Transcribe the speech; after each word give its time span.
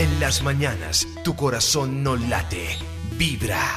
En 0.00 0.18
las 0.18 0.42
mañanas, 0.42 1.06
tu 1.22 1.36
corazón 1.36 2.02
no 2.02 2.16
late, 2.16 2.68
vibra. 3.18 3.76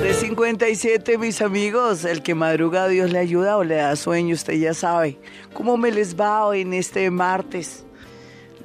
357, 0.00 1.18
mis 1.18 1.42
amigos. 1.42 2.06
El 2.06 2.22
que 2.22 2.34
madruga, 2.34 2.88
Dios 2.88 3.12
le 3.12 3.18
ayuda 3.18 3.58
o 3.58 3.62
le 3.64 3.74
da 3.74 3.94
sueño, 3.94 4.34
usted 4.34 4.54
ya 4.54 4.72
sabe. 4.72 5.20
¿Cómo 5.52 5.76
me 5.76 5.92
les 5.92 6.18
va 6.18 6.46
hoy 6.46 6.62
en 6.62 6.72
este 6.72 7.10
martes? 7.10 7.84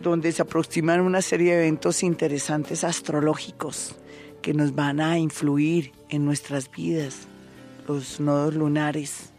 Donde 0.01 0.31
se 0.31 0.41
aproximan 0.41 1.01
una 1.01 1.21
serie 1.21 1.51
de 1.51 1.63
eventos 1.63 2.01
interesantes 2.01 2.85
astrológicos 2.85 3.97
que 4.41 4.53
nos 4.53 4.73
van 4.73 5.01
a 5.01 5.19
influir 5.19 5.91
en 6.07 6.23
nuestras 6.23 6.71
vidas. 6.71 7.27
Los 7.89 8.21
nodos 8.21 8.55
lunares. 8.55 9.33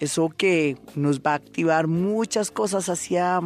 Eso 0.00 0.30
que 0.36 0.78
nos 0.96 1.20
va 1.20 1.30
a 1.30 1.36
activar 1.36 1.86
muchas 1.86 2.50
cosas 2.50 2.88
hacia 2.88 3.40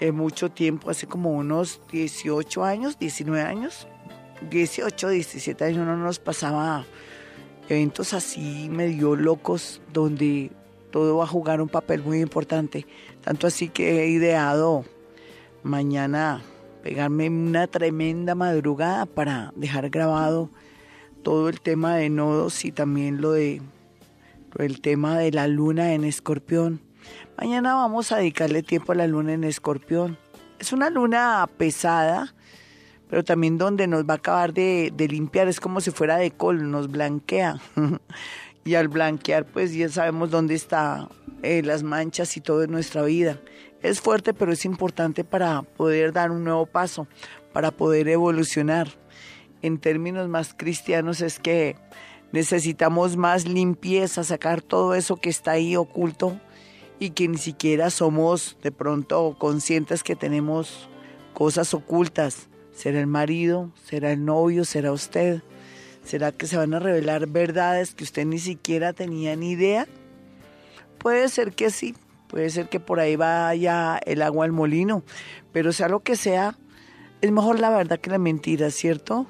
eh, 0.00 0.12
mucho 0.12 0.50
tiempo, 0.50 0.90
hace 0.90 1.06
como 1.06 1.30
unos 1.32 1.80
18 1.92 2.64
años, 2.64 2.98
19 2.98 3.42
años, 3.42 3.86
18, 4.48 5.08
17 5.10 5.64
años 5.64 5.86
no 5.86 5.96
nos 5.96 6.18
pasaba 6.18 6.86
eventos 7.68 8.14
así 8.14 8.68
medio 8.70 9.14
locos 9.14 9.80
donde 9.92 10.50
todo 10.90 11.18
va 11.18 11.24
a 11.24 11.28
jugar 11.28 11.60
un 11.60 11.68
papel 11.68 12.02
muy 12.02 12.20
importante. 12.20 12.86
Tanto 13.22 13.46
así 13.46 13.68
que 13.68 14.02
he 14.02 14.08
ideado 14.08 14.84
mañana 15.62 16.42
pegarme 16.82 17.28
una 17.28 17.66
tremenda 17.66 18.34
madrugada 18.34 19.06
para 19.06 19.52
dejar 19.54 19.90
grabado 19.90 20.50
todo 21.22 21.48
el 21.48 21.60
tema 21.60 21.96
de 21.96 22.08
nodos 22.08 22.64
y 22.64 22.72
también 22.72 23.20
lo 23.20 23.32
de 23.32 23.60
el 24.58 24.80
tema 24.80 25.18
de 25.18 25.30
la 25.30 25.46
luna 25.46 25.94
en 25.94 26.04
escorpión. 26.04 26.80
Mañana 27.40 27.72
vamos 27.72 28.12
a 28.12 28.18
dedicarle 28.18 28.62
tiempo 28.62 28.92
a 28.92 28.94
la 28.94 29.06
luna 29.06 29.32
en 29.32 29.44
escorpión. 29.44 30.18
Es 30.58 30.74
una 30.74 30.90
luna 30.90 31.48
pesada, 31.56 32.34
pero 33.08 33.24
también 33.24 33.56
donde 33.56 33.86
nos 33.86 34.04
va 34.04 34.12
a 34.12 34.16
acabar 34.18 34.52
de, 34.52 34.92
limpiar, 35.08 35.48
es 35.48 35.58
como 35.58 35.80
si 35.80 35.90
fuera 35.90 36.18
de 36.18 36.32
col, 36.32 36.70
nos 36.70 36.90
blanquea. 36.90 37.58
y 38.64 38.74
al 38.74 38.88
blanquear, 38.88 39.46
pues 39.46 39.72
ya 39.72 39.88
sabemos 39.88 40.30
dónde 40.30 40.54
están 40.54 41.08
eh, 41.42 41.62
las 41.62 41.82
manchas 41.82 42.36
y 42.36 42.42
todo 42.42 42.62
en 42.62 42.72
nuestra 42.72 43.04
vida. 43.04 43.40
Es 43.80 44.02
fuerte, 44.02 44.34
pero 44.34 44.52
es 44.52 44.66
importante 44.66 45.24
para 45.24 45.62
poder 45.62 46.12
dar 46.12 46.32
un 46.32 46.44
nuevo 46.44 46.66
paso, 46.66 47.08
para 47.54 47.70
poder 47.70 48.06
evolucionar. 48.08 48.88
En 49.62 49.78
términos 49.78 50.28
más 50.28 50.52
cristianos 50.52 51.22
es 51.22 51.38
que 51.38 51.76
necesitamos 52.32 53.16
más 53.16 53.48
limpieza, 53.48 54.24
sacar 54.24 54.60
todo 54.60 54.94
eso 54.94 55.16
que 55.16 55.30
está 55.30 55.52
ahí 55.52 55.74
oculto 55.74 56.38
y 57.00 57.10
que 57.10 57.26
ni 57.26 57.38
siquiera 57.38 57.90
somos 57.90 58.58
de 58.62 58.70
pronto 58.70 59.34
conscientes 59.38 60.04
que 60.04 60.14
tenemos 60.14 60.88
cosas 61.32 61.74
ocultas. 61.74 62.48
¿Será 62.72 63.00
el 63.00 63.06
marido? 63.06 63.72
¿Será 63.84 64.12
el 64.12 64.24
novio? 64.24 64.64
¿Será 64.64 64.92
usted? 64.92 65.42
¿Será 66.04 66.30
que 66.30 66.46
se 66.46 66.56
van 66.56 66.74
a 66.74 66.78
revelar 66.78 67.26
verdades 67.26 67.94
que 67.94 68.04
usted 68.04 68.26
ni 68.26 68.38
siquiera 68.38 68.92
tenía 68.92 69.34
ni 69.34 69.52
idea? 69.52 69.86
Puede 70.98 71.28
ser 71.30 71.52
que 71.52 71.70
sí, 71.70 71.94
puede 72.28 72.50
ser 72.50 72.68
que 72.68 72.80
por 72.80 73.00
ahí 73.00 73.16
vaya 73.16 73.98
el 74.04 74.20
agua 74.20 74.44
al 74.44 74.52
molino, 74.52 75.02
pero 75.52 75.72
sea 75.72 75.88
lo 75.88 76.00
que 76.00 76.16
sea, 76.16 76.58
es 77.22 77.30
mejor 77.30 77.58
la 77.58 77.70
verdad 77.70 77.98
que 77.98 78.10
la 78.10 78.18
mentira, 78.18 78.70
¿cierto? 78.70 79.26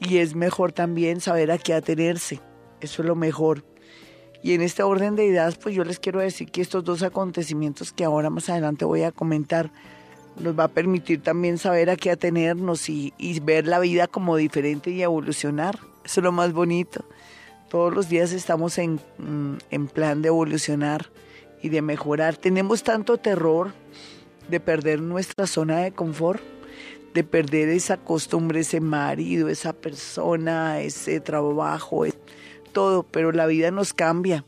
Y 0.00 0.18
es 0.18 0.34
mejor 0.34 0.72
también 0.72 1.20
saber 1.20 1.50
a 1.50 1.58
qué 1.58 1.72
atenerse, 1.72 2.40
eso 2.80 3.02
es 3.02 3.08
lo 3.08 3.14
mejor. 3.14 3.64
Y 4.42 4.54
en 4.54 4.62
este 4.62 4.82
orden 4.82 5.16
de 5.16 5.26
ideas, 5.26 5.56
pues 5.56 5.74
yo 5.74 5.84
les 5.84 5.98
quiero 5.98 6.20
decir 6.20 6.50
que 6.50 6.60
estos 6.60 6.84
dos 6.84 7.02
acontecimientos 7.02 7.92
que 7.92 8.04
ahora 8.04 8.30
más 8.30 8.48
adelante 8.48 8.84
voy 8.84 9.02
a 9.02 9.12
comentar, 9.12 9.70
nos 10.38 10.56
va 10.56 10.64
a 10.64 10.68
permitir 10.68 11.22
también 11.22 11.58
saber 11.58 11.90
a 11.90 11.96
qué 11.96 12.12
atenernos 12.12 12.88
y, 12.88 13.12
y 13.18 13.40
ver 13.40 13.66
la 13.66 13.80
vida 13.80 14.06
como 14.06 14.36
diferente 14.36 14.90
y 14.90 15.02
evolucionar. 15.02 15.78
Eso 16.04 16.20
es 16.20 16.24
lo 16.24 16.32
más 16.32 16.52
bonito. 16.52 17.04
Todos 17.68 17.92
los 17.92 18.08
días 18.08 18.32
estamos 18.32 18.78
en, 18.78 19.00
mm, 19.18 19.56
en 19.70 19.88
plan 19.88 20.22
de 20.22 20.28
evolucionar 20.28 21.10
y 21.60 21.68
de 21.68 21.82
mejorar. 21.82 22.36
Tenemos 22.36 22.82
tanto 22.82 23.18
terror 23.18 23.72
de 24.48 24.60
perder 24.60 25.00
nuestra 25.00 25.46
zona 25.46 25.78
de 25.78 25.92
confort, 25.92 26.40
de 27.14 27.24
perder 27.24 27.68
esa 27.68 27.96
costumbre, 27.96 28.60
ese 28.60 28.80
marido, 28.80 29.48
esa 29.48 29.72
persona, 29.72 30.80
ese 30.80 31.20
trabajo, 31.20 32.04
pero 33.10 33.32
la 33.32 33.46
vida 33.46 33.70
nos 33.70 33.92
cambia. 33.92 34.44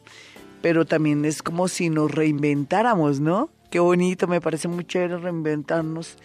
Pero 0.62 0.84
también 0.84 1.24
es 1.24 1.42
como 1.42 1.68
si 1.68 1.88
nos 1.88 2.10
reinventáramos, 2.10 3.20
¿no? 3.20 3.50
Qué 3.70 3.78
bonito, 3.78 4.26
me 4.26 4.40
parece 4.40 4.68
muy 4.68 4.84
chévere 4.84 5.18
reinventarnos, 5.18 6.16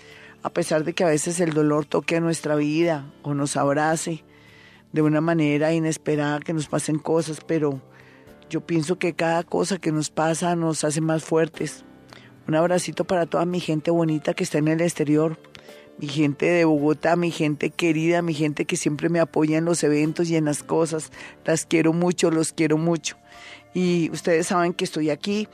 a 0.42 0.50
pesar 0.50 0.84
de 0.84 0.94
que 0.94 1.04
a 1.04 1.08
veces 1.08 1.40
el 1.40 1.54
dolor 1.54 1.86
toque 1.86 2.18
a 2.18 2.20
nuestra 2.20 2.56
vida 2.56 3.12
o 3.24 3.34
nos 3.34 3.56
abrace 3.56 4.24
de 4.92 5.02
una 5.02 5.22
manera 5.22 5.74
inesperada, 5.74 6.40
que 6.40 6.54
nos 6.54 6.68
pasen 6.68 6.98
cosas, 6.98 7.40
pero 7.46 7.82
yo 8.50 8.62
pienso 8.62 8.98
que 8.98 9.14
cada 9.14 9.44
cosa 9.44 9.78
que 9.78 9.92
nos 9.92 10.10
pasa 10.10 10.56
nos 10.56 10.84
hace 10.84 11.02
más 11.02 11.24
fuertes. 11.24 11.84
Un 12.48 12.56
abracito 12.56 13.06
para 13.06 13.26
toda 13.26 13.46
mi 13.46 13.60
gente 13.60 13.92
bonita 13.92 14.34
que 14.34 14.44
está 14.44 14.58
en 14.58 14.68
el 14.68 14.82
exterior, 14.82 15.38
mi 15.98 16.08
gente 16.08 16.46
de 16.46 16.66
Bogotá, 16.66 17.16
mi 17.16 17.32
gente 17.32 17.70
querida, 17.70 18.22
mi 18.22 18.34
gente 18.34 18.66
que 18.66 18.78
siempre 18.78 19.10
me 19.10 19.20
apoya 19.20 19.58
en 19.58 19.66
los 19.66 19.84
eventos 19.84 20.30
y 20.30 20.36
en 20.36 20.46
las 20.46 20.64
cosas. 20.64 21.12
Las 21.46 21.66
quiero 21.66 21.94
mucho, 21.94 22.32
los 22.32 22.52
quiero 22.52 22.78
mucho. 22.78 23.18
Y 23.74 24.10
ustedes 24.12 24.48
saben 24.48 24.74
que 24.74 24.86
estoy 24.86 25.10
aquí 25.10 25.48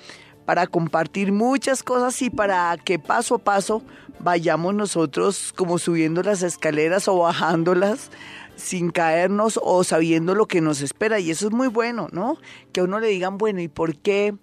para 0.46 0.68
compartir 0.68 1.32
muchas 1.32 1.84
cosas 1.84 2.22
y 2.22 2.30
para 2.30 2.76
que 2.84 3.00
paso 3.00 3.36
a 3.36 3.40
paso 3.40 3.84
vayamos 4.20 4.76
nosotros 4.76 5.54
como 5.56 5.80
subiendo 5.80 6.24
las 6.24 6.44
escaleras 6.44 7.08
o 7.08 7.20
bajándolas 7.20 8.12
sin 8.56 8.92
caernos 8.92 9.60
o 9.62 9.84
sabiendo 9.84 10.36
lo 10.36 10.48
que 10.48 10.62
nos 10.62 10.82
espera. 10.82 11.20
Y 11.20 11.32
eso 11.32 11.48
es 11.48 11.54
muy 11.54 11.68
bueno, 11.68 12.08
¿no? 12.12 12.38
Que 12.72 12.82
a 12.82 12.84
uno 12.84 13.00
le 13.00 13.08
digan, 13.08 13.38
bueno, 13.38 13.62
¿y 13.62 13.68
por 13.68 13.96
qué? 13.98 14.36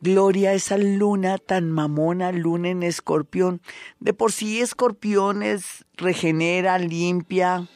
Gloria, 0.00 0.52
esa 0.52 0.78
luna 0.78 1.38
tan 1.38 1.72
mamona, 1.72 2.30
luna 2.30 2.68
en 2.68 2.84
escorpión. 2.84 3.60
De 3.98 4.14
por 4.14 4.30
sí 4.30 4.60
escorpión 4.60 5.42
es, 5.42 5.84
regenera, 5.96 6.78
limpia, 6.78 7.68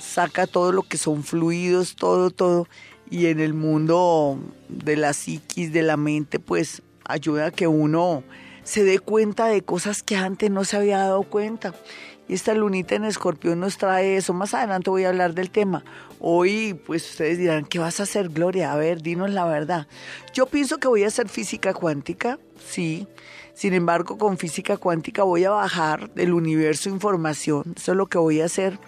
saca 0.00 0.48
todo 0.48 0.72
lo 0.72 0.82
que 0.82 0.98
son 0.98 1.22
fluidos, 1.22 1.94
todo, 1.94 2.30
todo. 2.30 2.66
Y 3.10 3.26
en 3.26 3.38
el 3.38 3.54
mundo 3.54 4.40
de 4.68 4.96
la 4.96 5.12
psiquis, 5.12 5.72
de 5.72 5.82
la 5.82 5.96
mente, 5.96 6.40
pues 6.40 6.82
ayuda 7.04 7.46
a 7.46 7.50
que 7.52 7.68
uno 7.68 8.24
se 8.64 8.82
dé 8.82 8.98
cuenta 8.98 9.46
de 9.46 9.62
cosas 9.62 10.02
que 10.02 10.16
antes 10.16 10.50
no 10.50 10.64
se 10.64 10.76
había 10.76 10.98
dado 10.98 11.22
cuenta. 11.22 11.74
Y 12.26 12.34
esta 12.34 12.54
lunita 12.54 12.96
en 12.96 13.04
escorpión 13.04 13.60
nos 13.60 13.78
trae 13.78 14.16
eso. 14.16 14.34
Más 14.34 14.52
adelante 14.52 14.90
voy 14.90 15.04
a 15.04 15.10
hablar 15.10 15.32
del 15.32 15.50
tema. 15.50 15.84
Hoy, 16.20 16.74
pues 16.86 17.10
ustedes 17.10 17.38
dirán, 17.38 17.64
¿qué 17.64 17.78
vas 17.78 18.00
a 18.00 18.02
hacer, 18.02 18.28
Gloria? 18.28 18.72
A 18.72 18.76
ver, 18.76 19.02
dinos 19.02 19.30
la 19.30 19.44
verdad. 19.44 19.86
Yo 20.34 20.46
pienso 20.46 20.78
que 20.78 20.88
voy 20.88 21.04
a 21.04 21.08
hacer 21.08 21.28
física 21.28 21.72
cuántica, 21.74 22.38
sí. 22.58 23.06
Sin 23.54 23.72
embargo, 23.72 24.18
con 24.18 24.38
física 24.38 24.76
cuántica 24.76 25.22
voy 25.22 25.44
a 25.44 25.50
bajar 25.50 26.12
del 26.14 26.32
universo 26.32 26.88
información. 26.88 27.74
Eso 27.76 27.92
es 27.92 27.98
lo 27.98 28.06
que 28.06 28.18
voy 28.18 28.40
a 28.40 28.46
hacer. 28.46 28.78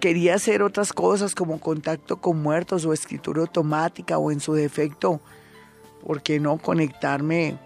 Quería 0.00 0.36
hacer 0.36 0.62
otras 0.62 0.92
cosas 0.92 1.34
como 1.34 1.58
contacto 1.58 2.20
con 2.20 2.40
muertos 2.40 2.84
o 2.84 2.92
escritura 2.92 3.40
automática 3.40 4.18
o 4.18 4.30
en 4.30 4.38
su 4.38 4.54
defecto, 4.54 5.20
¿por 6.06 6.22
qué 6.22 6.38
no 6.38 6.58
conectarme 6.58 7.58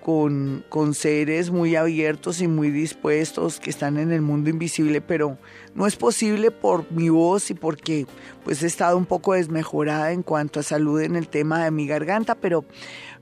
con, 0.00 0.64
con, 0.68 0.94
seres 0.94 1.50
muy 1.50 1.76
abiertos 1.76 2.40
y 2.40 2.48
muy 2.48 2.70
dispuestos 2.70 3.60
que 3.60 3.70
están 3.70 3.98
en 3.98 4.12
el 4.12 4.22
mundo 4.22 4.50
invisible, 4.50 5.00
pero 5.00 5.38
no 5.74 5.86
es 5.86 5.96
posible 5.96 6.50
por 6.50 6.90
mi 6.90 7.08
voz 7.08 7.50
y 7.50 7.54
porque 7.54 8.06
pues 8.44 8.62
he 8.62 8.66
estado 8.66 8.96
un 8.96 9.06
poco 9.06 9.34
desmejorada 9.34 10.12
en 10.12 10.22
cuanto 10.22 10.60
a 10.60 10.62
salud 10.62 11.00
en 11.00 11.16
el 11.16 11.28
tema 11.28 11.64
de 11.64 11.70
mi 11.70 11.86
garganta, 11.86 12.34
pero, 12.34 12.64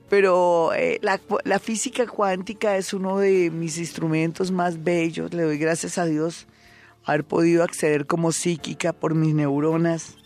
pero 0.09 0.73
eh, 0.73 0.99
la, 1.01 1.19
la 1.43 1.59
física 1.59 2.07
cuántica 2.07 2.77
es 2.77 2.93
uno 2.93 3.19
de 3.19 3.51
mis 3.51 3.77
instrumentos 3.77 4.51
más 4.51 4.83
bellos, 4.83 5.33
le 5.33 5.43
doy 5.43 5.57
gracias 5.57 5.97
a 5.97 6.05
Dios 6.05 6.47
haber 7.03 7.23
podido 7.23 7.63
acceder 7.63 8.05
como 8.05 8.31
psíquica 8.31 8.93
por 8.93 9.15
mis 9.15 9.33
neuronas 9.33 10.17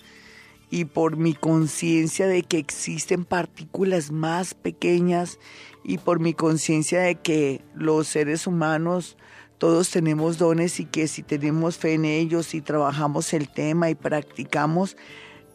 y 0.69 0.85
por 0.85 1.17
mi 1.17 1.35
conciencia 1.35 2.25
de 2.25 2.41
que 2.41 2.57
existen 2.57 3.25
partículas 3.25 4.11
más 4.11 4.55
pequeñas 4.55 5.37
y 5.83 5.97
por 5.97 6.19
mi 6.19 6.33
conciencia 6.33 7.01
de 7.01 7.15
que 7.15 7.61
los 7.75 8.07
seres 8.07 8.47
humanos 8.47 9.17
todos 9.57 9.89
tenemos 9.89 10.37
dones 10.37 10.79
y 10.79 10.85
que 10.85 11.07
si 11.07 11.23
tenemos 11.23 11.77
fe 11.77 11.93
en 11.93 12.05
ellos 12.05 12.53
y 12.53 12.61
trabajamos 12.61 13.33
el 13.33 13.47
tema 13.47 13.89
y 13.89 13.95
practicamos, 13.95 14.97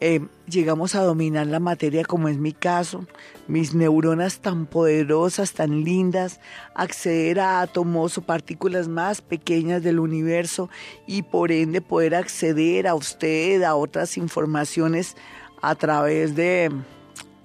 eh, 0.01 0.21
llegamos 0.47 0.95
a 0.95 1.03
dominar 1.03 1.49
la 1.49 1.59
materia 1.59 2.05
como 2.05 2.29
es 2.29 2.39
mi 2.39 2.53
caso, 2.53 3.05
mis 3.49 3.75
neuronas 3.75 4.39
tan 4.39 4.65
poderosas, 4.65 5.53
tan 5.53 5.83
lindas, 5.83 6.41
acceder 6.75 7.41
a 7.41 7.61
átomos 7.61 8.17
o 8.17 8.23
partículas 8.23 8.87
más 8.87 9.21
pequeñas 9.21 9.83
del 9.83 9.99
universo 9.99 10.71
y 11.07 11.23
por 11.23 11.51
ende 11.51 11.81
poder 11.81 12.15
acceder 12.15 12.87
a 12.87 12.95
usted, 12.95 13.63
a 13.65 13.75
otras 13.75 14.17
informaciones 14.17 15.17
a 15.63 15.75
través 15.75 16.37
de 16.37 16.71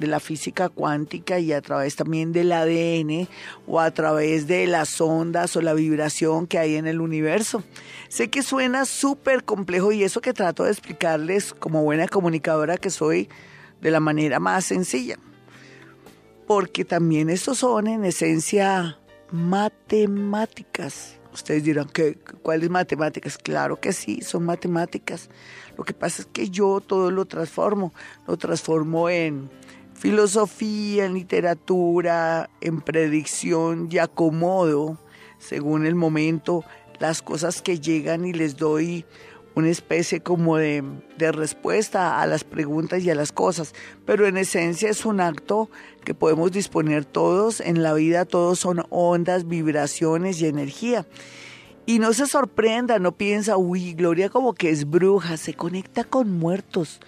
de 0.04 0.08
la 0.08 0.20
física 0.20 0.68
cuántica 0.68 1.40
y 1.40 1.54
a 1.54 1.62
través 1.62 1.96
también 1.96 2.34
del 2.34 2.52
ADN 2.52 3.30
o 3.66 3.80
a 3.80 3.90
través 3.92 4.48
de 4.48 4.68
las 4.68 5.00
ondas 5.00 5.56
o 5.56 5.62
la 5.62 5.74
vibración 5.74 6.46
que 6.46 6.60
hay 6.60 6.76
en 6.76 6.88
el 6.88 7.00
universo. 7.00 7.64
Sé 8.10 8.30
que 8.30 8.44
suena 8.44 8.84
súper 8.84 9.46
complejo 9.46 9.94
y 9.94 10.04
eso 10.04 10.20
que 10.20 10.34
trato 10.34 10.66
de 10.66 10.72
explicarles 10.72 11.54
como 11.54 11.84
buena 11.84 12.10
comunicadora 12.10 12.76
que 12.76 12.90
soy 12.90 13.30
de 13.80 13.92
la 13.92 14.02
manera 14.02 14.42
más 14.42 14.66
sencilla. 14.66 15.18
Porque 16.48 16.84
también 16.84 17.30
estos 17.30 17.60
son 17.60 17.88
en 17.88 18.04
esencia 18.04 19.00
matemáticas. 19.32 21.18
Ustedes 21.34 21.64
dirán, 21.64 21.88
¿qué, 21.88 22.16
¿cuáles 22.42 22.70
matemáticas? 22.70 23.38
Claro 23.38 23.80
que 23.80 23.94
sí, 23.94 24.20
son 24.22 24.44
matemáticas. 24.44 25.30
Lo 25.78 25.86
que 25.86 25.94
pasa 25.94 26.24
es 26.24 26.28
que 26.28 26.50
yo 26.50 26.82
todo 26.82 27.10
lo 27.10 27.24
transformo. 27.24 27.94
Lo 28.28 28.36
transformo 28.36 29.10
en 29.10 29.50
filosofía, 30.04 31.06
en 31.06 31.14
literatura, 31.14 32.50
en 32.60 32.82
predicción 32.82 33.88
y 33.90 34.00
acomodo, 34.00 34.98
según 35.40 35.86
el 35.86 35.96
momento, 35.96 36.66
las 37.00 37.22
cosas 37.22 37.62
que 37.62 37.80
llegan 37.80 38.26
y 38.26 38.34
les 38.34 38.58
doy 38.58 39.06
una 39.56 39.70
especie 39.70 40.20
como 40.20 40.58
de, 40.58 40.84
de, 41.18 41.32
respuesta 41.32 42.22
a 42.22 42.28
las 42.28 42.44
preguntas 42.44 43.02
y 43.02 43.12
a 43.12 43.16
las 43.16 43.32
cosas, 43.32 43.74
pero 44.06 44.28
en 44.28 44.36
esencia 44.36 44.90
es 44.90 45.06
un 45.06 45.22
acto 45.22 45.70
que 46.04 46.14
podemos 46.14 46.52
disponer 46.52 47.06
todos, 47.06 47.62
en 47.62 47.82
la 47.82 47.94
vida 47.94 48.26
todos 48.26 48.60
son 48.60 48.84
ondas, 48.90 49.48
vibraciones 49.48 50.42
y 50.42 50.48
energía. 50.48 51.08
Y 51.86 52.00
no 52.00 52.14
se 52.14 52.28
sorprenda, 52.28 52.98
no 53.00 53.12
piensa, 53.12 53.58
uy, 53.58 53.94
Gloria 53.94 54.30
como 54.30 54.54
que 54.54 54.70
es 54.70 54.90
bruja, 54.90 55.38
se 55.38 55.54
conecta 55.54 56.04
con 56.04 56.32
muertos. 56.38 57.02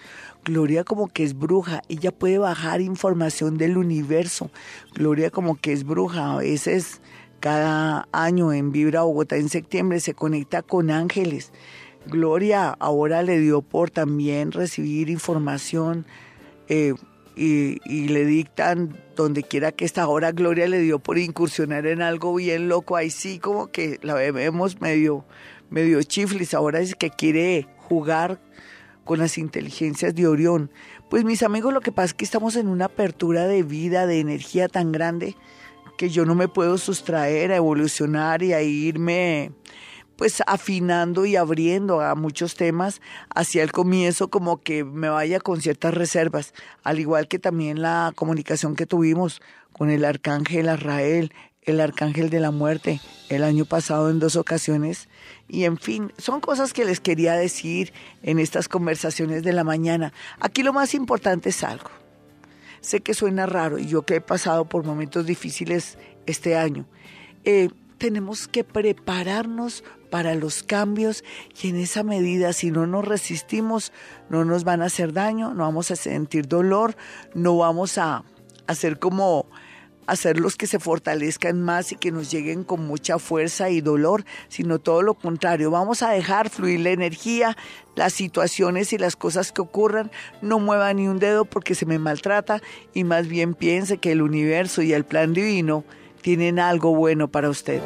Gloria 0.44 0.84
como 0.84 1.08
que 1.08 1.24
es 1.24 1.36
bruja, 1.36 1.82
ella 1.88 2.12
puede 2.12 2.38
bajar 2.38 2.80
información 2.80 3.56
del 3.56 3.78
universo. 3.78 4.50
Gloria 4.94 5.30
como 5.30 5.56
que 5.56 5.72
es 5.72 5.84
bruja, 5.84 6.34
a 6.34 6.36
veces 6.36 7.00
cada 7.40 8.08
año 8.12 8.52
en 8.52 8.70
Vibra 8.70 9.02
Bogotá 9.02 9.36
en 9.36 9.48
septiembre 9.48 10.00
se 10.00 10.14
conecta 10.14 10.62
con 10.62 10.90
ángeles 10.90 11.52
Gloria 12.06 12.70
ahora 12.78 13.22
le 13.22 13.40
dio 13.40 13.62
por 13.62 13.90
también 13.90 14.52
recibir 14.52 15.10
información 15.10 16.06
eh, 16.68 16.94
y, 17.34 18.08
le 18.08 18.24
dictan 18.24 18.96
donde 19.22 19.42
quiera 19.42 19.72
que 19.72 19.84
está. 19.84 20.02
Ahora 20.02 20.32
Gloria 20.32 20.68
le 20.68 20.80
dio 20.80 20.98
por 20.98 21.18
incursionar 21.18 21.86
en 21.86 22.02
algo 22.02 22.34
bien 22.34 22.68
loco. 22.68 22.96
Ahí 22.96 23.10
sí 23.10 23.38
como 23.38 23.68
que 23.68 23.98
la 24.02 24.14
vemos 24.14 24.80
medio, 24.80 25.24
medio 25.70 26.02
chiflis. 26.02 26.54
Ahora 26.54 26.80
es 26.80 26.94
que 26.94 27.10
quiere 27.10 27.66
jugar 27.88 28.40
con 29.04 29.18
las 29.18 29.38
inteligencias 29.38 30.14
de 30.14 30.26
Orión. 30.26 30.70
Pues 31.08 31.24
mis 31.24 31.42
amigos, 31.42 31.72
lo 31.72 31.80
que 31.80 31.92
pasa 31.92 32.06
es 32.06 32.14
que 32.14 32.24
estamos 32.24 32.56
en 32.56 32.68
una 32.68 32.86
apertura 32.86 33.46
de 33.46 33.62
vida, 33.62 34.06
de 34.06 34.20
energía 34.20 34.68
tan 34.68 34.92
grande 34.92 35.36
que 35.96 36.10
yo 36.10 36.24
no 36.24 36.34
me 36.34 36.48
puedo 36.48 36.76
sustraer 36.78 37.52
a 37.52 37.56
evolucionar 37.56 38.42
y 38.42 38.52
a 38.52 38.62
irme 38.62 39.52
pues 40.16 40.42
afinando 40.46 41.26
y 41.26 41.36
abriendo 41.36 42.00
a 42.00 42.14
muchos 42.14 42.54
temas 42.54 43.00
hacia 43.34 43.62
el 43.62 43.72
comienzo 43.72 44.28
como 44.28 44.62
que 44.62 44.84
me 44.84 45.08
vaya 45.08 45.40
con 45.40 45.60
ciertas 45.60 45.94
reservas, 45.94 46.54
al 46.82 46.98
igual 46.98 47.28
que 47.28 47.38
también 47.38 47.82
la 47.82 48.12
comunicación 48.14 48.76
que 48.76 48.86
tuvimos 48.86 49.40
con 49.72 49.90
el 49.90 50.04
arcángel 50.04 50.68
Arrael, 50.68 51.32
el 51.62 51.80
arcángel 51.80 52.30
de 52.30 52.40
la 52.40 52.50
muerte, 52.50 53.00
el 53.28 53.42
año 53.42 53.64
pasado 53.64 54.08
en 54.08 54.20
dos 54.20 54.36
ocasiones. 54.36 55.08
Y 55.48 55.64
en 55.64 55.76
fin, 55.76 56.12
son 56.16 56.40
cosas 56.40 56.72
que 56.72 56.84
les 56.84 57.00
quería 57.00 57.34
decir 57.34 57.92
en 58.22 58.38
estas 58.38 58.68
conversaciones 58.68 59.42
de 59.42 59.52
la 59.52 59.64
mañana. 59.64 60.12
Aquí 60.40 60.62
lo 60.62 60.72
más 60.72 60.94
importante 60.94 61.50
es 61.50 61.62
algo. 61.64 61.90
Sé 62.80 63.00
que 63.00 63.14
suena 63.14 63.46
raro 63.46 63.78
y 63.78 63.86
yo 63.86 64.02
que 64.02 64.16
he 64.16 64.20
pasado 64.20 64.64
por 64.64 64.84
momentos 64.84 65.26
difíciles 65.26 65.98
este 66.26 66.56
año. 66.56 66.86
Eh, 67.44 67.68
tenemos 67.98 68.46
que 68.46 68.62
prepararnos 68.62 69.82
para 70.16 70.34
los 70.34 70.62
cambios 70.62 71.24
y 71.60 71.68
en 71.68 71.76
esa 71.76 72.02
medida 72.02 72.54
si 72.54 72.70
no 72.70 72.86
nos 72.86 73.04
resistimos 73.04 73.92
no 74.30 74.46
nos 74.46 74.64
van 74.64 74.80
a 74.80 74.86
hacer 74.86 75.12
daño, 75.12 75.52
no 75.52 75.64
vamos 75.64 75.90
a 75.90 75.96
sentir 75.96 76.48
dolor, 76.48 76.96
no 77.34 77.58
vamos 77.58 77.98
a 77.98 78.24
hacer 78.66 78.98
como 78.98 79.44
hacerlos 80.06 80.56
que 80.56 80.66
se 80.66 80.78
fortalezcan 80.78 81.60
más 81.60 81.92
y 81.92 81.96
que 81.96 82.12
nos 82.12 82.30
lleguen 82.30 82.64
con 82.64 82.86
mucha 82.86 83.18
fuerza 83.18 83.68
y 83.68 83.82
dolor, 83.82 84.24
sino 84.48 84.78
todo 84.78 85.02
lo 85.02 85.12
contrario. 85.12 85.70
Vamos 85.70 86.00
a 86.00 86.08
dejar 86.08 86.48
fluir 86.48 86.80
la 86.80 86.92
energía, 86.92 87.54
las 87.94 88.14
situaciones 88.14 88.94
y 88.94 88.96
las 88.96 89.16
cosas 89.16 89.52
que 89.52 89.60
ocurran. 89.60 90.10
No 90.40 90.58
mueva 90.60 90.94
ni 90.94 91.08
un 91.08 91.18
dedo 91.18 91.44
porque 91.44 91.74
se 91.74 91.84
me 91.84 91.98
maltrata 91.98 92.62
y 92.94 93.04
más 93.04 93.28
bien 93.28 93.52
piense 93.52 93.98
que 93.98 94.12
el 94.12 94.22
universo 94.22 94.80
y 94.80 94.94
el 94.94 95.04
plan 95.04 95.34
divino 95.34 95.84
tienen 96.22 96.58
algo 96.58 96.96
bueno 96.96 97.28
para 97.28 97.50
usted. 97.50 97.82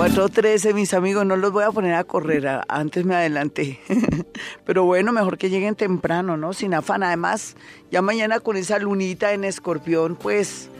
4.13, 0.00 0.72
mis 0.72 0.94
amigos, 0.94 1.26
no 1.26 1.36
los 1.36 1.52
voy 1.52 1.62
a 1.62 1.72
poner 1.72 1.92
a 1.92 2.04
correr, 2.04 2.62
antes 2.68 3.04
me 3.04 3.14
adelanté. 3.14 3.78
Pero 4.64 4.84
bueno, 4.84 5.12
mejor 5.12 5.36
que 5.36 5.50
lleguen 5.50 5.74
temprano, 5.74 6.38
¿no? 6.38 6.54
Sin 6.54 6.72
afán. 6.72 7.02
Además, 7.02 7.54
ya 7.90 8.00
mañana 8.00 8.40
con 8.40 8.56
esa 8.56 8.78
lunita 8.78 9.34
en 9.34 9.44
escorpión, 9.44 10.16
pues 10.16 10.70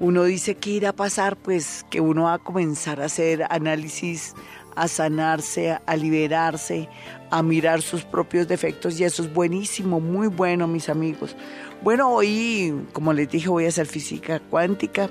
uno 0.00 0.24
dice 0.24 0.54
que 0.54 0.70
irá 0.70 0.88
a 0.88 0.92
pasar, 0.94 1.36
pues 1.36 1.84
que 1.90 2.00
uno 2.00 2.22
va 2.22 2.32
a 2.32 2.38
comenzar 2.38 3.02
a 3.02 3.04
hacer 3.04 3.44
análisis, 3.50 4.34
a 4.74 4.88
sanarse, 4.88 5.78
a 5.84 5.94
liberarse, 5.94 6.88
a 7.30 7.42
mirar 7.42 7.82
sus 7.82 8.04
propios 8.04 8.48
defectos 8.48 8.98
y 8.98 9.04
eso 9.04 9.22
es 9.22 9.34
buenísimo, 9.34 10.00
muy 10.00 10.28
bueno, 10.28 10.66
mis 10.66 10.88
amigos. 10.88 11.36
Bueno, 11.82 12.10
hoy, 12.10 12.86
como 12.94 13.12
les 13.12 13.28
dije, 13.28 13.50
voy 13.50 13.66
a 13.66 13.68
hacer 13.68 13.86
física 13.86 14.40
cuántica. 14.40 15.10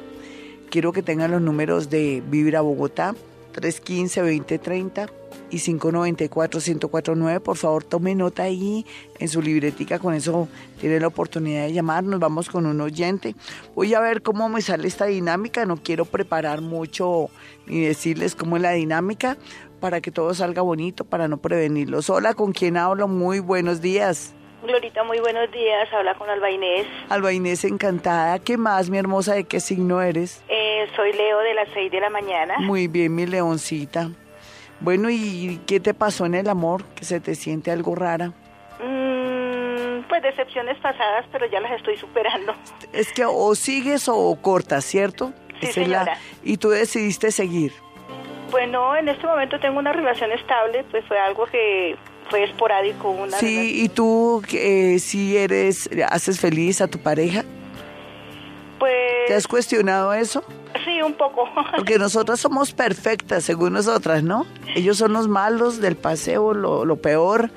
Quiero 0.72 0.92
que 0.94 1.04
tengan 1.04 1.30
los 1.30 1.44
números 1.44 1.92
de 1.92 2.24
Vibra 2.28 2.62
Bogotá, 2.62 3.14
315-2030 3.54 5.10
y 5.50 5.58
594-1049. 5.58 7.42
Por 7.42 7.58
favor, 7.58 7.84
tome 7.84 8.16
nota 8.16 8.44
ahí 8.44 8.86
en 9.20 9.28
su 9.28 9.42
libretica. 9.42 10.00
Con 10.00 10.14
eso 10.14 10.48
tiene 10.80 11.00
la 11.00 11.08
oportunidad 11.08 11.66
de 11.66 11.74
llamar. 11.74 12.04
Nos 12.04 12.20
vamos 12.20 12.50
con 12.50 12.66
un 12.66 12.80
oyente. 12.82 13.36
Voy 13.76 13.94
a 13.94 14.00
ver 14.00 14.22
cómo 14.22 14.50
me 14.50 14.62
sale 14.62 14.88
esta 14.88 15.06
dinámica. 15.06 15.66
No 15.66 15.78
quiero 15.78 16.06
preparar 16.06 16.62
mucho 16.62 17.30
ni 17.68 17.82
decirles 17.82 18.36
cómo 18.36 18.56
es 18.56 18.62
la 18.62 18.72
dinámica 18.72 19.38
para 19.80 20.00
que 20.00 20.12
todo 20.12 20.34
salga 20.34 20.62
bonito, 20.62 21.06
para 21.06 21.28
no 21.28 21.38
prevenirlos. 21.38 22.10
Hola, 22.10 22.34
¿con 22.34 22.54
quién 22.54 22.78
hablo? 22.78 23.08
Muy 23.08 23.40
buenos 23.40 23.82
días. 23.82 24.34
Glorita, 24.64 25.04
muy 25.04 25.20
buenos 25.20 25.52
días. 25.52 25.92
Habla 25.92 26.14
con 26.16 26.30
Alba 26.30 26.52
Inés. 26.52 26.86
Alba 27.10 27.34
Inés, 27.34 27.64
encantada. 27.64 28.38
¿Qué 28.40 28.58
más, 28.58 28.90
mi 28.92 28.98
hermosa? 29.00 29.34
¿De 29.34 29.46
qué 29.46 29.60
signo 29.60 30.02
eres? 30.02 30.44
Eh, 30.50 30.88
soy 30.96 31.14
Leo 31.14 31.40
de 31.40 31.54
las 31.56 31.68
6 31.74 31.92
de 31.92 32.00
la 32.00 32.10
mañana. 32.12 32.60
Muy 32.60 32.88
bien, 32.88 33.16
mi 33.16 33.26
leoncita. 33.26 34.12
Bueno, 34.80 35.10
¿y 35.10 35.60
qué 35.66 35.80
te 35.80 35.96
pasó 35.96 36.26
en 36.26 36.36
el 36.36 36.48
amor? 36.48 36.84
¿Que 36.96 37.06
se 37.06 37.20
te 37.20 37.34
siente 37.34 37.72
algo 37.72 37.96
rara? 37.96 38.34
Mm, 38.80 40.04
pues 40.08 40.22
decepciones 40.22 40.78
pasadas, 40.78 41.26
pero 41.32 41.48
ya 41.48 41.60
las 41.60 41.72
estoy 41.72 41.98
superando. 41.98 42.54
Es 42.94 43.12
que 43.14 43.26
o 43.26 43.56
sigues 43.56 44.08
o 44.10 44.38
cortas, 44.42 44.86
¿cierto? 44.86 45.34
Sí, 45.60 45.68
señora. 45.68 46.18
Y 46.44 46.58
tú 46.58 46.70
decidiste 46.70 47.32
seguir. 47.32 47.74
Pues 48.52 48.70
no, 48.70 48.96
en 48.96 49.08
este 49.08 49.26
momento 49.26 49.60
tengo 49.60 49.80
una 49.80 49.94
relación 49.94 50.32
estable, 50.32 50.84
pues 50.92 51.06
fue 51.06 51.18
algo 51.18 51.46
que 51.46 51.96
fue 52.32 52.46
esporádico. 52.46 53.12
Una 53.12 53.38
sí, 53.38 53.84
¿y 53.84 53.90
tú 53.90 54.42
eh, 54.54 54.98
si 55.00 55.38
eres, 55.38 55.88
haces 56.10 56.40
feliz 56.40 56.82
a 56.82 56.88
tu 56.88 56.98
pareja? 56.98 57.44
Pues... 58.80 58.94
¿Te 59.28 59.36
has 59.36 59.48
cuestionado 59.48 60.14
eso? 60.14 60.44
Sí, 60.84 61.02
un 61.04 61.14
poco. 61.14 61.48
Porque 61.76 62.00
nosotras 62.00 62.40
somos 62.40 62.74
perfectas, 62.74 63.44
según 63.44 63.74
nosotras, 63.74 64.24
¿no? 64.24 64.48
Ellos 64.74 64.98
son 64.98 65.14
los 65.14 65.28
malos 65.28 65.82
del 65.82 65.98
paseo, 65.98 66.54
lo, 66.54 66.86
lo 66.86 66.96
peor, 66.96 67.52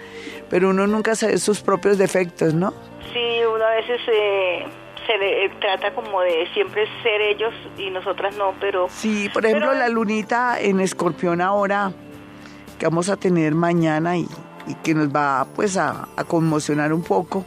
pero 0.51 0.71
uno 0.71 0.87
nunca 0.87 1.15
sabe 1.15 1.39
sus 1.39 1.61
propios 1.61 1.97
defectos, 1.97 2.53
¿no? 2.53 2.75
Sí, 3.13 3.39
uno 3.47 3.65
a 3.65 3.77
veces 3.77 4.01
eh, 4.13 4.67
se 5.07 5.17
le 5.17 5.49
trata 5.61 5.95
como 5.95 6.21
de 6.21 6.49
siempre 6.53 6.85
ser 7.05 7.21
ellos 7.21 7.55
y 7.79 7.91
nosotras 7.91 8.37
no, 8.37 8.55
pero... 8.61 8.89
Sí, 8.91 9.31
por 9.33 9.47
ejemplo, 9.47 9.73
la 9.73 9.89
lunita 9.89 10.61
en 10.61 10.81
escorpión 10.81 11.41
ahora, 11.41 11.93
que 12.79 12.87
vamos 12.87 13.09
a 13.09 13.17
tener 13.17 13.55
mañana 13.55 14.19
y 14.19 14.27
y 14.67 14.75
que 14.77 14.95
nos 14.95 15.09
va 15.09 15.47
pues 15.55 15.77
a, 15.77 16.09
conmocionar 16.29 16.93
un 16.93 17.03
poco. 17.03 17.45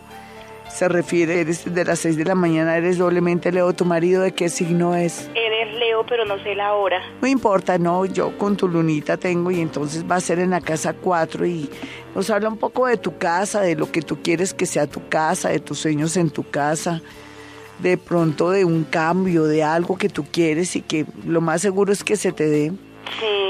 Se 0.69 0.87
refiere, 0.87 1.39
eres 1.41 1.73
de 1.73 1.85
las 1.85 1.99
6 1.99 2.17
de 2.17 2.25
la 2.25 2.35
mañana, 2.35 2.77
eres 2.77 2.97
doblemente 2.97 3.51
Leo, 3.51 3.73
tu 3.73 3.85
marido, 3.85 4.21
¿de 4.21 4.33
qué 4.33 4.49
signo 4.49 4.95
es? 4.95 5.29
Eres 5.33 5.73
Leo, 5.79 6.05
pero 6.07 6.25
no 6.25 6.37
sé 6.43 6.55
la 6.55 6.73
hora. 6.73 7.01
No 7.21 7.27
importa, 7.27 7.77
no, 7.77 8.05
yo 8.05 8.37
con 8.37 8.57
tu 8.57 8.67
lunita 8.67 9.17
tengo 9.17 9.49
y 9.49 9.61
entonces 9.61 10.05
va 10.09 10.17
a 10.17 10.19
ser 10.19 10.39
en 10.39 10.49
la 10.49 10.61
casa 10.61 10.93
4 10.93 11.45
y 11.45 11.69
nos 12.13 12.29
habla 12.29 12.49
un 12.49 12.57
poco 12.57 12.85
de 12.85 12.97
tu 12.97 13.17
casa, 13.17 13.61
de 13.61 13.75
lo 13.75 13.91
que 13.91 14.01
tú 14.01 14.21
quieres 14.21 14.53
que 14.53 14.65
sea 14.65 14.87
tu 14.87 15.07
casa, 15.07 15.49
de 15.49 15.59
tus 15.59 15.79
sueños 15.79 16.17
en 16.17 16.29
tu 16.29 16.43
casa, 16.43 17.01
de 17.79 17.97
pronto 17.97 18.51
de 18.51 18.65
un 18.65 18.83
cambio, 18.83 19.45
de 19.45 19.63
algo 19.63 19.97
que 19.97 20.09
tú 20.09 20.25
quieres 20.31 20.75
y 20.75 20.81
que 20.81 21.05
lo 21.25 21.41
más 21.41 21.61
seguro 21.61 21.93
es 21.93 22.03
que 22.03 22.17
se 22.17 22.33
te 22.33 22.47
dé. 22.47 22.73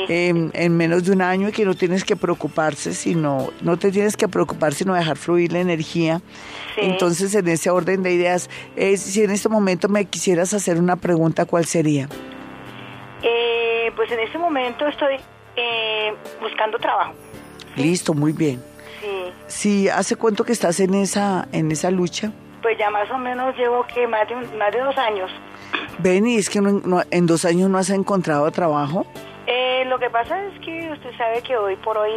Em, 0.10 0.52
en 0.54 0.78
menos 0.78 1.04
de 1.04 1.12
un 1.12 1.22
año 1.22 1.50
y 1.50 1.52
que 1.52 1.66
no 1.66 1.76
tienes 1.76 2.06
que 2.06 2.16
preocuparse, 2.16 2.94
sino, 2.94 3.50
no 3.62 3.78
te 3.78 3.92
tienes 3.92 4.16
que 4.16 4.30
preocupar, 4.30 4.74
sino 4.74 4.94
dejar 4.94 5.18
fluir 5.18 5.52
la 5.52 5.60
energía. 5.60 6.22
Entonces, 6.78 7.36
en 7.36 7.48
ese 7.50 7.70
orden 7.70 8.04
de 8.04 8.14
ideas, 8.14 8.50
si 8.96 9.24
en 9.24 9.32
este 9.32 9.50
momento 9.50 9.90
me 9.90 10.06
quisieras 10.06 10.54
hacer 10.54 10.78
una 10.78 10.96
pregunta, 10.96 11.46
¿cuál 11.46 11.66
sería? 11.66 12.08
Eh, 13.22 13.92
pues 13.96 14.10
en 14.12 14.20
este 14.20 14.38
momento 14.38 14.88
estoy 14.88 15.16
eh, 15.58 16.14
buscando 16.42 16.78
trabajo. 16.78 17.14
Listo, 17.76 18.14
muy 18.14 18.32
bien. 18.32 18.64
Sí. 19.02 19.34
Sí, 19.48 19.90
¿hace 19.90 20.16
cuánto 20.16 20.46
que 20.46 20.54
estás 20.54 20.80
en 20.80 20.94
esa, 20.94 21.48
en 21.52 21.72
esa 21.72 21.92
lucha? 21.92 22.32
Pues 22.62 22.78
ya 22.78 22.90
más 22.90 23.10
o 23.12 23.18
menos 23.18 23.56
llevo 23.58 23.86
que 23.94 24.08
más 24.08 24.28
de, 24.30 24.36
más 24.58 24.72
de 24.72 24.80
dos 24.80 24.98
años. 24.98 25.30
Ven, 26.00 26.28
¿y 26.28 26.38
es 26.38 26.50
que 26.50 26.60
en 26.60 27.26
dos 27.26 27.44
años 27.44 27.70
no 27.70 27.78
has 27.78 27.90
encontrado 27.90 28.50
trabajo? 28.52 29.06
Eh, 29.50 29.86
lo 29.86 29.98
que 29.98 30.10
pasa 30.10 30.46
es 30.48 30.60
que 30.60 30.92
usted 30.92 31.18
sabe 31.18 31.42
que 31.42 31.56
hoy 31.56 31.78
por 31.78 31.98
hoy 31.98 32.12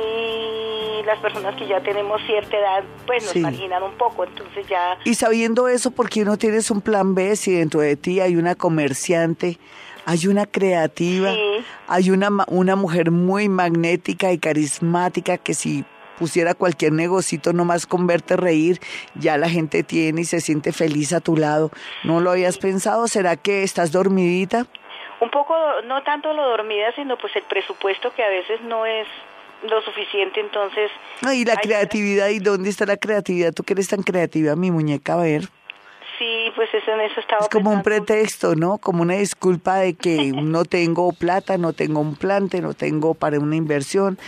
las 1.06 1.18
personas 1.20 1.54
que 1.54 1.68
ya 1.68 1.80
tenemos 1.80 2.20
cierta 2.26 2.56
edad, 2.56 2.82
pues 3.06 3.24
nos 3.24 3.36
imaginan 3.36 3.84
un 3.84 3.92
poco, 3.92 4.24
entonces 4.24 4.66
ya... 4.68 4.98
Y 5.04 5.14
sabiendo 5.14 5.68
eso, 5.68 5.92
¿por 5.92 6.08
qué 6.08 6.24
no 6.24 6.36
tienes 6.36 6.72
un 6.72 6.80
plan 6.80 7.14
B 7.14 7.36
si 7.36 7.52
dentro 7.52 7.80
de 7.80 7.94
ti 7.94 8.18
hay 8.18 8.34
una 8.34 8.56
comerciante, 8.56 9.58
hay 10.06 10.26
una 10.26 10.46
creativa, 10.46 11.32
hay 11.86 12.10
una, 12.10 12.30
una 12.48 12.74
mujer 12.74 13.12
muy 13.12 13.48
magnética 13.48 14.32
y 14.32 14.38
carismática 14.38 15.38
que 15.38 15.54
si 15.54 15.84
pusiera 16.18 16.54
cualquier 16.54 16.92
negocito 16.92 17.52
nomás 17.52 17.86
con 17.86 18.08
verte 18.08 18.36
reír, 18.36 18.80
ya 19.14 19.38
la 19.38 19.48
gente 19.48 19.84
tiene 19.84 20.22
y 20.22 20.24
se 20.24 20.40
siente 20.40 20.72
feliz 20.72 21.12
a 21.12 21.20
tu 21.20 21.36
lado. 21.36 21.70
¿No 22.02 22.20
lo 22.20 22.32
habías 22.32 22.58
pensado? 22.58 23.06
¿Será 23.06 23.36
que 23.36 23.62
estás 23.62 23.92
dormidita? 23.92 24.66
Un 25.20 25.30
poco, 25.30 25.54
no 25.84 26.02
tanto 26.02 26.32
lo 26.32 26.48
dormida, 26.48 26.92
sino 26.94 27.16
pues 27.18 27.34
el 27.36 27.42
presupuesto 27.42 28.12
que 28.14 28.22
a 28.22 28.28
veces 28.28 28.60
no 28.62 28.86
es 28.86 29.06
lo 29.68 29.82
suficiente, 29.82 30.40
entonces... 30.40 30.90
y 31.34 31.44
la 31.44 31.56
creatividad, 31.56 32.28
¿y 32.28 32.38
dónde 32.38 32.70
está 32.70 32.86
la 32.86 32.96
creatividad? 32.96 33.52
Tú 33.52 33.62
que 33.62 33.74
eres 33.74 33.88
tan 33.88 34.02
creativa, 34.02 34.56
mi 34.56 34.70
muñeca, 34.70 35.14
a 35.14 35.16
ver. 35.16 35.42
Sí, 36.20 36.52
pues 36.54 36.68
eso 36.74 36.92
en 36.92 37.00
eso 37.00 37.18
estaba. 37.18 37.40
Es 37.40 37.48
como 37.48 37.70
un 37.70 37.82
pretexto, 37.82 38.54
¿no? 38.54 38.76
Como 38.76 39.00
una 39.00 39.14
disculpa 39.14 39.76
de 39.76 39.94
que 39.94 40.32
no 40.36 40.66
tengo 40.66 41.10
plata, 41.12 41.56
no 41.56 41.72
tengo 41.72 42.00
un 42.00 42.14
plante, 42.14 42.60
no 42.60 42.74
tengo 42.74 43.14
para 43.14 43.40
una 43.40 43.56
inversión 43.56 44.18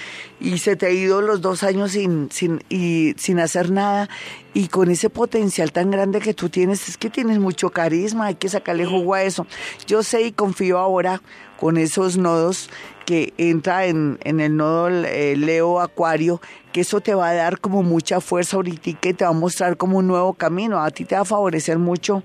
y 0.40 0.56
se 0.56 0.74
te 0.74 0.86
ha 0.86 0.90
ido 0.90 1.20
los 1.20 1.42
dos 1.42 1.62
años 1.62 1.92
sin, 1.92 2.30
sin, 2.30 2.64
y, 2.70 3.12
sin 3.18 3.38
hacer 3.40 3.70
nada 3.70 4.08
y 4.54 4.68
con 4.68 4.90
ese 4.90 5.10
potencial 5.10 5.70
tan 5.70 5.90
grande 5.90 6.20
que 6.20 6.32
tú 6.32 6.48
tienes, 6.48 6.88
es 6.88 6.96
que 6.96 7.10
tienes 7.10 7.38
mucho 7.38 7.68
carisma, 7.68 8.28
hay 8.28 8.36
que 8.36 8.48
sacarle 8.48 8.86
jugo 8.86 9.12
a 9.12 9.24
eso. 9.24 9.46
Yo 9.86 10.02
sé 10.02 10.22
y 10.22 10.32
confío 10.32 10.78
ahora 10.78 11.20
con 11.58 11.76
esos 11.76 12.16
nodos 12.16 12.70
que 13.04 13.32
entra 13.38 13.86
en, 13.86 14.18
en 14.24 14.40
el 14.40 14.56
nodo 14.56 14.88
eh, 14.88 15.34
Leo 15.36 15.80
Acuario, 15.80 16.40
que 16.72 16.80
eso 16.80 17.00
te 17.00 17.14
va 17.14 17.30
a 17.30 17.34
dar 17.34 17.58
como 17.60 17.82
mucha 17.82 18.20
fuerza 18.20 18.56
ahorita 18.56 18.90
y 18.90 18.94
que 18.94 19.14
te 19.14 19.24
va 19.24 19.30
a 19.30 19.34
mostrar 19.34 19.76
como 19.76 19.98
un 19.98 20.06
nuevo 20.06 20.34
camino. 20.34 20.82
A 20.82 20.90
ti 20.90 21.04
te 21.04 21.14
va 21.14 21.22
a 21.22 21.24
favorecer 21.24 21.78
mucho 21.78 22.22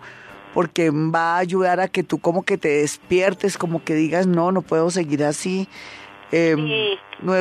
porque 0.54 0.90
va 0.92 1.36
a 1.36 1.38
ayudar 1.38 1.80
a 1.80 1.88
que 1.88 2.04
tú 2.04 2.20
como 2.20 2.44
que 2.44 2.58
te 2.58 2.70
despiertes, 2.70 3.58
como 3.58 3.84
que 3.84 3.94
digas, 3.94 4.28
no, 4.28 4.52
no 4.52 4.62
puedo 4.62 4.90
seguir 4.90 5.24
así. 5.24 5.68
Eh, 6.32 6.56
sí, 6.58 7.00
no, 7.22 7.34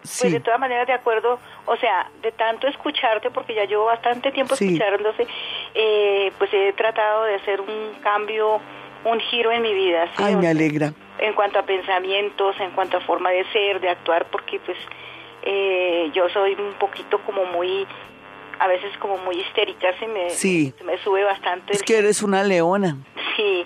pues 0.00 0.32
de 0.32 0.40
todas 0.40 0.58
maneras 0.58 0.86
de 0.86 0.94
acuerdo, 0.94 1.38
o 1.66 1.76
sea, 1.76 2.10
de 2.22 2.32
tanto 2.32 2.66
escucharte, 2.66 3.30
porque 3.30 3.54
ya 3.54 3.66
llevo 3.66 3.84
bastante 3.84 4.32
tiempo 4.32 4.54
escuchándose, 4.54 5.26
eh, 5.74 6.32
pues 6.38 6.50
he 6.54 6.72
tratado 6.72 7.24
de 7.24 7.34
hacer 7.34 7.60
un 7.60 8.00
cambio, 8.02 8.58
un 9.04 9.20
giro 9.20 9.52
en 9.52 9.60
mi 9.60 9.74
vida. 9.74 10.10
Ay, 10.16 10.34
me 10.36 10.48
alegra 10.48 10.94
en 11.18 11.32
cuanto 11.34 11.58
a 11.58 11.62
pensamientos, 11.62 12.56
en 12.60 12.70
cuanto 12.72 12.98
a 12.98 13.00
forma 13.00 13.30
de 13.30 13.44
ser, 13.52 13.80
de 13.80 13.88
actuar, 13.88 14.26
porque 14.30 14.60
pues 14.60 14.76
eh, 15.42 16.10
yo 16.14 16.28
soy 16.28 16.54
un 16.54 16.74
poquito 16.74 17.18
como 17.24 17.44
muy, 17.46 17.86
a 18.58 18.66
veces 18.66 18.96
como 18.98 19.16
muy 19.18 19.40
histérica, 19.40 19.88
se 19.98 20.06
me, 20.06 20.28
me 20.84 20.98
sube 20.98 21.24
bastante. 21.24 21.72
Es 21.72 21.82
que 21.82 21.98
eres 21.98 22.22
una 22.22 22.42
leona. 22.42 22.96
Sí, 23.36 23.64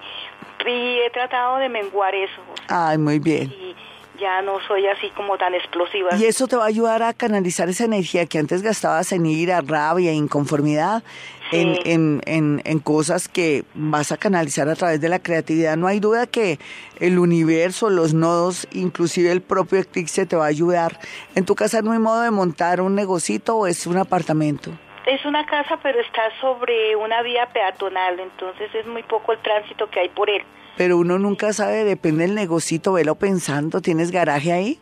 y 0.67 0.99
he 0.99 1.11
tratado 1.11 1.57
de 1.59 1.69
menguar 1.69 2.15
eso. 2.15 2.43
Ay, 2.69 2.99
muy 2.99 3.19
bien. 3.19 3.51
Y 3.51 3.75
ya 4.21 4.43
no 4.43 4.61
soy 4.69 4.87
así 4.87 5.09
como 5.17 5.39
tan 5.39 5.55
explosiva. 5.55 6.11
Y 6.17 6.27
eso 6.27 6.47
te 6.47 6.57
va 6.57 6.65
a 6.65 6.69
ayudar 6.69 7.03
a 7.03 7.15
canalizar 7.15 7.69
esa 7.69 7.85
energía 7.85 8.27
que 8.27 8.39
antes 8.39 8.63
gastabas 8.63 9.13
en 9.13 9.25
ira, 9.27 9.63
rabia, 9.63 10.13
inconformidad 10.13 11.03
en, 11.53 12.21
en, 12.27 12.63
en, 12.65 12.79
cosas 12.81 13.29
que 13.29 13.65
vas 13.75 14.13
a 14.13 14.17
canalizar 14.17 14.69
a 14.69 14.75
través 14.75 15.01
de 15.01 15.09
la 15.09 15.19
creatividad. 15.19 15.77
No 15.77 15.87
hay 15.87 16.01
duda 16.01 16.27
que 16.27 16.59
el 16.99 17.19
universo, 17.19 17.91
los 17.91 18.15
nodos, 18.15 18.69
inclusive 18.73 19.33
el 19.33 19.43
propio 19.43 19.81
eclipse 19.81 20.27
te 20.27 20.37
va 20.37 20.45
a 20.45 20.49
ayudar. 20.49 20.99
¿En 21.35 21.45
tu 21.45 21.55
casa 21.55 21.83
no 21.83 21.93
hay 21.93 21.99
modo 21.99 22.23
de 22.23 22.31
montar 22.31 22.81
un 22.81 22.95
negocito 22.95 23.57
o 23.57 23.67
es 23.67 23.87
un 23.87 23.97
apartamento? 23.97 24.71
Es 25.07 25.25
una 25.25 25.45
casa, 25.47 25.79
pero 25.83 26.01
está 26.01 26.23
sobre 26.41 26.95
una 26.95 27.23
vía 27.23 27.49
peatonal, 27.53 28.21
entonces 28.21 28.73
es 28.75 28.87
muy 28.87 29.03
poco 29.03 29.33
el 29.33 29.43
tránsito 29.43 29.89
que 29.91 30.01
hay 30.01 30.09
por 30.11 30.31
él. 30.31 30.43
Pero 30.77 30.99
uno 30.99 31.19
nunca 31.19 31.53
sabe, 31.53 31.85
depende 31.85 32.27
del 32.27 32.35
negocito, 32.35 32.93
velo 32.93 33.15
pensando. 33.17 33.81
¿Tienes 33.81 34.11
garaje 34.11 34.53
ahí? 34.53 34.79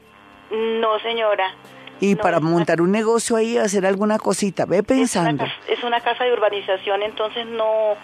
No, 0.50 0.98
señora. 1.00 1.54
Y 2.00 2.14
para 2.14 2.40
montar 2.40 2.80
un 2.80 2.92
negocio 2.92 3.36
ahí, 3.36 3.56
hacer 3.56 3.86
alguna 3.86 4.18
cosita, 4.18 4.66
ve 4.66 4.82
pensando. 4.82 5.44
Es 5.68 5.82
una, 5.82 6.00
casa, 6.00 6.24
de 6.24 6.32
urbanización, 6.32 7.02
entonces 7.02 7.46
no, 7.46 7.94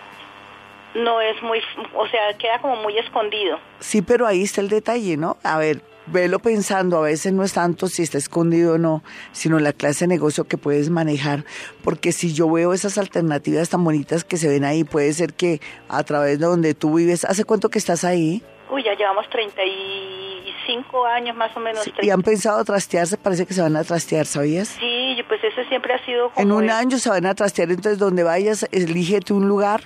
no 0.95 1.21
es 1.21 1.41
muy, 1.43 1.61
o 1.95 2.07
sea, 2.09 2.37
queda 2.39 2.61
como 2.61 2.77
muy 2.77 2.99
escondido. 2.99 3.59
Sí, 3.81 4.03
pero 4.03 4.27
ahí 4.27 4.43
está 4.43 4.61
el 4.61 4.69
detalle, 4.69 5.17
¿no? 5.17 5.37
A 5.43 5.59
ver, 5.59 5.83
velo 6.07 6.39
pensando, 6.39 6.99
a 6.99 7.03
veces 7.03 7.33
no 7.33 7.45
es 7.45 7.53
tanto 7.53 7.89
si 7.89 8.03
está 8.03 8.19
escondido 8.19 8.75
o 8.75 8.79
no, 8.79 9.03
sino 9.33 9.59
la 9.59 9.73
clase 9.73 10.05
de 10.05 10.09
negocio 10.09 10.45
que 10.45 10.59
puedes 10.59 10.91
manejar, 10.91 11.45
porque 11.83 12.13
si 12.13 12.35
yo 12.35 12.51
veo 12.51 12.73
esas 12.73 12.99
alternativas 12.99 13.71
tan 13.71 13.85
bonitas 13.85 14.25
que 14.25 14.37
se 14.37 14.49
ven 14.49 14.65
ahí, 14.65 14.85
puede 14.85 15.13
ser 15.13 15.35
que 15.35 15.61
a 15.89 16.03
través 16.03 16.39
de 16.39 16.47
donde 16.47 16.75
tú 16.75 16.95
vives, 16.95 17.25
¿hace 17.25 17.45
cuánto 17.45 17.71
que 17.71 17.79
estás 17.79 18.05
ahí? 18.05 18.43
Uy, 18.75 18.83
ya 18.83 18.95
llevamos 18.95 19.31
35 19.31 21.07
años 21.07 21.37
más 21.37 21.57
o 21.57 21.61
menos. 21.61 21.89
¿Y 22.03 22.11
han 22.11 22.23
pensado 22.23 22.65
trastearse? 22.65 23.17
Parece 23.17 23.47
que 23.47 23.55
se 23.55 23.63
van 23.63 23.77
a 23.77 23.85
trastear, 23.85 24.27
¿sabías? 24.27 24.67
Sí, 24.67 25.17
pues 25.29 25.45
ese 25.45 25.65
siempre 25.69 25.95
ha 25.95 26.05
sido 26.05 26.31
como... 26.31 26.43
En 26.43 26.51
un 26.51 26.69
año 26.69 26.99
se 26.99 27.09
van 27.09 27.25
a 27.27 27.37
trastear, 27.37 27.71
entonces 27.71 28.01
donde 28.01 28.25
vayas, 28.25 28.67
elígete 28.73 29.33
un 29.33 29.47
lugar, 29.47 29.83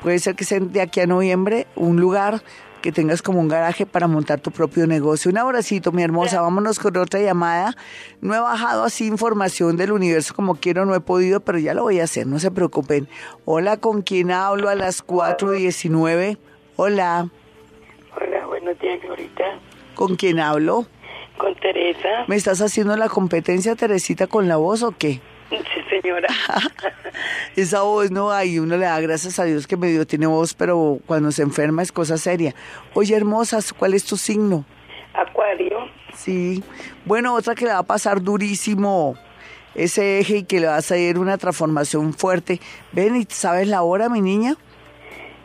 puede 0.00 0.20
ser 0.20 0.36
que 0.36 0.44
sea 0.44 0.60
de 0.60 0.80
aquí 0.80 1.00
a 1.00 1.08
noviembre, 1.08 1.66
un 1.74 2.00
lugar 2.00 2.40
que 2.82 2.92
tengas 2.92 3.20
como 3.20 3.40
un 3.40 3.48
garaje 3.48 3.84
para 3.84 4.06
montar 4.06 4.38
tu 4.38 4.52
propio 4.52 4.86
negocio. 4.86 5.28
Un 5.32 5.38
abracito, 5.38 5.90
mi 5.90 6.04
hermosa. 6.04 6.40
Vámonos 6.40 6.78
con 6.78 6.96
otra 6.98 7.18
llamada. 7.20 7.76
No 8.20 8.32
he 8.36 8.38
bajado 8.38 8.84
así 8.84 9.08
información 9.08 9.76
del 9.76 9.90
universo 9.90 10.34
como 10.36 10.54
quiero, 10.54 10.86
no 10.86 10.94
he 10.94 11.00
podido, 11.00 11.40
pero 11.40 11.58
ya 11.58 11.74
lo 11.74 11.82
voy 11.82 11.98
a 11.98 12.04
hacer, 12.04 12.28
no 12.28 12.38
se 12.38 12.52
preocupen. 12.52 13.08
Hola, 13.44 13.78
¿con 13.78 14.02
quién 14.02 14.30
hablo 14.30 14.68
a 14.68 14.76
las 14.76 15.04
4.19? 15.04 16.38
Hola. 16.76 17.28
Buenos 18.70 18.82
días, 18.82 19.10
ahorita. 19.10 19.44
¿Con 19.96 20.14
quién 20.14 20.38
hablo? 20.38 20.86
Con 21.38 21.56
Teresa. 21.56 22.24
¿Me 22.28 22.36
estás 22.36 22.60
haciendo 22.60 22.96
la 22.96 23.08
competencia, 23.08 23.74
Teresita, 23.74 24.28
con 24.28 24.46
la 24.46 24.58
voz 24.58 24.84
o 24.84 24.92
qué? 24.96 25.20
Sí, 25.48 25.56
señora. 25.90 26.28
Esa 27.56 27.82
voz 27.82 28.12
no 28.12 28.30
hay, 28.30 28.60
uno 28.60 28.76
le 28.76 28.84
da 28.84 29.00
gracias 29.00 29.40
a 29.40 29.44
Dios 29.44 29.66
que 29.66 29.76
me 29.76 29.88
dio, 29.88 30.06
tiene 30.06 30.28
voz, 30.28 30.54
pero 30.54 31.00
cuando 31.06 31.32
se 31.32 31.42
enferma 31.42 31.82
es 31.82 31.90
cosa 31.90 32.16
seria. 32.16 32.54
Oye, 32.94 33.16
hermosas, 33.16 33.72
¿cuál 33.72 33.94
es 33.94 34.04
tu 34.04 34.16
signo? 34.16 34.64
Acuario. 35.14 35.88
Sí. 36.14 36.62
Bueno, 37.04 37.34
otra 37.34 37.56
que 37.56 37.64
le 37.64 37.72
va 37.72 37.78
a 37.78 37.82
pasar 37.82 38.22
durísimo 38.22 39.16
ese 39.74 40.20
eje 40.20 40.36
y 40.36 40.44
que 40.44 40.60
le 40.60 40.68
va 40.68 40.76
a 40.76 40.82
salir 40.82 41.18
una 41.18 41.38
transformación 41.38 42.14
fuerte. 42.14 42.60
Ven, 42.92 43.16
¿y 43.16 43.26
sabes 43.28 43.66
la 43.66 43.82
hora, 43.82 44.08
mi 44.08 44.20
niña? 44.20 44.54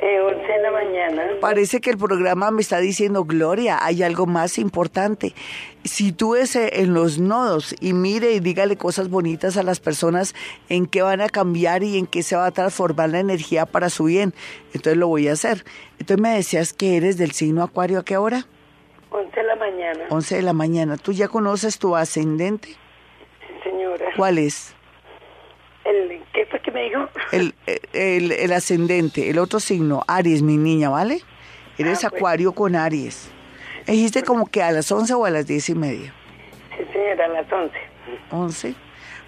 Eh, 0.02 0.20
11 0.20 0.46
de 0.46 0.62
la 0.62 0.72
mañana. 0.72 1.24
Parece 1.40 1.80
que 1.80 1.90
el 1.90 1.98
programa 1.98 2.52
me 2.52 2.62
está 2.62 2.80
diciendo, 2.80 3.24
Gloria, 3.24 3.80
hay 3.82 4.04
algo 4.04 4.26
más 4.26 4.58
importante. 4.58 5.34
Si 5.86 6.12
tú 6.12 6.32
ves 6.32 6.56
en 6.58 6.94
los 6.94 7.18
nodos 7.18 7.74
y 7.80 7.94
mire 7.94 8.34
y 8.34 8.40
dígale 8.42 8.76
cosas 8.76 9.10
bonitas 9.10 9.56
a 9.56 9.64
las 9.64 9.80
personas 9.80 10.36
en 10.68 10.86
qué 10.86 11.02
van 11.02 11.22
a 11.22 11.30
cambiar 11.30 11.84
y 11.84 11.98
en 11.98 12.08
qué 12.08 12.24
se 12.24 12.36
va 12.36 12.46
a 12.46 12.52
transformar 12.52 13.10
la 13.10 13.20
energía 13.20 13.66
para 13.66 13.90
su 13.90 14.06
bien, 14.06 14.34
entonces 14.74 14.98
lo 14.98 15.08
voy 15.08 15.30
a 15.30 15.34
hacer. 15.34 15.64
Entonces 15.98 16.22
me 16.22 16.36
decías 16.36 16.74
que 16.74 16.98
eres 16.98 17.18
del 17.18 17.32
signo 17.32 17.64
Acuario, 17.64 18.00
¿a 18.00 18.06
qué 18.06 18.18
hora? 18.18 18.46
11 19.12 19.34
de 19.34 19.44
la 19.44 19.56
mañana. 19.56 20.06
11 20.10 20.36
de 20.36 20.42
la 20.42 20.54
mañana. 20.54 20.98
¿Tú 20.98 21.14
ya 21.14 21.30
conoces 21.30 21.80
tu 21.80 21.96
ascendente? 21.96 22.68
Sí, 22.68 23.54
señora. 23.64 24.06
¿Cuál 24.18 24.40
es? 24.40 24.75
El, 25.86 26.24
¿Qué 26.34 26.48
fue 26.48 26.60
que 26.62 26.72
me 26.72 26.84
dijo? 26.84 27.08
El, 27.32 27.54
el, 27.94 28.52
ascendente, 28.52 29.30
el 29.30 29.38
otro 29.38 29.60
signo, 29.60 30.04
Aries, 30.08 30.42
mi 30.42 30.58
niña, 30.58 30.90
¿vale? 30.90 31.22
Eres 31.78 32.04
ah, 32.04 32.08
acuario 32.08 32.54
con 32.54 32.76
Aries. 32.76 33.30
Dijiste 33.86 34.24
como 34.24 34.48
que 34.48 34.64
a 34.64 34.72
las 34.72 34.92
11 34.92 35.14
o 35.14 35.26
a 35.26 35.30
las 35.30 35.46
10 35.46 35.70
y 35.70 35.76
media. 35.76 36.14
Sí, 36.76 36.84
señora, 36.92 37.26
a 37.26 37.28
las 37.28 37.54
11. 37.54 37.78
11. 38.32 38.76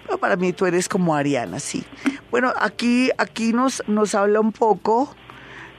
Pero 0.04 0.18
para 0.18 0.36
mí 0.36 0.52
tú 0.52 0.66
eres 0.66 0.88
como 0.88 1.14
Ariana, 1.14 1.60
sí. 1.60 1.84
Bueno, 2.30 2.52
aquí, 2.58 3.10
aquí 3.18 3.52
nos, 3.52 3.84
nos 3.86 4.16
habla 4.16 4.40
un 4.40 4.52
poco 4.52 5.14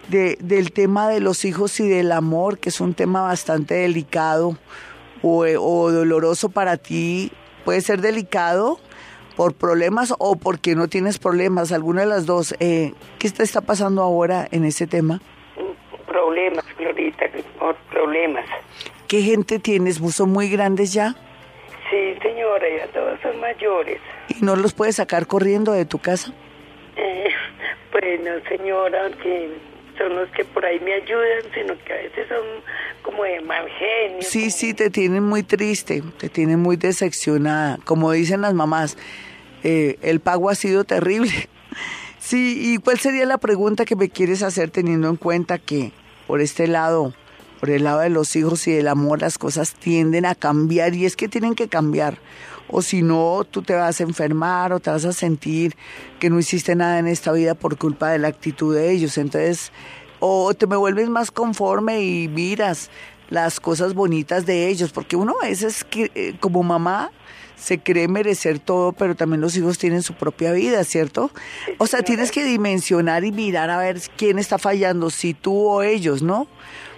de, 0.07 0.37
del 0.39 0.71
tema 0.71 1.09
de 1.09 1.19
los 1.19 1.43
hijos 1.43 1.77
y 1.81 1.89
del 1.89 2.13
amor, 2.13 2.57
que 2.57 2.69
es 2.69 2.79
un 2.79 2.93
tema 2.93 3.21
bastante 3.21 3.73
delicado 3.73 4.57
o, 5.21 5.39
o 5.41 5.91
doloroso 5.91 6.49
para 6.49 6.77
ti, 6.77 7.33
puede 7.65 7.81
ser 7.81 7.99
delicado 7.99 8.79
por 9.39 9.53
problemas 9.53 10.13
o 10.19 10.35
porque 10.35 10.75
no 10.75 10.89
tienes 10.89 11.17
problemas, 11.17 11.71
alguna 11.71 12.01
de 12.01 12.07
las 12.07 12.25
dos. 12.25 12.53
Eh, 12.59 12.91
¿Qué 13.19 13.29
te 13.29 13.41
está 13.41 13.61
pasando 13.61 14.01
ahora 14.01 14.45
en 14.51 14.65
ese 14.65 14.85
tema? 14.85 15.21
Problemas, 16.05 16.65
Glorita, 16.77 17.23
problemas. 17.89 18.43
¿Qué 19.07 19.21
gente 19.21 19.59
tienes? 19.59 20.01
¿Son 20.13 20.29
muy 20.29 20.49
grandes 20.49 20.91
ya? 20.91 21.15
Sí, 21.89 22.15
señora, 22.21 22.65
ya 22.79 22.87
todos 22.87 23.17
son 23.21 23.39
mayores. 23.39 24.01
¿Y 24.27 24.43
no 24.43 24.57
los 24.57 24.73
puedes 24.73 24.97
sacar 24.97 25.25
corriendo 25.25 25.71
de 25.71 25.85
tu 25.85 25.99
casa? 25.99 26.33
Eh, 26.97 27.29
pues 27.93 28.19
no, 28.19 28.31
señora, 28.49 29.09
que 29.23 29.51
son 29.97 30.17
los 30.17 30.29
que 30.31 30.43
por 30.43 30.65
ahí 30.65 30.81
me 30.81 30.95
ayudan, 30.95 31.43
sino 31.53 31.77
que 31.85 31.93
a 31.93 31.95
veces 31.95 32.27
son 32.27 32.43
como 33.03 33.23
de 33.23 33.39
mal 33.39 33.69
genio. 33.69 34.21
Sí, 34.21 34.51
sí, 34.51 34.73
te 34.73 34.89
tienen 34.89 35.23
muy 35.23 35.43
triste, 35.43 36.03
te 36.17 36.27
tienen 36.27 36.59
muy 36.59 36.75
decepcionada. 36.75 37.77
Como 37.85 38.11
dicen 38.11 38.41
las 38.41 38.53
mamás, 38.53 38.97
eh, 39.63 39.97
el 40.01 40.19
pago 40.19 40.49
ha 40.49 40.55
sido 40.55 40.83
terrible. 40.83 41.31
Sí, 42.21 42.59
¿y 42.61 42.77
cuál 42.79 42.99
sería 42.99 43.25
la 43.25 43.37
pregunta 43.37 43.85
que 43.85 43.95
me 43.95 44.09
quieres 44.09 44.43
hacer 44.43 44.69
teniendo 44.69 45.07
en 45.07 45.15
cuenta 45.15 45.57
que 45.57 45.93
por 46.27 46.41
este 46.41 46.67
lado, 46.67 47.13
por 47.61 47.69
el 47.69 47.85
lado 47.85 48.01
de 48.01 48.09
los 48.09 48.35
hijos 48.35 48.67
y 48.67 48.71
del 48.73 48.89
amor, 48.89 49.21
las 49.21 49.37
cosas 49.37 49.73
tienden 49.73 50.25
a 50.25 50.35
cambiar 50.35 50.93
y 50.93 51.05
es 51.05 51.15
que 51.15 51.29
tienen 51.29 51.55
que 51.55 51.69
cambiar? 51.69 52.19
O 52.67 52.81
si 52.81 53.01
no, 53.01 53.47
tú 53.49 53.61
te 53.61 53.73
vas 53.73 53.99
a 53.99 54.03
enfermar 54.03 54.73
o 54.73 54.79
te 54.79 54.91
vas 54.91 55.05
a 55.05 55.13
sentir 55.13 55.75
que 56.19 56.29
no 56.29 56.37
hiciste 56.37 56.75
nada 56.75 56.99
en 56.99 57.07
esta 57.07 57.31
vida 57.31 57.55
por 57.55 57.77
culpa 57.77 58.11
de 58.11 58.19
la 58.19 58.27
actitud 58.27 58.75
de 58.75 58.91
ellos. 58.91 59.17
Entonces, 59.17 59.71
o 60.19 60.53
te 60.53 60.67
me 60.67 60.75
vuelves 60.75 61.09
más 61.09 61.31
conforme 61.31 62.03
y 62.03 62.27
miras 62.27 62.91
las 63.29 63.59
cosas 63.59 63.93
bonitas 63.93 64.45
de 64.45 64.67
ellos, 64.67 64.91
porque 64.91 65.15
uno 65.15 65.35
a 65.41 65.47
veces 65.47 65.85
eh, 65.93 66.35
como 66.39 66.63
mamá 66.63 67.11
se 67.59 67.79
cree 67.79 68.07
merecer 68.07 68.59
todo, 68.59 68.93
pero 68.93 69.15
también 69.15 69.41
los 69.41 69.55
hijos 69.57 69.77
tienen 69.77 70.01
su 70.01 70.13
propia 70.13 70.51
vida, 70.53 70.83
¿cierto? 70.83 71.29
O 71.77 71.87
sea, 71.87 72.01
tienes 72.01 72.31
que 72.31 72.43
dimensionar 72.43 73.23
y 73.23 73.31
mirar 73.31 73.69
a 73.69 73.77
ver 73.77 73.97
quién 74.17 74.39
está 74.39 74.57
fallando, 74.57 75.09
si 75.09 75.33
tú 75.33 75.67
o 75.67 75.83
ellos, 75.83 76.23
¿no? 76.23 76.47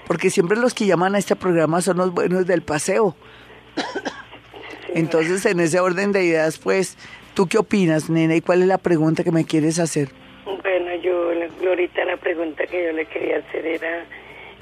Porque 0.07 0.29
siempre 0.29 0.57
los 0.57 0.73
que 0.73 0.85
llaman 0.85 1.15
a 1.15 1.17
este 1.17 1.35
programa 1.35 1.81
son 1.81 1.97
los 1.97 2.13
buenos 2.13 2.45
del 2.45 2.61
paseo. 2.61 3.15
Entonces, 4.93 5.45
en 5.45 5.59
ese 5.59 5.79
orden 5.79 6.11
de 6.11 6.23
ideas, 6.23 6.57
pues, 6.57 6.97
¿tú 7.33 7.47
qué 7.47 7.57
opinas, 7.57 8.09
nena? 8.09 8.35
¿Y 8.35 8.41
cuál 8.41 8.61
es 8.61 8.67
la 8.67 8.77
pregunta 8.77 9.23
que 9.23 9.31
me 9.31 9.45
quieres 9.45 9.79
hacer? 9.79 10.09
Bueno, 10.45 10.95
yo, 11.01 11.31
Glorita, 11.59 12.03
la 12.05 12.17
pregunta 12.17 12.65
que 12.67 12.85
yo 12.85 12.91
le 12.91 13.05
quería 13.05 13.37
hacer 13.37 13.65
era 13.65 14.05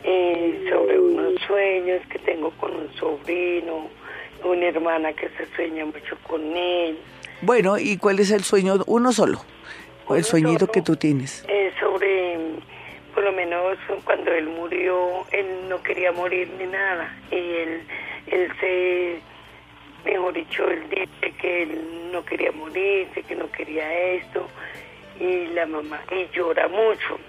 eh, 0.03 0.65
sobre 0.69 0.99
unos 0.99 1.41
sueños 1.47 2.01
que 2.09 2.19
tengo 2.19 2.51
con 2.51 2.75
un 2.75 2.93
sobrino, 2.95 3.89
una 4.43 4.67
hermana 4.67 5.13
que 5.13 5.29
se 5.29 5.45
sueña 5.55 5.85
mucho 5.85 6.17
con 6.27 6.41
él. 6.55 6.97
Bueno, 7.41 7.77
¿y 7.77 7.97
cuál 7.97 8.19
es 8.19 8.31
el 8.31 8.43
sueño? 8.43 8.83
Uno 8.87 9.13
solo, 9.13 9.41
o 10.07 10.15
el 10.15 10.23
sueñito 10.23 10.67
que 10.67 10.81
tú 10.81 10.95
tienes. 10.95 11.45
Eh, 11.47 11.71
sobre, 11.79 12.37
por 13.13 13.23
lo 13.23 13.31
menos 13.31 13.77
cuando 14.03 14.31
él 14.31 14.47
murió, 14.47 15.25
él 15.31 15.69
no 15.69 15.81
quería 15.81 16.11
morir 16.11 16.49
ni 16.59 16.65
nada. 16.65 17.15
Y 17.31 17.35
él, 17.35 17.81
él 18.27 18.51
se, 18.59 19.19
mejor 20.03 20.33
dicho, 20.33 20.69
él 20.69 20.83
dice 20.89 21.33
que 21.39 21.63
él 21.63 22.09
no 22.11 22.25
quería 22.25 22.51
morirse, 22.51 23.23
que 23.23 23.35
no 23.35 23.49
quería 23.51 23.91
esto. 24.15 24.47
Y 25.19 25.47
la 25.47 25.65
mamá, 25.65 26.01
y 26.11 26.35
llora 26.35 26.67
mucho. 26.67 27.19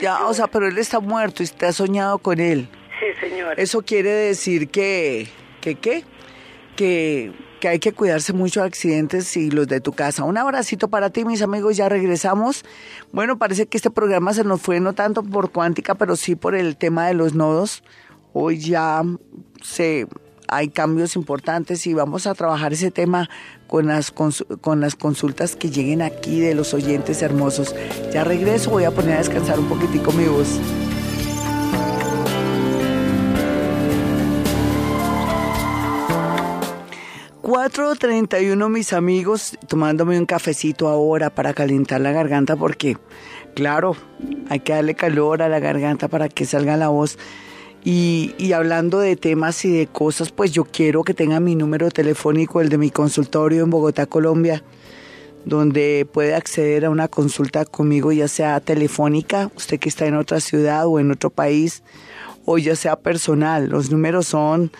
ya, 0.00 0.26
o 0.26 0.34
sea, 0.34 0.46
pero 0.46 0.68
él 0.68 0.78
está 0.78 1.00
muerto 1.00 1.42
y 1.42 1.46
te 1.46 1.66
ha 1.66 1.72
soñado 1.72 2.18
con 2.18 2.40
él. 2.40 2.68
Sí, 2.98 3.06
señora. 3.28 3.54
Eso 3.56 3.82
quiere 3.82 4.10
decir 4.10 4.70
que, 4.70 5.28
que 5.60 5.74
qué? 5.74 6.04
Que, 6.76 7.32
hay 7.68 7.80
que 7.80 7.92
cuidarse 7.92 8.32
mucho 8.32 8.60
de 8.60 8.66
accidentes 8.66 9.36
y 9.36 9.50
los 9.50 9.66
de 9.66 9.80
tu 9.80 9.92
casa. 9.92 10.22
Un 10.24 10.38
abracito 10.38 10.88
para 10.88 11.10
ti, 11.10 11.24
mis 11.24 11.42
amigos, 11.42 11.76
ya 11.76 11.88
regresamos. 11.88 12.64
Bueno, 13.12 13.38
parece 13.38 13.66
que 13.66 13.76
este 13.76 13.90
programa 13.90 14.32
se 14.34 14.44
nos 14.44 14.60
fue 14.60 14.78
no 14.78 14.92
tanto 14.92 15.24
por 15.24 15.50
cuántica, 15.50 15.96
pero 15.96 16.14
sí 16.14 16.36
por 16.36 16.54
el 16.54 16.76
tema 16.76 17.08
de 17.08 17.14
los 17.14 17.34
nodos. 17.34 17.82
Hoy 18.32 18.58
ya 18.58 19.02
se 19.62 20.06
hay 20.48 20.68
cambios 20.68 21.16
importantes 21.16 21.86
y 21.88 21.94
vamos 21.94 22.28
a 22.28 22.34
trabajar 22.34 22.72
ese 22.72 22.92
tema 22.92 23.28
con 23.66 23.86
las, 23.86 24.12
con 24.12 24.80
las 24.80 24.94
consultas 24.94 25.56
que 25.56 25.70
lleguen 25.70 26.02
aquí 26.02 26.38
de 26.38 26.54
los 26.54 26.72
oyentes 26.72 27.20
hermosos. 27.22 27.74
Ya 28.12 28.22
regreso, 28.22 28.70
voy 28.70 28.84
a 28.84 28.92
poner 28.92 29.14
a 29.14 29.18
descansar 29.18 29.58
un 29.58 29.68
poquitico 29.68 30.12
mi 30.12 30.26
voz. 30.26 30.60
4.31 37.46 38.68
mis 38.70 38.92
amigos, 38.92 39.56
tomándome 39.68 40.18
un 40.18 40.26
cafecito 40.26 40.88
ahora 40.88 41.30
para 41.30 41.54
calentar 41.54 42.00
la 42.00 42.10
garganta 42.10 42.56
porque, 42.56 42.98
claro, 43.54 43.96
hay 44.48 44.58
que 44.58 44.72
darle 44.72 44.96
calor 44.96 45.42
a 45.42 45.48
la 45.48 45.60
garganta 45.60 46.08
para 46.08 46.28
que 46.28 46.44
salga 46.44 46.76
la 46.76 46.88
voz. 46.88 47.20
Y, 47.84 48.34
y, 48.36 48.52
hablando 48.52 48.98
de 48.98 49.14
temas 49.14 49.64
y 49.64 49.70
de 49.70 49.86
cosas, 49.86 50.32
pues 50.32 50.50
yo 50.50 50.64
quiero 50.64 51.04
que 51.04 51.14
tenga 51.14 51.38
mi 51.38 51.54
número 51.54 51.88
telefónico, 51.88 52.60
el 52.60 52.68
de 52.68 52.78
mi 52.78 52.90
consultorio 52.90 53.62
en 53.62 53.70
Bogotá, 53.70 54.06
Colombia, 54.06 54.64
donde 55.44 56.04
puede 56.12 56.34
acceder 56.34 56.84
a 56.84 56.90
una 56.90 57.06
consulta 57.06 57.64
conmigo, 57.64 58.10
ya 58.10 58.26
sea 58.26 58.58
telefónica, 58.58 59.52
usted 59.54 59.78
que 59.78 59.88
está 59.88 60.06
en 60.06 60.16
otra 60.16 60.40
ciudad 60.40 60.88
o 60.88 60.98
en 60.98 61.12
otro 61.12 61.30
país, 61.30 61.84
o 62.44 62.58
ya 62.58 62.74
sea 62.74 62.96
personal. 62.96 63.68
Los 63.68 63.92
números 63.92 64.26
son 64.26 64.72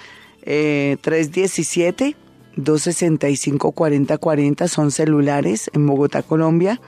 eh, 0.42 0.96
317. 1.02 2.16
265-4040 2.56 4.68
son 4.68 4.90
celulares 4.90 5.70
en 5.74 5.86
Bogotá, 5.86 6.22
Colombia, 6.22 6.80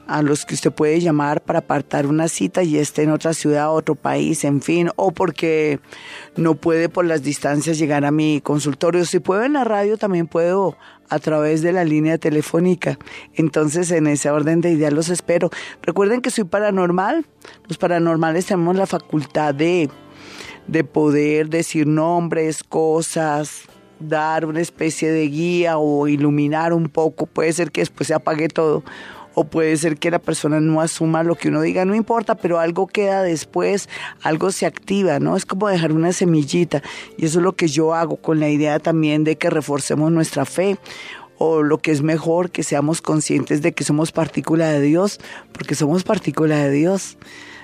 a 0.10 0.24
los 0.24 0.43
que 0.45 0.56
usted 0.56 0.72
puede 0.72 1.00
llamar 1.00 1.41
para 1.43 1.60
apartar 1.60 2.08
una 2.08 2.28
cita 2.28 2.63
y 2.63 2.78
esté 2.78 3.04
en 3.04 3.12
otra 3.12 3.34
ciudad, 3.34 3.72
otro 3.72 3.93
país, 3.93 4.43
en 4.43 4.62
fin, 4.62 4.89
o 4.95 5.12
porque 5.12 5.80
no 6.36 6.56
puede 6.56 6.89
por 6.89 7.06
las 7.06 7.22
distancias 7.22 7.78
llegar 7.78 8.06
a 8.06 8.12
mi 8.12 8.41
consultorio. 8.41 9.06
Si 9.06 9.19
puedo 9.19 9.43
en 9.43 9.54
la 9.54 9.63
radio, 9.63 9.98
también 9.98 10.26
puedo 10.26 10.76
a 11.10 11.19
través 11.19 11.62
de 11.62 11.74
la 11.74 11.84
línea 11.84 12.17
telefónica. 12.17 12.98
Entonces, 13.36 13.91
en 13.91 14.08
ese 14.08 14.32
orden 14.32 14.62
de 14.62 14.72
ideas 14.72 14.93
los 14.93 15.10
espero. 15.10 15.52
Recuerden 15.84 16.22
que 16.22 16.32
soy 16.32 16.45
paranormal. 16.45 17.28
Los 17.67 17.78
paranormales 17.78 18.48
tenemos 18.48 18.76
la 18.76 18.88
facultad 18.88 19.54
de, 19.54 19.91
de 20.65 20.84
poder 20.84 21.50
decir 21.50 21.86
nombres, 21.86 22.63
cosas, 22.63 23.62
dar 24.00 24.45
una 24.45 24.62
especie 24.62 25.12
de 25.12 25.28
guía 25.28 25.78
o 25.78 26.08
iluminar 26.08 26.74
un 26.74 26.89
poco. 26.89 27.28
Puede 27.28 27.54
ser 27.54 27.72
que 27.72 27.82
después 27.82 28.08
se 28.08 28.15
apague 28.15 28.48
todo 28.48 28.84
o 29.39 29.45
puede 29.45 29.78
ser 29.78 29.95
que 29.95 30.12
la 30.12 30.19
persona 30.19 30.60
no 30.60 30.82
asuma 30.82 31.23
lo 31.23 31.36
que 31.36 31.47
uno 31.47 31.62
diga, 31.62 31.86
no 31.86 31.95
importa, 31.95 32.36
pero 32.36 32.60
algo 32.60 32.88
queda 32.88 33.23
después, 33.23 33.88
algo 34.21 34.52
se 34.52 34.65
activa, 34.65 35.19
¿no? 35.19 35.38
Es 35.38 35.45
como 35.45 35.69
dejar 35.69 35.93
una 35.93 36.12
semillita 36.12 36.84
y 37.17 37.25
eso 37.25 37.39
es 37.39 37.43
lo 37.45 37.56
que 37.56 37.69
yo 37.69 37.93
hago 37.93 38.17
con 38.17 38.41
la 38.41 38.49
idea 38.49 38.80
también 38.80 39.23
de 39.23 39.38
que 39.38 39.49
reforcemos 39.49 40.12
nuestra 40.12 40.43
fe 40.43 40.78
o 41.38 41.63
lo 41.63 41.78
que 41.78 41.91
es 41.91 42.02
mejor, 42.02 42.52
que 42.52 42.63
seamos 42.63 43.02
conscientes 43.02 43.62
de 43.62 43.71
que 43.71 43.86
somos 43.86 44.12
partícula 44.12 44.67
de 44.67 44.82
Dios, 44.82 45.21
porque 45.54 45.73
somos 45.73 46.04
partícula 46.04 46.58
de 46.58 46.71
Dios 46.71 47.17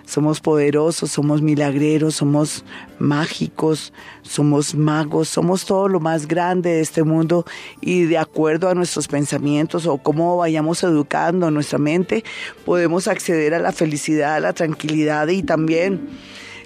somos 0.06 0.40
poderosos, 0.40 1.12
somos 1.12 1.42
milagreros, 1.42 2.16
somos 2.16 2.64
mágicos, 3.00 3.92
somos 4.22 4.76
magos, 4.76 5.30
somos 5.30 5.66
todo 5.66 5.88
lo 5.88 6.00
más 6.00 6.28
grande 6.28 6.70
de 6.72 6.82
este 6.82 7.04
mundo 7.04 7.46
y 7.82 8.04
de 8.04 8.18
acuerdo 8.18 8.70
a 8.70 8.76
nuestros 8.76 9.08
pensamientos 9.08 9.88
o 9.88 9.98
cómo 9.98 10.38
vayamos 10.38 10.84
educando 10.84 11.52
nuestra 11.52 11.80
mente, 11.80 12.24
podemos 12.66 13.08
acceder 13.08 13.54
a 13.54 13.60
la 13.60 13.72
felicidad, 13.72 14.36
a 14.36 14.40
la 14.40 14.54
tranquilidad 14.54 15.28
y 15.28 15.44
también 15.44 16.10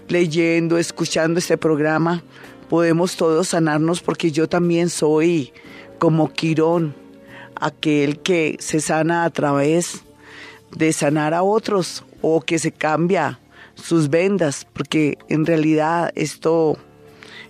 leyendo, 0.09 0.77
escuchando 0.77 1.39
este 1.39 1.57
programa, 1.57 2.23
podemos 2.69 3.15
todos 3.15 3.49
sanarnos 3.49 4.01
porque 4.01 4.31
yo 4.31 4.49
también 4.49 4.89
soy 4.89 5.53
como 5.97 6.33
Quirón, 6.33 6.95
aquel 7.55 8.19
que 8.19 8.57
se 8.59 8.79
sana 8.79 9.23
a 9.23 9.29
través 9.29 10.03
de 10.75 10.93
sanar 10.93 11.33
a 11.33 11.43
otros 11.43 12.03
o 12.21 12.41
que 12.41 12.59
se 12.59 12.71
cambia 12.71 13.39
sus 13.75 14.09
vendas, 14.09 14.67
porque 14.73 15.17
en 15.29 15.45
realidad 15.45 16.11
esto, 16.15 16.77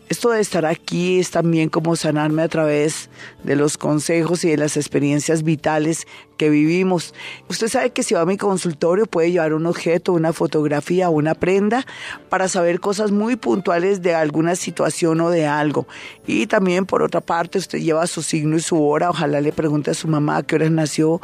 esto 0.09 0.29
de 0.29 0.41
estar 0.41 0.65
aquí 0.65 1.19
es 1.19 1.31
también 1.31 1.69
como 1.69 1.95
sanarme 1.95 2.43
a 2.43 2.47
través 2.47 3.09
de 3.43 3.55
los 3.55 3.77
consejos 3.77 4.43
y 4.43 4.49
de 4.49 4.57
las 4.57 4.77
experiencias 4.77 5.43
vitales 5.43 6.07
que 6.37 6.49
vivimos. 6.49 7.13
Usted 7.49 7.67
sabe 7.67 7.91
que 7.91 8.03
si 8.03 8.13
va 8.13 8.21
a 8.21 8.25
mi 8.25 8.37
consultorio 8.37 9.05
puede 9.05 9.31
llevar 9.31 9.53
un 9.53 9.65
objeto, 9.65 10.13
una 10.13 10.33
fotografía 10.33 11.09
una 11.09 11.35
prenda 11.35 11.85
para 12.29 12.47
saber 12.47 12.79
cosas 12.79 13.11
muy 13.11 13.35
puntuales 13.35 14.01
de 14.01 14.15
alguna 14.15 14.55
situación 14.55 15.19
o 15.21 15.29
de 15.29 15.47
algo. 15.47 15.87
Y 16.25 16.47
también 16.47 16.85
por 16.85 17.01
otra 17.01 17.21
parte 17.21 17.57
usted 17.57 17.79
lleva 17.79 18.07
su 18.07 18.21
signo 18.21 18.55
y 18.55 18.61
su 18.61 18.81
hora, 18.81 19.09
ojalá 19.09 19.41
le 19.41 19.51
pregunte 19.51 19.91
a 19.91 19.95
su 19.95 20.07
mamá 20.07 20.37
a 20.37 20.43
qué 20.43 20.55
hora 20.55 20.69
nació 20.69 21.21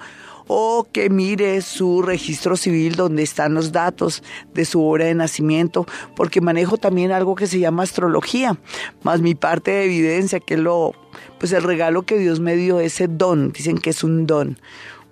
o 0.47 0.87
que 0.91 1.09
mire 1.09 1.61
su 1.61 2.01
registro 2.01 2.57
civil 2.57 2.95
donde 2.95 3.23
están 3.23 3.53
los 3.53 3.71
datos 3.71 4.23
de 4.53 4.65
su 4.65 4.83
hora 4.85 5.05
de 5.05 5.15
nacimiento, 5.15 5.85
porque 6.15 6.41
manejo 6.41 6.77
también 6.77 7.11
algo 7.11 7.35
que 7.35 7.47
se 7.47 7.59
llama 7.59 7.83
astrología, 7.83 8.57
más 9.03 9.21
mi 9.21 9.35
parte 9.35 9.71
de 9.71 9.85
evidencia, 9.85 10.39
que 10.39 10.55
es 10.55 10.59
lo, 10.59 10.93
pues 11.39 11.51
el 11.51 11.63
regalo 11.63 12.03
que 12.03 12.17
Dios 12.17 12.39
me 12.39 12.55
dio, 12.55 12.79
ese 12.79 13.07
don, 13.07 13.51
dicen 13.51 13.77
que 13.77 13.89
es 13.91 14.03
un 14.03 14.27
don 14.27 14.57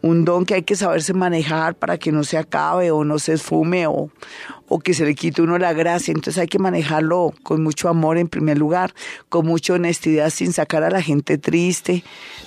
un 0.04 0.26
don 0.26 0.46
que 0.46 0.56
hay 0.56 0.64
que 0.64 0.76
saberse 0.76 1.14
manejar 1.14 1.76
para 1.76 1.98
que 1.98 2.12
no 2.12 2.26
se 2.26 2.38
acabe 2.38 2.92
o 2.92 3.06
no 3.06 3.20
se 3.20 3.34
esfume 3.34 3.88
o, 3.88 4.10
o 4.68 4.80
que 4.80 4.94
se 4.94 5.06
le 5.06 5.16
quite 5.16 5.42
uno 5.42 5.58
la 5.58 5.72
gracia. 5.72 6.12
Entonces 6.12 6.42
hay 6.42 6.48
que 6.48 6.60
manejarlo 6.60 7.34
con 7.42 7.64
mucho 7.64 7.88
amor 7.88 8.18
en 8.18 8.28
primer 8.28 8.58
lugar, 8.58 8.94
con 9.30 9.46
mucha 9.46 9.74
honestidad, 9.74 10.30
sin 10.30 10.52
sacar 10.52 10.84
a 10.84 10.90
la 10.90 11.02
gente 11.02 11.38
triste, 11.38 12.04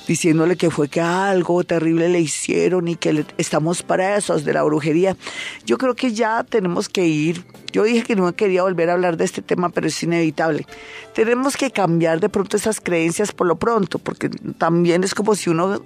diciéndole 0.06 0.56
que 0.56 0.70
fue 0.70 0.88
que 0.88 1.00
algo 1.00 1.64
terrible 1.64 2.10
le 2.10 2.20
hicieron 2.20 2.88
y 2.88 2.96
que 2.96 3.24
estamos 3.38 3.82
presos 3.82 4.44
de 4.44 4.52
la 4.52 4.62
brujería. 4.62 5.16
Yo 5.64 5.78
creo 5.78 5.94
que 5.94 6.12
ya 6.12 6.44
tenemos 6.44 6.90
que 6.90 7.06
ir. 7.06 7.42
Yo 7.72 7.84
dije 7.84 8.02
que 8.02 8.16
no 8.16 8.34
quería 8.34 8.62
volver 8.62 8.90
a 8.90 8.94
hablar 8.94 9.16
de 9.16 9.24
este 9.24 9.42
tema, 9.42 9.70
pero 9.70 9.86
es 9.86 10.02
inevitable. 10.02 10.66
Tenemos 11.14 11.56
que 11.56 11.70
cambiar 11.70 12.20
de 12.20 12.28
pronto 12.28 12.56
esas 12.56 12.80
creencias 12.80 13.32
por 13.32 13.46
lo 13.46 13.56
pronto, 13.56 13.98
porque 13.98 14.28
también 14.58 15.04
es 15.04 15.14
como 15.14 15.34
si 15.34 15.50
uno 15.50 15.82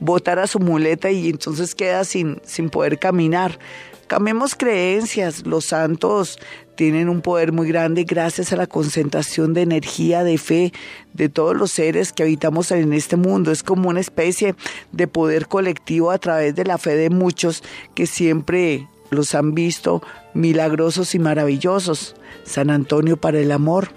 botara 0.00 0.46
su 0.46 0.58
muleta 0.58 0.91
y 1.12 1.30
entonces 1.30 1.74
queda 1.74 2.04
sin, 2.04 2.40
sin 2.44 2.70
poder 2.70 2.98
caminar. 2.98 3.58
Cambiemos 4.06 4.54
creencias, 4.54 5.46
los 5.46 5.64
santos 5.64 6.38
tienen 6.74 7.08
un 7.08 7.22
poder 7.22 7.52
muy 7.52 7.68
grande 7.68 8.04
gracias 8.04 8.52
a 8.52 8.56
la 8.56 8.66
concentración 8.66 9.54
de 9.54 9.62
energía, 9.62 10.24
de 10.24 10.36
fe 10.36 10.72
de 11.14 11.28
todos 11.28 11.56
los 11.56 11.70
seres 11.70 12.12
que 12.12 12.22
habitamos 12.22 12.70
en 12.72 12.92
este 12.92 13.16
mundo. 13.16 13.52
Es 13.52 13.62
como 13.62 13.88
una 13.88 14.00
especie 14.00 14.54
de 14.92 15.06
poder 15.06 15.48
colectivo 15.48 16.10
a 16.10 16.18
través 16.18 16.54
de 16.54 16.64
la 16.64 16.78
fe 16.78 16.94
de 16.94 17.08
muchos 17.08 17.62
que 17.94 18.06
siempre 18.06 18.86
los 19.10 19.34
han 19.34 19.54
visto 19.54 20.02
milagrosos 20.34 21.14
y 21.14 21.18
maravillosos. 21.18 22.14
San 22.44 22.70
Antonio 22.70 23.16
para 23.16 23.38
el 23.38 23.52
amor, 23.52 23.90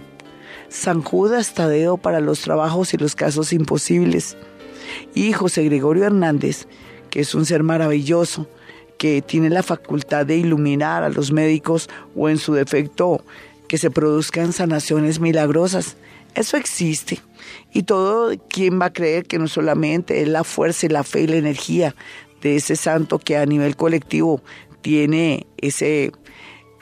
San 0.69 1.01
Judas 1.01 1.53
Tadeo 1.53 1.97
para 1.97 2.19
los 2.19 2.41
trabajos 2.41 2.93
y 2.93 2.97
los 2.97 3.15
casos 3.15 3.53
imposibles, 3.53 4.37
y 5.13 5.33
José 5.33 5.63
Gregorio 5.63 6.05
Hernández, 6.05 6.67
que 7.15 7.21
es 7.21 7.33
un 7.33 7.45
ser 7.45 7.63
maravilloso, 7.63 8.45
que 8.97 9.21
tiene 9.21 9.49
la 9.49 9.63
facultad 9.63 10.25
de 10.25 10.35
iluminar 10.35 11.01
a 11.01 11.07
los 11.07 11.31
médicos 11.31 11.89
o 12.13 12.27
en 12.27 12.37
su 12.37 12.53
defecto 12.53 13.23
que 13.69 13.77
se 13.77 13.89
produzcan 13.89 14.51
sanaciones 14.51 15.21
milagrosas. 15.21 15.95
Eso 16.33 16.57
existe. 16.57 17.21
Y 17.71 17.83
todo 17.83 18.33
quien 18.49 18.81
va 18.81 18.87
a 18.87 18.93
creer 18.93 19.27
que 19.27 19.39
no 19.39 19.47
solamente 19.47 20.21
es 20.23 20.27
la 20.27 20.43
fuerza 20.43 20.87
y 20.87 20.89
la 20.89 21.05
fe 21.05 21.21
y 21.21 21.27
la 21.27 21.37
energía 21.37 21.95
de 22.41 22.57
ese 22.57 22.75
santo 22.75 23.17
que 23.17 23.37
a 23.37 23.45
nivel 23.45 23.77
colectivo 23.77 24.41
tiene 24.81 25.47
ese, 25.55 26.11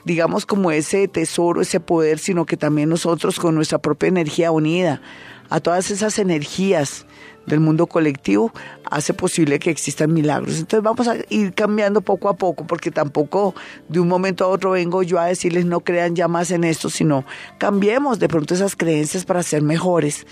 digamos 0.04 0.46
como 0.46 0.72
ese 0.72 1.06
tesoro, 1.06 1.60
ese 1.60 1.78
poder, 1.78 2.18
sino 2.18 2.44
que 2.44 2.56
también 2.56 2.88
nosotros 2.88 3.38
con 3.38 3.54
nuestra 3.54 3.78
propia 3.78 4.08
energía 4.08 4.50
unida 4.50 5.00
a 5.50 5.60
todas 5.60 5.90
esas 5.90 6.18
energías 6.18 7.06
del 7.46 7.60
mundo 7.60 7.86
colectivo 7.86 8.52
hace 8.90 9.14
posible 9.14 9.58
que 9.58 9.70
existan 9.70 10.12
milagros. 10.12 10.58
Entonces 10.58 10.82
vamos 10.82 11.08
a 11.08 11.16
ir 11.28 11.52
cambiando 11.54 12.00
poco 12.00 12.28
a 12.28 12.36
poco, 12.36 12.66
porque 12.66 12.90
tampoco 12.90 13.54
de 13.88 14.00
un 14.00 14.08
momento 14.08 14.44
a 14.44 14.48
otro 14.48 14.72
vengo 14.72 15.02
yo 15.02 15.18
a 15.18 15.26
decirles 15.26 15.66
no 15.66 15.80
crean 15.80 16.16
ya 16.16 16.28
más 16.28 16.50
en 16.50 16.64
esto, 16.64 16.90
sino 16.90 17.24
cambiemos 17.58 18.18
de 18.18 18.28
pronto 18.28 18.54
esas 18.54 18.76
creencias 18.76 19.24
para 19.24 19.42
ser 19.42 19.62
mejores. 19.62 20.26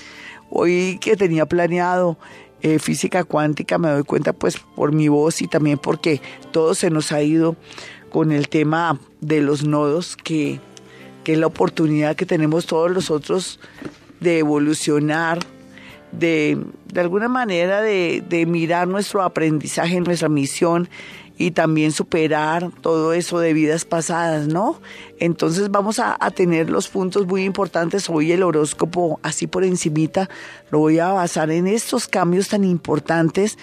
Hoy 0.50 0.98
que 1.00 1.16
tenía 1.16 1.46
planeado 1.46 2.18
eh, 2.60 2.78
física 2.78 3.24
cuántica 3.24 3.78
me 3.78 3.88
doy 3.88 4.04
cuenta 4.04 4.32
pues 4.32 4.56
por 4.58 4.92
mi 4.92 5.08
voz 5.08 5.42
y 5.42 5.48
también 5.48 5.78
porque 5.78 6.20
todo 6.52 6.74
se 6.74 6.90
nos 6.90 7.10
ha 7.10 7.22
ido 7.22 7.56
con 8.10 8.30
el 8.30 8.48
tema 8.48 9.00
de 9.20 9.40
los 9.40 9.64
nodos 9.64 10.16
que, 10.16 10.60
que 11.24 11.32
es 11.32 11.38
la 11.38 11.46
oportunidad 11.46 12.14
que 12.14 12.26
tenemos 12.26 12.66
todos 12.66 12.90
los 12.90 13.10
otros 13.10 13.58
de 14.22 14.38
evolucionar, 14.38 15.38
de, 16.12 16.58
de 16.92 17.00
alguna 17.00 17.28
manera 17.28 17.80
de, 17.80 18.22
de 18.28 18.46
mirar 18.46 18.86
nuestro 18.88 19.22
aprendizaje, 19.22 20.00
nuestra 20.00 20.28
misión 20.28 20.88
y 21.38 21.50
también 21.50 21.92
superar 21.92 22.70
todo 22.82 23.12
eso 23.12 23.40
de 23.40 23.52
vidas 23.52 23.84
pasadas, 23.84 24.46
¿no? 24.46 24.80
Entonces 25.18 25.70
vamos 25.70 25.98
a, 25.98 26.16
tener 26.30 26.70
los 26.70 26.88
puntos 26.88 27.26
muy 27.26 27.44
importantes. 27.44 28.08
Hoy 28.08 28.32
el 28.32 28.42
horóscopo, 28.42 29.18
así 29.22 29.46
por 29.46 29.64
encimita, 29.64 30.28
lo 30.70 30.78
voy 30.78 30.98
a 30.98 31.08
basar 31.08 31.50
en 31.50 31.66
estos 31.66 32.06
cambios 32.06 32.48
tan 32.48 32.64
importantes 32.64 33.58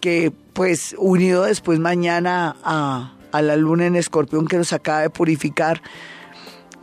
que, 0.00 0.32
pues, 0.52 0.94
unido 0.98 1.44
después 1.44 1.80
mañana 1.80 2.56
a, 2.62 3.14
a 3.32 3.42
la 3.42 3.56
luna 3.56 3.86
en 3.86 3.96
escorpión 3.96 4.46
que 4.46 4.56
nos 4.56 4.72
acaba 4.72 5.00
de 5.00 5.10
purificar, 5.10 5.82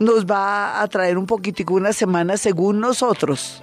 nos 0.04 0.26
va 0.26 0.82
a 0.82 0.88
traer 0.88 1.18
un 1.18 1.26
poquitico 1.26 1.74
una 1.74 1.92
semana 1.92 2.36
según 2.36 2.80
nosotros 2.80 3.62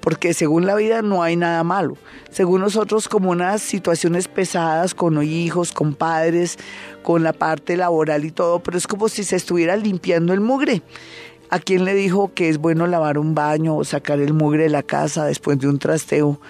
porque 0.00 0.34
según 0.34 0.66
la 0.66 0.74
vida 0.74 1.02
no 1.02 1.22
hay 1.22 1.36
nada 1.36 1.62
malo. 1.62 1.96
Según 2.30 2.62
nosotros, 2.62 3.08
como 3.08 3.30
unas 3.30 3.62
situaciones 3.62 4.28
pesadas 4.28 4.94
con 4.94 5.22
hijos, 5.22 5.72
con 5.72 5.94
padres, 5.94 6.58
con 7.02 7.22
la 7.22 7.32
parte 7.32 7.76
laboral 7.76 8.24
y 8.24 8.30
todo, 8.30 8.60
pero 8.60 8.78
es 8.78 8.86
como 8.86 9.08
si 9.08 9.24
se 9.24 9.36
estuviera 9.36 9.76
limpiando 9.76 10.32
el 10.32 10.40
mugre. 10.40 10.82
¿A 11.50 11.58
quién 11.58 11.84
le 11.84 11.94
dijo 11.94 12.32
que 12.32 12.48
es 12.48 12.58
bueno 12.58 12.86
lavar 12.86 13.18
un 13.18 13.34
baño 13.34 13.76
o 13.76 13.84
sacar 13.84 14.20
el 14.20 14.32
mugre 14.32 14.64
de 14.64 14.68
la 14.70 14.82
casa 14.82 15.24
después 15.24 15.58
de 15.58 15.68
un 15.68 15.78
trasteo? 15.78 16.40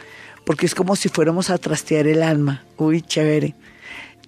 Porque 0.44 0.66
es 0.66 0.74
como 0.74 0.94
si 0.94 1.08
fuéramos 1.08 1.50
a 1.50 1.58
trastear 1.58 2.06
el 2.06 2.22
alma. 2.22 2.64
Uy, 2.76 3.02
chévere 3.02 3.54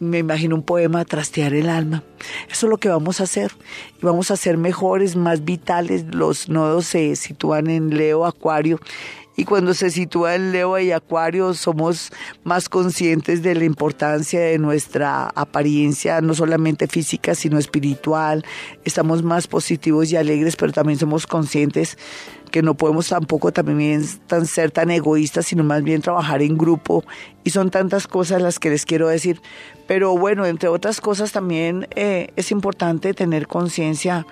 me 0.03 0.19
imagino 0.19 0.57
un 0.57 0.63
poema, 0.63 1.05
trastear 1.05 1.55
el 1.55 1.69
alma. 1.69 2.03
Eso 2.51 2.67
es 2.67 2.71
lo 2.71 2.79
que 2.79 2.89
vamos 2.89 3.21
a 3.21 3.25
hacer. 3.25 3.53
Y 4.01 4.05
vamos 4.05 4.31
a 4.31 4.37
ser 4.37 4.59
mejores, 4.59 5.15
más 5.15 5.45
vitales. 5.45 6.05
Los 6.13 6.49
nodos 6.49 6.87
se 6.87 7.15
sitúan 7.17 7.71
en 7.71 7.97
Leo, 7.97 8.27
Acuario. 8.27 8.81
Y 9.37 9.45
cuando 9.45 9.73
se 9.73 9.91
sitúa 9.91 10.35
en 10.35 10.53
Leo 10.53 10.79
y 10.79 10.93
Acuario 10.93 11.55
somos 11.55 12.13
más 12.45 12.69
conscientes 12.69 13.43
de 13.43 13.55
la 13.55 13.65
importancia 13.65 14.41
de 14.41 14.59
nuestra 14.59 15.29
apariencia, 15.35 16.21
no 16.21 16.35
solamente 16.35 16.87
física, 16.87 17.35
sino 17.35 17.59
espiritual. 17.59 18.45
Estamos 18.85 19.23
más 19.23 19.47
positivos 19.47 20.13
y 20.13 20.17
alegres, 20.17 20.57
pero 20.57 20.73
también 20.73 20.99
somos 20.99 21.27
conscientes 21.27 21.97
que 22.53 22.63
no 22.63 22.75
podemos 22.75 23.09
tampoco 23.09 23.51
también 23.51 24.05
tan, 24.29 24.47
ser 24.47 24.71
tan 24.71 24.93
egoístas, 24.93 25.47
sino 25.47 25.65
más 25.65 25.83
bien 25.83 26.03
trabajar 26.03 26.43
en 26.43 26.57
grupo. 26.57 27.03
Y 27.43 27.51
son 27.51 27.71
tantas 27.71 28.07
cosas 28.07 28.41
las 28.41 28.61
que 28.61 28.71
les 28.71 28.87
quiero 28.87 29.09
decir. 29.09 29.41
Pero 29.89 30.17
bueno, 30.17 30.47
entre 30.47 30.69
otras 30.69 31.01
cosas 31.01 31.33
también 31.33 31.89
eh, 31.97 32.29
es 32.37 32.53
importante 32.53 33.15
tener 33.15 33.49
conciencia 33.49 34.25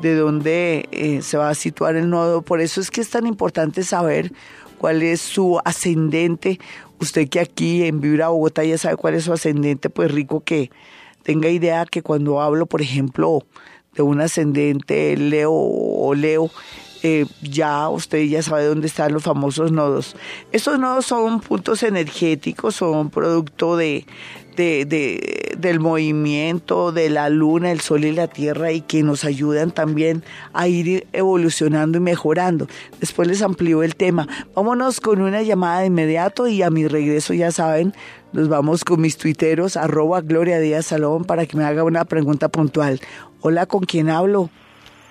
de 0.00 0.14
dónde 0.14 0.88
eh, 0.92 1.20
se 1.20 1.36
va 1.36 1.50
a 1.50 1.54
situar 1.54 1.96
el 1.96 2.08
nodo. 2.08 2.40
Por 2.40 2.62
eso 2.62 2.80
es 2.80 2.90
que 2.90 3.02
es 3.02 3.10
tan 3.10 3.26
importante 3.26 3.82
saber 3.82 4.32
cuál 4.78 5.02
es 5.02 5.20
su 5.20 5.60
ascendente. 5.64 6.58
Usted 7.00 7.28
que 7.28 7.40
aquí 7.40 7.84
en 7.84 8.00
Vibra 8.00 8.28
Bogotá 8.28 8.64
ya 8.64 8.78
sabe 8.78 8.96
cuál 8.96 9.14
es 9.14 9.24
su 9.24 9.32
ascendente, 9.32 9.90
pues 9.90 10.10
rico 10.10 10.40
que 10.40 10.70
tenga 11.22 11.48
idea 11.48 11.84
que 11.84 12.02
cuando 12.02 12.40
hablo, 12.40 12.66
por 12.66 12.80
ejemplo, 12.80 13.42
de 13.94 14.02
un 14.02 14.20
ascendente 14.20 15.16
Leo 15.16 15.52
o 15.52 16.14
Leo, 16.14 16.50
eh, 17.04 17.26
ya 17.42 17.90
usted 17.90 18.22
ya 18.24 18.42
sabe 18.42 18.64
dónde 18.64 18.86
están 18.86 19.12
los 19.12 19.22
famosos 19.22 19.70
nodos. 19.70 20.16
Estos 20.52 20.78
nodos 20.78 21.04
son 21.04 21.40
puntos 21.40 21.82
energéticos, 21.82 22.76
son 22.76 23.10
producto 23.10 23.76
de, 23.76 24.06
de, 24.56 25.54
del 25.58 25.80
movimiento 25.80 26.92
de 26.92 27.10
la 27.10 27.28
luna, 27.28 27.72
el 27.72 27.80
sol 27.80 28.06
y 28.06 28.12
la 28.12 28.26
tierra 28.26 28.72
y 28.72 28.80
que 28.80 29.02
nos 29.02 29.26
ayudan 29.26 29.70
también 29.70 30.24
a 30.54 30.66
ir 30.66 31.06
evolucionando 31.12 31.98
y 31.98 32.00
mejorando. 32.00 32.68
Después 33.00 33.28
les 33.28 33.42
amplío 33.42 33.82
el 33.82 33.96
tema. 33.96 34.26
Vámonos 34.54 34.98
con 35.00 35.20
una 35.20 35.42
llamada 35.42 35.80
de 35.80 35.88
inmediato 35.88 36.48
y 36.48 36.62
a 36.62 36.70
mi 36.70 36.88
regreso 36.88 37.34
ya 37.34 37.52
saben, 37.52 37.92
nos 38.32 38.48
vamos 38.48 38.82
con 38.82 39.02
mis 39.02 39.18
tuiteros, 39.18 39.76
arroba 39.76 40.22
Gloria 40.22 40.58
Díaz 40.58 40.86
Salón, 40.86 41.26
para 41.26 41.44
que 41.44 41.58
me 41.58 41.64
haga 41.64 41.84
una 41.84 42.06
pregunta 42.06 42.48
puntual. 42.48 42.98
Hola, 43.42 43.66
¿con 43.66 43.82
quién 43.82 44.08
hablo? 44.08 44.48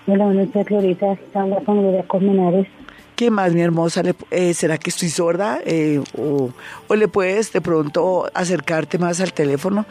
Hola, 0.06 0.26
buenas 0.26 0.50
tardes, 0.52 0.68
Glorita. 0.70 1.18
Habla 1.34 1.58
con 1.62 1.82
Gloria 1.82 2.04
Colmenares. 2.08 2.68
¿Qué 3.16 3.30
más, 3.32 3.54
mi 3.54 3.62
hermosa? 3.62 4.02
Eh, 4.32 4.54
¿Será 4.54 4.78
que 4.78 4.90
estoy 4.90 5.10
sorda? 5.10 5.60
Eh, 5.66 6.02
o, 6.18 6.50
o, 6.88 6.96
le 6.96 7.08
puedes 7.08 7.54
de 7.54 7.62
pronto 7.62 8.26
acercarte 8.34 8.98
más 8.98 9.22
al 9.22 9.34
teléfono? 9.34 9.86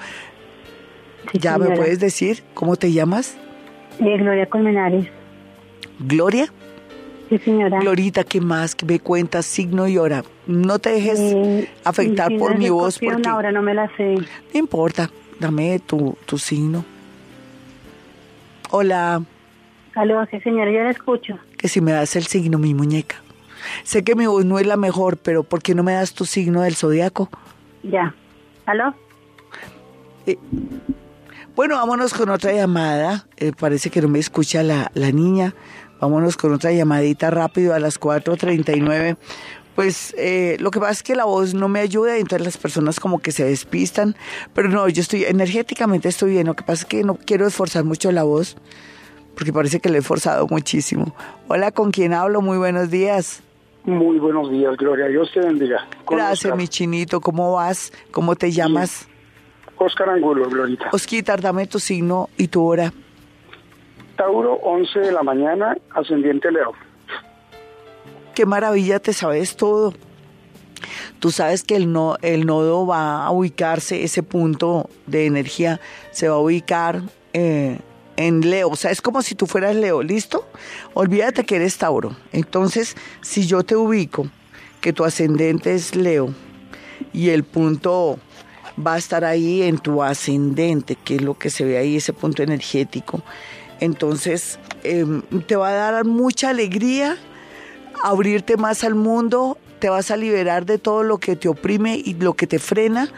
Sí, 1.31 1.38
¿Ya 1.38 1.55
señora. 1.55 1.70
me 1.70 1.77
puedes 1.77 2.01
decir 2.01 2.42
cómo 2.53 2.77
te 2.77 2.92
llamas? 2.92 3.37
Eh, 4.01 4.18
Gloria 4.18 4.46
Colmenares. 4.46 5.07
¿Gloria? 6.01 6.53
Sí, 7.29 7.38
señora. 7.38 7.79
Glorita, 7.81 8.25
¿qué 8.25 8.40
más? 8.40 8.75
¿Qué 8.75 8.85
me 8.85 8.98
cuentas? 9.01 9.46
Signo 9.46 9.87
y 9.88 9.96
hora. 9.96 10.25
No 10.46 10.79
te 10.79 10.90
dejes 10.90 11.18
Eh, 11.20 11.70
afectar 11.85 12.37
por 12.37 12.53
no 12.53 12.59
mi 12.59 12.68
voz 12.68 12.98
porque... 12.98 13.29
Ahora 13.29 13.53
no 13.53 13.62
me 13.62 13.72
la 13.72 13.88
sé. 13.96 14.14
No 14.16 14.25
importa, 14.61 15.09
dame 15.38 15.79
tu, 15.79 16.18
tu 16.27 16.37
signo. 16.38 16.85
Hola, 18.70 19.22
Aló, 19.94 20.24
sí, 20.31 20.40
señora, 20.40 20.70
yo 20.70 20.83
la 20.83 20.90
escucho. 20.90 21.38
que 21.59 21.68
si 21.68 21.81
me 21.81 21.92
das 21.92 22.16
el 22.16 22.26
signo, 22.26 22.59
mi 22.59 22.74
muñeca. 22.74 23.16
Sé 23.85 24.02
que 24.02 24.14
mi 24.14 24.26
voz 24.26 24.44
no 24.44 24.59
es 24.59 24.66
la 24.66 24.76
mejor, 24.76 25.18
pero 25.18 25.42
¿por 25.44 25.62
qué 25.62 25.74
no 25.74 25.83
me 25.83 25.92
das 25.92 26.14
tu 26.14 26.24
signo 26.24 26.62
del 26.62 26.74
zodiaco? 26.74 27.28
Ya. 27.83 28.14
¿Aló? 28.66 28.94
Eh, 30.26 30.38
bueno, 31.55 31.76
vámonos 31.76 32.14
con 32.14 32.31
otra 32.31 32.52
llamada. 32.52 33.26
Eh, 33.37 33.52
parece 33.59 33.90
que 33.90 34.00
no 34.00 34.09
me 34.09 34.18
escucha 34.18 34.62
la, 34.62 34.90
la 34.94 35.11
niña. 35.12 35.55
Vámonos 36.00 36.37
con 36.37 36.52
otra 36.52 36.72
llamadita 36.72 37.31
rápido 37.31 37.74
a 37.74 37.78
las 37.78 38.00
4.39. 38.00 39.16
Pues 39.76 40.14
eh, 40.18 40.57
lo 40.61 40.70
que 40.70 40.81
pasa 40.81 40.92
es 40.92 41.02
que 41.02 41.14
la 41.14 41.24
voz 41.24 41.55
no 41.55 41.68
me 41.68 41.81
ayuda, 41.81 42.18
y 42.18 42.20
entonces 42.20 42.44
las 42.44 42.57
personas 42.59 42.98
como 43.00 43.20
que 43.20 43.33
se 43.33 43.44
despistan. 43.44 44.16
Pero 44.55 44.68
no, 44.68 44.88
yo 44.88 45.00
estoy 45.00 45.24
energéticamente 45.24 46.09
estoy 46.09 46.33
bien. 46.33 46.46
Lo 46.46 46.55
que 46.55 46.64
pasa 46.64 46.83
es 46.83 46.87
que 46.87 47.05
no 47.05 47.14
quiero 47.14 47.46
esforzar 47.46 47.85
mucho 47.85 48.11
la 48.12 48.22
voz, 48.24 48.57
porque 49.34 49.52
parece 49.52 49.80
que 49.80 49.88
le 49.88 49.96
he 49.96 50.00
esforzado 50.00 50.46
muchísimo. 50.48 51.14
Hola, 51.48 51.72
¿con 51.72 51.90
quién 51.90 52.12
hablo? 52.12 52.42
Muy 52.42 52.58
buenos 52.58 52.90
días. 52.90 53.42
Muy 53.84 54.18
buenos 54.18 54.50
días, 54.50 54.76
Gloria. 54.76 55.06
Dios 55.06 55.30
te 55.32 55.40
bendiga. 55.40 55.86
Gracias, 56.08 56.56
mi 56.56 56.68
chinito. 56.68 57.20
¿Cómo 57.20 57.54
vas? 57.54 57.92
¿Cómo 58.12 58.36
te 58.36 58.52
llamas? 58.52 59.08
Oscar 59.76 60.10
Angulo, 60.10 60.48
Glorita. 60.48 60.90
Osquitar, 60.92 61.40
dame 61.40 61.66
tu 61.66 61.80
signo 61.80 62.28
y 62.36 62.48
tu 62.48 62.64
hora. 62.64 62.92
Tauro, 64.16 64.54
11 64.54 65.00
de 65.00 65.12
la 65.12 65.22
mañana, 65.22 65.76
ascendiente 65.90 66.52
Leo. 66.52 66.72
Qué 68.34 68.46
maravilla, 68.46 69.00
te 69.00 69.12
sabes 69.12 69.56
todo. 69.56 69.92
Tú 71.18 71.30
sabes 71.30 71.64
que 71.64 71.76
el, 71.76 71.92
no, 71.92 72.16
el 72.22 72.46
nodo 72.46 72.86
va 72.86 73.24
a 73.24 73.30
ubicarse, 73.30 74.04
ese 74.04 74.22
punto 74.22 74.88
de 75.06 75.26
energía 75.26 75.80
se 76.10 76.28
va 76.28 76.36
a 76.36 76.38
ubicar 76.38 77.02
eh, 77.32 77.78
en 78.16 78.48
Leo. 78.48 78.70
O 78.70 78.77
sea, 78.77 78.90
es 78.90 79.01
como 79.01 79.22
si 79.22 79.35
tú 79.35 79.46
fueras 79.46 79.77
Leo, 79.77 80.03
¿listo? 80.03 80.46
Olvídate 80.94 81.44
que 81.44 81.57
eres 81.57 81.79
Tauro. 81.79 82.16
Entonces, 82.33 82.96
si 83.20 83.46
yo 83.46 83.62
te 83.62 83.77
ubico, 83.77 84.29
que 84.81 84.92
tu 84.92 85.05
ascendente 85.05 85.75
es 85.75 85.94
Leo 85.94 86.35
y 87.12 87.31
el 87.31 87.44
punto 87.44 88.18
va 88.85 88.94
a 88.94 88.98
estar 88.98 89.25
ahí 89.25 89.62
en 89.62 89.79
tu 89.79 90.03
ascendente, 90.03 90.96
que 90.96 91.16
es 91.16 91.22
lo 91.22 91.35
que 91.35 91.51
se 91.51 91.64
ve 91.64 91.79
ahí, 91.79 91.96
ese 91.96 92.12
punto 92.12 92.42
energético. 92.42 93.22
Entonces, 93.81 94.59
em, 94.83 95.22
te 95.46 95.57
va 95.57 95.68
a 95.68 95.92
dar 95.92 96.05
mucha 96.05 96.51
alegría 96.51 97.18
abrirte 98.03 98.57
más 98.57 98.85
al 98.85 98.94
mundo, 98.94 99.57
te 99.79 99.88
vas 99.88 100.11
a 100.11 100.16
liberar 100.16 100.66
de 100.66 100.79
todo 100.79 101.03
lo 101.03 101.18
que 101.18 101.37
te 101.37 101.48
oprime 101.48 102.01
y 102.05 102.14
lo 102.14 102.35
que 102.35 102.46
te 102.46 102.59
frena. 102.59 103.09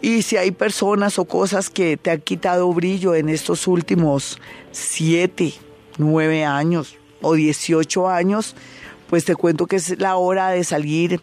Y 0.00 0.22
si 0.22 0.36
hay 0.36 0.50
personas 0.52 1.18
o 1.18 1.24
cosas 1.24 1.70
que 1.70 1.96
te 1.96 2.10
han 2.10 2.20
quitado 2.20 2.72
brillo 2.72 3.14
en 3.14 3.28
estos 3.28 3.66
últimos 3.66 4.38
siete, 4.70 5.54
nueve 5.98 6.44
años 6.44 6.96
o 7.20 7.34
18 7.34 8.08
años, 8.08 8.54
pues 9.08 9.24
te 9.24 9.34
cuento 9.34 9.66
que 9.66 9.76
es 9.76 9.98
la 9.98 10.16
hora 10.16 10.50
de 10.50 10.62
salir 10.64 11.20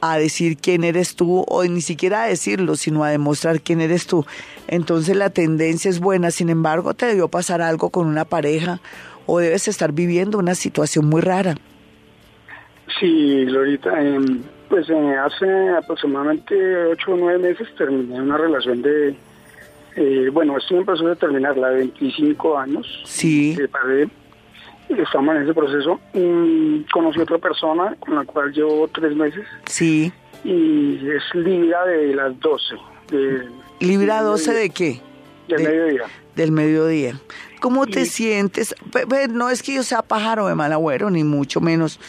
a 0.00 0.18
decir 0.18 0.56
quién 0.56 0.82
eres 0.82 1.14
tú 1.14 1.44
o 1.46 1.64
ni 1.64 1.82
siquiera 1.82 2.24
a 2.24 2.26
decirlo, 2.26 2.76
sino 2.76 3.04
a 3.04 3.10
demostrar 3.10 3.60
quién 3.60 3.80
eres 3.80 4.06
tú. 4.06 4.24
Entonces 4.66 5.16
la 5.16 5.30
tendencia 5.30 5.90
es 5.90 6.00
buena, 6.00 6.30
sin 6.30 6.48
embargo 6.48 6.94
te 6.94 7.06
debió 7.06 7.28
pasar 7.28 7.62
algo 7.62 7.90
con 7.90 8.06
una 8.06 8.24
pareja 8.24 8.80
o 9.26 9.38
debes 9.38 9.68
estar 9.68 9.92
viviendo 9.92 10.38
una 10.38 10.54
situación 10.54 11.06
muy 11.06 11.20
rara. 11.20 11.56
Sí, 12.98 13.44
Glorita, 13.44 14.02
em, 14.02 14.42
pues 14.70 14.88
eh, 14.88 15.16
hace 15.16 15.68
aproximadamente 15.70 16.54
ocho 16.86 17.12
o 17.12 17.16
nueve 17.16 17.50
meses 17.50 17.68
terminé 17.76 18.20
una 18.20 18.38
relación 18.38 18.80
de, 18.80 19.16
eh, 19.96 20.30
bueno, 20.32 20.56
estoy 20.56 20.78
en 20.78 20.86
proceso 20.86 21.08
de 21.08 21.16
terminar, 21.16 21.58
la 21.58 21.70
de 21.70 21.78
25 21.78 22.56
años. 22.56 23.02
Sí. 23.04 23.56
De 23.56 23.68
estamos 24.88 25.36
en 25.36 25.42
ese 25.42 25.54
proceso. 25.54 26.00
Y 26.14 26.84
conocí 26.92 27.18
a 27.20 27.24
otra 27.24 27.38
persona 27.38 27.96
con 27.98 28.14
la 28.14 28.24
cual 28.24 28.52
llevo 28.52 28.88
tres 28.88 29.14
meses. 29.14 29.44
Sí. 29.66 30.12
Y 30.44 30.98
es 31.08 31.22
Libra 31.34 31.84
de 31.84 32.14
las 32.14 32.38
12. 32.40 32.74
De, 33.10 33.48
¿Libra 33.80 34.22
12 34.22 34.54
de 34.54 34.70
qué? 34.70 35.00
Del 35.48 35.62
mediodía. 35.64 36.02
Del 36.36 36.52
mediodía. 36.52 37.20
¿Cómo 37.60 37.86
te 37.86 38.06
sientes? 38.06 38.74
No 39.30 39.50
es 39.50 39.62
que 39.62 39.74
yo 39.74 39.82
sea 39.82 40.02
pájaro 40.02 40.46
de 40.46 40.54
mal 40.54 40.72
agüero, 40.72 41.10
ni 41.10 41.24
mucho 41.24 41.60
menos, 41.60 42.00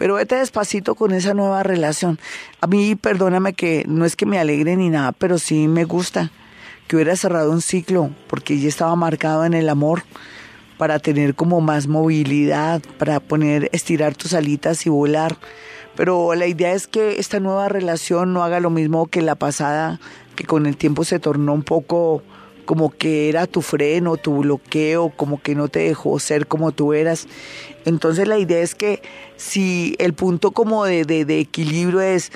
pero 0.00 0.14
vete 0.14 0.36
despacito 0.36 0.94
con 0.94 1.12
esa 1.12 1.34
nueva 1.34 1.62
relación. 1.62 2.18
A 2.62 2.66
mí, 2.66 2.94
perdóname 2.94 3.52
que 3.52 3.84
no 3.86 4.06
es 4.06 4.16
que 4.16 4.24
me 4.24 4.38
alegre 4.38 4.74
ni 4.74 4.88
nada, 4.88 5.12
pero 5.12 5.38
sí 5.38 5.68
me 5.68 5.84
gusta 5.84 6.30
que 6.88 6.96
hubiera 6.96 7.14
cerrado 7.16 7.50
un 7.50 7.60
ciclo, 7.60 8.08
porque 8.26 8.58
ya 8.58 8.70
estaba 8.70 8.96
marcado 8.96 9.44
en 9.44 9.52
el 9.52 9.68
amor 9.68 10.04
para 10.78 11.00
tener 11.00 11.34
como 11.34 11.60
más 11.60 11.86
movilidad, 11.86 12.80
para 12.96 13.20
poner, 13.20 13.68
estirar 13.72 14.14
tus 14.14 14.32
alitas 14.32 14.86
y 14.86 14.88
volar. 14.88 15.36
Pero 15.96 16.34
la 16.34 16.46
idea 16.46 16.72
es 16.72 16.86
que 16.86 17.20
esta 17.20 17.38
nueva 17.38 17.68
relación 17.68 18.32
no 18.32 18.42
haga 18.42 18.58
lo 18.58 18.70
mismo 18.70 19.04
que 19.04 19.20
la 19.20 19.34
pasada, 19.34 20.00
que 20.34 20.44
con 20.44 20.64
el 20.64 20.78
tiempo 20.78 21.04
se 21.04 21.18
tornó 21.18 21.52
un 21.52 21.62
poco 21.62 22.22
como 22.64 22.90
que 22.90 23.28
era 23.28 23.46
tu 23.46 23.62
freno, 23.62 24.16
tu 24.16 24.38
bloqueo, 24.38 25.10
como 25.10 25.40
que 25.40 25.54
no 25.54 25.68
te 25.68 25.80
dejó 25.80 26.18
ser 26.18 26.46
como 26.46 26.72
tú 26.72 26.92
eras. 26.92 27.28
Entonces 27.84 28.28
la 28.28 28.38
idea 28.38 28.60
es 28.60 28.74
que 28.74 29.02
si 29.36 29.96
el 29.98 30.14
punto 30.14 30.50
como 30.52 30.84
de, 30.84 31.04
de, 31.04 31.24
de 31.24 31.40
equilibrio 31.40 32.00
es 32.00 32.32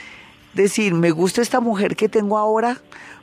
decir, 0.54 0.94
me 0.94 1.10
gusta 1.10 1.42
esta 1.42 1.60
mujer 1.60 1.96
que 1.96 2.08
tengo 2.08 2.38
ahora, 2.38 2.78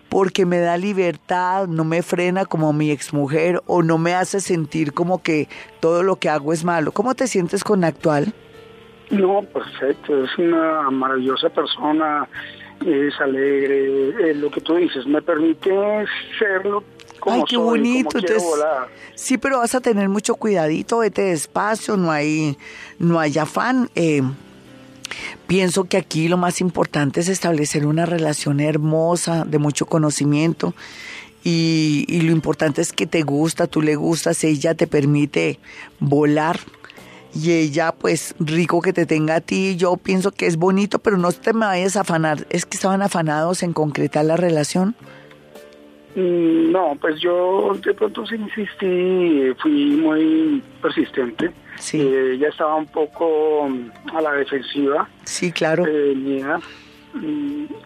porque 0.09 0.45
me 0.45 0.59
da 0.59 0.75
libertad, 0.75 1.67
no 1.67 1.85
me 1.85 2.01
frena 2.01 2.45
como 2.45 2.73
mi 2.73 2.91
exmujer 2.91 3.61
o 3.65 3.81
no 3.81 3.97
me 3.97 4.13
hace 4.13 4.41
sentir 4.41 4.91
como 4.91 5.23
que 5.23 5.47
todo 5.79 6.03
lo 6.03 6.17
que 6.17 6.27
hago 6.27 6.51
es 6.51 6.65
malo. 6.65 6.91
¿Cómo 6.91 7.15
te 7.15 7.27
sientes 7.27 7.63
con 7.63 7.79
la 7.79 7.87
actual? 7.87 8.33
No, 9.09 9.41
perfecto, 9.41 10.23
es 10.23 10.37
una 10.37 10.89
maravillosa 10.91 11.49
persona, 11.49 12.27
es 12.86 13.20
alegre, 13.20 14.34
lo 14.36 14.50
que 14.52 14.62
tú 14.62 14.76
dices, 14.76 15.06
me 15.06 15.22
permite 15.22 15.72
serlo 16.38 16.84
como 17.20 17.36
Ay, 17.36 17.44
qué 17.48 17.58
bonito. 17.58 18.20
sí, 19.13 19.38
pero 19.38 19.60
vas 19.60 19.76
a 19.76 19.82
tener 19.82 20.10
mucho 20.10 20.36
cuidadito, 20.36 21.00
vete 21.00 21.22
despacio, 21.22 21.96
no 21.96 22.12
hay, 22.12 22.58
no 22.98 23.20
hay 23.20 23.38
afán. 23.38 23.89
Eh, 23.94 24.24
Pienso 25.48 25.86
que 25.86 25.98
aquí 25.98 26.28
lo 26.28 26.38
más 26.38 26.62
importante 26.62 27.20
es 27.20 27.28
establecer 27.28 27.86
una 27.86 28.06
relación 28.06 28.60
hermosa, 28.60 29.44
de 29.46 29.60
mucho 29.60 29.86
conocimiento. 29.86 30.74
Y, 31.44 32.22
lo 32.22 32.32
importante 32.32 32.82
es 32.82 32.94
que 32.94 33.08
te 33.08 33.24
gusta, 33.24 33.67
tú 33.67 33.82
le 33.82 33.96
gustas, 33.96 34.44
ella 34.44 34.76
te 34.76 34.88
permite 34.88 35.60
volar 36.00 36.60
y 37.34 37.52
ella 37.52 37.94
pues 37.94 38.36
rico 38.39 38.82
que 38.82 38.94
te 38.94 39.06
tenga 39.06 39.36
a 39.36 39.41
ti, 39.41 39.76
yo 39.78 39.98
pienso 39.98 40.32
que 40.32 40.48
es 40.48 40.58
bonito, 40.58 41.00
pero 41.00 41.17
no 41.17 41.32
te 41.32 41.54
me 41.54 41.65
vayas 41.65 41.96
a 41.96 42.02
afanar, 42.02 42.46
es 42.50 42.65
que 42.65 42.76
estaban 42.76 43.02
afanados 43.02 43.63
en 43.63 43.74
concretar 43.74 44.26
la 44.26 44.38
relación. 44.38 44.96
Mm, 46.15 46.72
no, 46.72 46.98
pues 47.00 47.22
yo 47.22 47.74
de 47.84 47.94
pronto 47.94 48.26
sí 48.26 48.36
insistí, 48.36 49.54
fui 49.62 49.96
muy 49.96 50.62
persistente. 50.82 51.52
Sí. 51.78 52.02
Eh, 52.02 52.38
ya 52.38 52.50
estaba 52.50 52.76
un 52.76 52.88
poco 52.88 53.67
mm, 53.70 54.15
a 54.15 54.22
la 54.22 54.34
defensiva. 54.34 55.08
Sí, 55.24 55.52
claro. 55.52 55.86
Eh, 55.88 56.13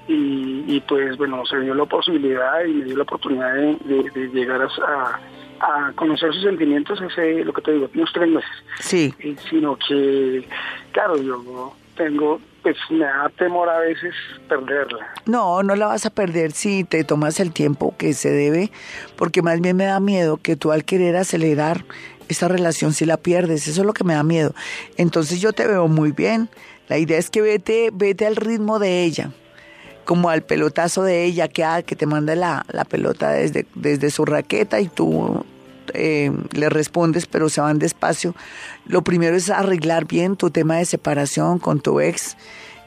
y, 0.07 0.79
pues 0.81 1.17
bueno, 1.17 1.45
se 1.45 1.59
dio 1.59 1.73
la 1.73 1.85
posibilidad 1.85 2.63
y 2.63 2.73
me 2.73 2.85
dio 2.85 2.97
la 2.97 3.03
oportunidad 3.03 3.53
de, 3.53 4.29
llegar 4.33 4.61
a, 4.61 5.19
a, 5.59 5.91
conocer 5.95 6.33
sus 6.33 6.43
sentimientos 6.43 7.01
hace, 7.01 7.43
lo 7.43 7.53
que 7.53 7.61
te 7.61 7.71
digo, 7.71 7.89
unos 7.93 8.11
tres 8.13 8.29
meses. 8.29 8.49
Sí. 8.79 9.13
Eh, 9.19 9.35
sino 9.49 9.77
que, 9.77 10.47
claro, 10.91 11.17
yo 11.17 11.73
tengo 11.95 12.39
pues 12.65 12.77
me 12.89 13.05
da 13.05 13.29
temor 13.37 13.69
a 13.69 13.77
veces 13.77 14.15
perderla. 14.49 15.13
No, 15.27 15.61
no 15.61 15.75
la 15.75 15.85
vas 15.85 16.07
a 16.07 16.09
perder 16.09 16.51
si 16.51 16.83
te 16.83 17.03
tomas 17.03 17.39
el 17.39 17.53
tiempo 17.53 17.93
que 17.95 18.15
se 18.15 18.31
debe, 18.31 18.71
porque 19.17 19.43
más 19.43 19.61
bien 19.61 19.77
me 19.77 19.85
da 19.85 19.99
miedo 19.99 20.37
que 20.37 20.55
tú 20.55 20.71
al 20.71 20.83
querer 20.83 21.15
acelerar 21.15 21.85
esta 22.27 22.47
relación 22.47 22.93
si 22.93 23.05
la 23.05 23.17
pierdes, 23.17 23.67
eso 23.67 23.81
es 23.81 23.85
lo 23.85 23.93
que 23.93 24.03
me 24.03 24.15
da 24.15 24.23
miedo. 24.23 24.55
Entonces 24.97 25.41
yo 25.41 25.53
te 25.53 25.67
veo 25.67 25.87
muy 25.87 26.11
bien. 26.11 26.49
La 26.87 26.97
idea 26.97 27.19
es 27.19 27.29
que 27.29 27.41
vete, 27.41 27.91
vete 27.93 28.25
al 28.25 28.35
ritmo 28.35 28.79
de 28.79 29.03
ella, 29.03 29.29
como 30.05 30.29
al 30.29 30.43
pelotazo 30.43 31.03
de 31.03 31.25
ella 31.25 31.47
que, 31.47 31.63
ah, 31.63 31.81
que 31.81 31.95
te 31.95 32.05
manda 32.05 32.35
la, 32.35 32.65
la 32.71 32.85
pelota 32.85 33.31
desde, 33.31 33.65
desde 33.75 34.11
su 34.11 34.23
raqueta 34.23 34.79
y 34.79 34.87
tú 34.87 35.43
eh, 35.93 36.31
le 36.51 36.69
respondes, 36.69 37.25
pero 37.25 37.49
se 37.49 37.61
van 37.61 37.79
despacio. 37.79 38.35
Lo 38.85 39.03
primero 39.03 39.35
es 39.35 39.49
arreglar 39.49 40.05
bien 40.05 40.35
tu 40.35 40.49
tema 40.49 40.77
de 40.77 40.85
separación 40.85 41.59
con 41.59 41.81
tu 41.81 41.99
ex 41.99 42.37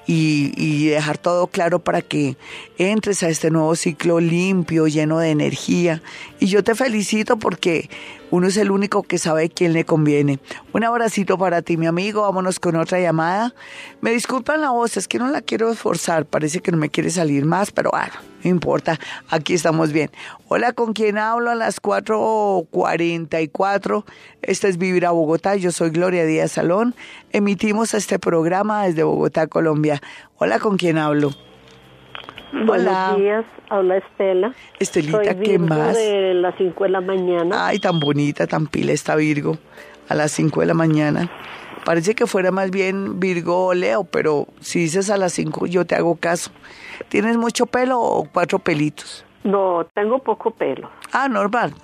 y, 0.06 0.52
y, 0.56 0.86
dejar 0.86 1.18
todo 1.18 1.48
claro 1.48 1.80
para 1.80 2.00
que 2.00 2.38
entres 2.78 3.22
a 3.22 3.28
este 3.28 3.50
nuevo 3.50 3.76
ciclo 3.76 4.20
limpio, 4.20 4.86
lleno 4.86 5.18
de 5.18 5.30
energía. 5.30 6.02
Y 6.40 6.46
yo 6.46 6.64
te 6.64 6.74
felicito 6.74 7.38
porque 7.38 7.90
uno 8.30 8.46
es 8.46 8.56
el 8.58 8.70
único 8.70 9.02
que 9.02 9.18
sabe 9.18 9.48
quién 9.48 9.72
le 9.72 9.84
conviene. 9.84 10.38
Un 10.72 10.84
abracito 10.84 11.36
para 11.38 11.62
ti, 11.62 11.76
mi 11.76 11.86
amigo. 11.86 12.22
Vámonos 12.22 12.60
con 12.60 12.76
otra 12.76 13.00
llamada. 13.00 13.54
Me 14.00 14.10
disculpan 14.10 14.60
la 14.60 14.70
voz, 14.70 14.96
es 14.96 15.08
que 15.08 15.18
no 15.18 15.28
la 15.28 15.40
quiero 15.40 15.72
esforzar. 15.72 16.26
Parece 16.26 16.60
que 16.60 16.70
no 16.70 16.78
me 16.78 16.90
quiere 16.90 17.10
salir 17.10 17.46
más, 17.46 17.70
pero 17.70 17.90
bueno, 17.90 18.12
no 18.44 18.50
importa. 18.50 19.00
Aquí 19.30 19.54
estamos 19.54 19.92
bien. 19.92 20.10
Hola, 20.48 20.74
¿con 20.74 20.92
quién 20.92 21.16
hablo? 21.16 21.50
A 21.50 21.54
las 21.54 21.80
4.44. 21.80 24.04
Esta 24.42 24.68
es 24.68 24.76
Vivir 24.76 25.06
a 25.06 25.12
Bogotá. 25.12 25.56
Yo 25.56 25.72
soy 25.72 25.88
Gloria 25.90 26.26
Díaz 26.26 26.52
Salón. 26.52 26.94
Emitimos 27.32 27.94
este 27.94 28.18
programa 28.18 28.84
desde 28.84 29.04
Bogotá, 29.04 29.46
Colombia. 29.46 30.02
Hola, 30.36 30.58
¿con 30.58 30.76
quién 30.76 30.98
hablo? 30.98 31.47
Buenos 32.52 33.16
días, 33.18 33.44
habla 33.68 33.98
Estela. 33.98 34.54
Estelita, 34.78 35.38
¿qué 35.38 35.58
más? 35.58 35.94
de 35.94 36.32
las 36.34 36.54
5 36.56 36.84
de 36.84 36.90
la 36.90 37.00
mañana. 37.00 37.66
Ay, 37.66 37.78
tan 37.78 38.00
bonita, 38.00 38.46
tan 38.46 38.66
pila 38.66 38.92
esta 38.92 39.16
Virgo, 39.16 39.58
a 40.08 40.14
las 40.14 40.32
5 40.32 40.60
de 40.60 40.66
la 40.66 40.74
mañana. 40.74 41.30
Parece 41.84 42.14
que 42.14 42.26
fuera 42.26 42.50
más 42.50 42.70
bien 42.70 43.20
Virgo 43.20 43.66
o 43.66 43.74
Leo, 43.74 44.04
pero 44.04 44.46
si 44.60 44.80
dices 44.80 45.10
a 45.10 45.18
las 45.18 45.32
5 45.34 45.66
yo 45.66 45.84
te 45.84 45.94
hago 45.94 46.16
caso. 46.16 46.50
¿Tienes 47.08 47.36
mucho 47.36 47.66
pelo 47.66 48.00
o 48.00 48.24
cuatro 48.24 48.58
pelitos? 48.58 49.24
No, 49.44 49.86
tengo 49.94 50.18
poco 50.18 50.50
pelo. 50.50 50.90
Ah, 51.12 51.28
normal, 51.28 51.74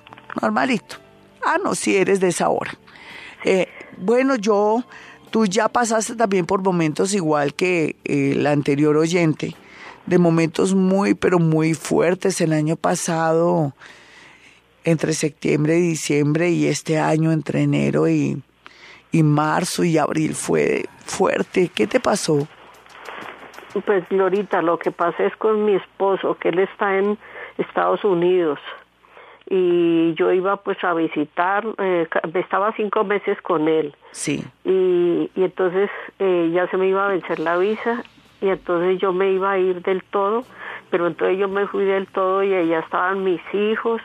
normalito. 0.41 0.97
Ah, 1.45 1.57
no, 1.63 1.75
si 1.75 1.95
eres 1.95 2.19
de 2.19 2.29
esa 2.29 2.49
hora. 2.49 2.71
Eh, 3.43 3.67
bueno, 3.97 4.35
yo, 4.35 4.83
tú 5.29 5.45
ya 5.45 5.69
pasaste 5.69 6.15
también 6.15 6.47
por 6.47 6.63
momentos 6.63 7.13
igual 7.13 7.53
que 7.53 7.95
el 8.03 8.45
anterior 8.47 8.97
oyente 8.97 9.55
de 10.05 10.17
momentos 10.17 10.73
muy, 10.73 11.13
pero 11.13 11.39
muy 11.39 11.73
fuertes 11.73 12.41
el 12.41 12.53
año 12.53 12.75
pasado, 12.75 13.73
entre 14.83 15.13
septiembre 15.13 15.77
y 15.77 15.81
diciembre, 15.81 16.49
y 16.49 16.67
este 16.67 16.99
año 16.99 17.31
entre 17.31 17.63
enero 17.63 18.07
y, 18.07 18.41
y 19.11 19.23
marzo 19.23 19.83
y 19.83 19.97
abril 19.97 20.35
fue 20.35 20.85
fuerte. 21.05 21.69
¿Qué 21.73 21.87
te 21.87 21.99
pasó? 21.99 22.47
Pues 23.85 24.07
Glorita, 24.09 24.61
lo 24.61 24.77
que 24.79 24.91
pasa 24.91 25.25
es 25.25 25.35
con 25.35 25.65
mi 25.65 25.75
esposo, 25.75 26.37
que 26.39 26.49
él 26.49 26.59
está 26.59 26.97
en 26.97 27.17
Estados 27.57 28.03
Unidos 28.03 28.59
y 29.47 30.15
yo 30.15 30.31
iba 30.31 30.57
pues 30.57 30.83
a 30.83 30.93
visitar, 30.93 31.63
eh, 31.77 32.07
estaba 32.33 32.73
cinco 32.75 33.03
meses 33.03 33.39
con 33.41 33.67
él. 33.67 33.95
Sí. 34.11 34.43
Y, 34.63 35.29
y 35.35 35.43
entonces 35.43 35.89
eh, 36.19 36.51
ya 36.53 36.67
se 36.69 36.77
me 36.77 36.87
iba 36.87 37.05
a 37.05 37.09
vencer 37.09 37.39
la 37.39 37.57
visa 37.57 38.03
y 38.41 38.49
entonces 38.49 38.99
yo 38.99 39.13
me 39.13 39.31
iba 39.31 39.51
a 39.51 39.57
ir 39.57 39.81
del 39.81 40.03
todo, 40.03 40.43
pero 40.89 41.07
entonces 41.07 41.37
yo 41.37 41.47
me 41.47 41.67
fui 41.67 41.85
del 41.85 42.07
todo 42.07 42.43
y 42.43 42.53
allá 42.53 42.79
estaban 42.79 43.23
mis 43.23 43.41
hijos 43.53 44.01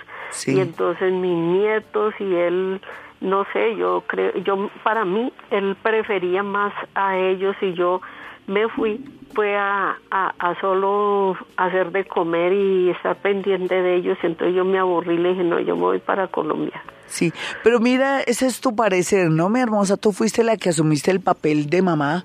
y 0.46 0.60
entonces 0.60 1.12
mis 1.12 1.36
nietos 1.36 2.14
y 2.20 2.34
él 2.34 2.80
no 3.20 3.44
sé, 3.52 3.76
yo 3.76 4.04
creo 4.06 4.32
yo 4.38 4.70
para 4.82 5.04
mí 5.04 5.32
él 5.50 5.76
prefería 5.82 6.42
más 6.42 6.72
a 6.94 7.18
ellos 7.18 7.54
y 7.60 7.74
yo 7.74 8.00
me 8.46 8.68
fui 8.68 9.04
fue 9.34 9.56
a, 9.56 9.96
a, 10.10 10.34
a, 10.38 10.60
solo 10.60 11.36
hacer 11.56 11.92
de 11.92 12.04
comer 12.04 12.52
y 12.52 12.90
estar 12.90 13.14
pendiente 13.16 13.80
de 13.80 13.96
ellos, 13.96 14.18
entonces 14.22 14.56
yo 14.56 14.64
me 14.64 14.78
aburrí 14.78 15.14
y 15.14 15.18
le 15.18 15.28
dije, 15.30 15.44
no, 15.44 15.60
yo 15.60 15.76
me 15.76 15.82
voy 15.82 15.98
para 16.00 16.26
Colombia. 16.26 16.82
Sí, 17.06 17.32
pero 17.62 17.78
mira, 17.78 18.22
ese 18.22 18.46
es 18.46 18.60
tu 18.60 18.74
parecer, 18.74 19.30
¿no, 19.30 19.48
mi 19.48 19.60
hermosa? 19.60 19.96
Tú 19.96 20.12
fuiste 20.12 20.42
la 20.42 20.56
que 20.56 20.70
asumiste 20.70 21.10
el 21.10 21.20
papel 21.20 21.70
de 21.70 21.82
mamá 21.82 22.24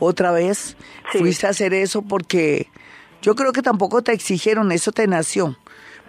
otra 0.00 0.32
vez. 0.32 0.76
Fuiste 1.12 1.46
a 1.46 1.50
hacer 1.50 1.72
eso 1.72 2.02
porque 2.02 2.66
yo 3.22 3.36
creo 3.36 3.52
que 3.52 3.62
tampoco 3.62 4.02
te 4.02 4.12
exigieron, 4.12 4.72
eso 4.72 4.90
te 4.90 5.06
nació. 5.06 5.56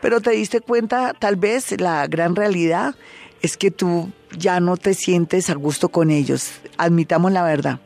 Pero 0.01 0.19
te 0.19 0.31
diste 0.31 0.61
cuenta, 0.61 1.13
tal 1.13 1.35
vez 1.35 1.79
la 1.79 2.07
gran 2.07 2.35
realidad 2.35 2.95
es 3.41 3.57
que 3.57 3.69
tú 3.69 4.11
ya 4.35 4.59
no 4.59 4.77
te 4.77 4.95
sientes 4.95 5.49
a 5.49 5.53
gusto 5.53 5.89
con 5.89 6.09
ellos. 6.09 6.53
Admitamos 6.77 7.31
la 7.31 7.43
verdad. 7.43 7.79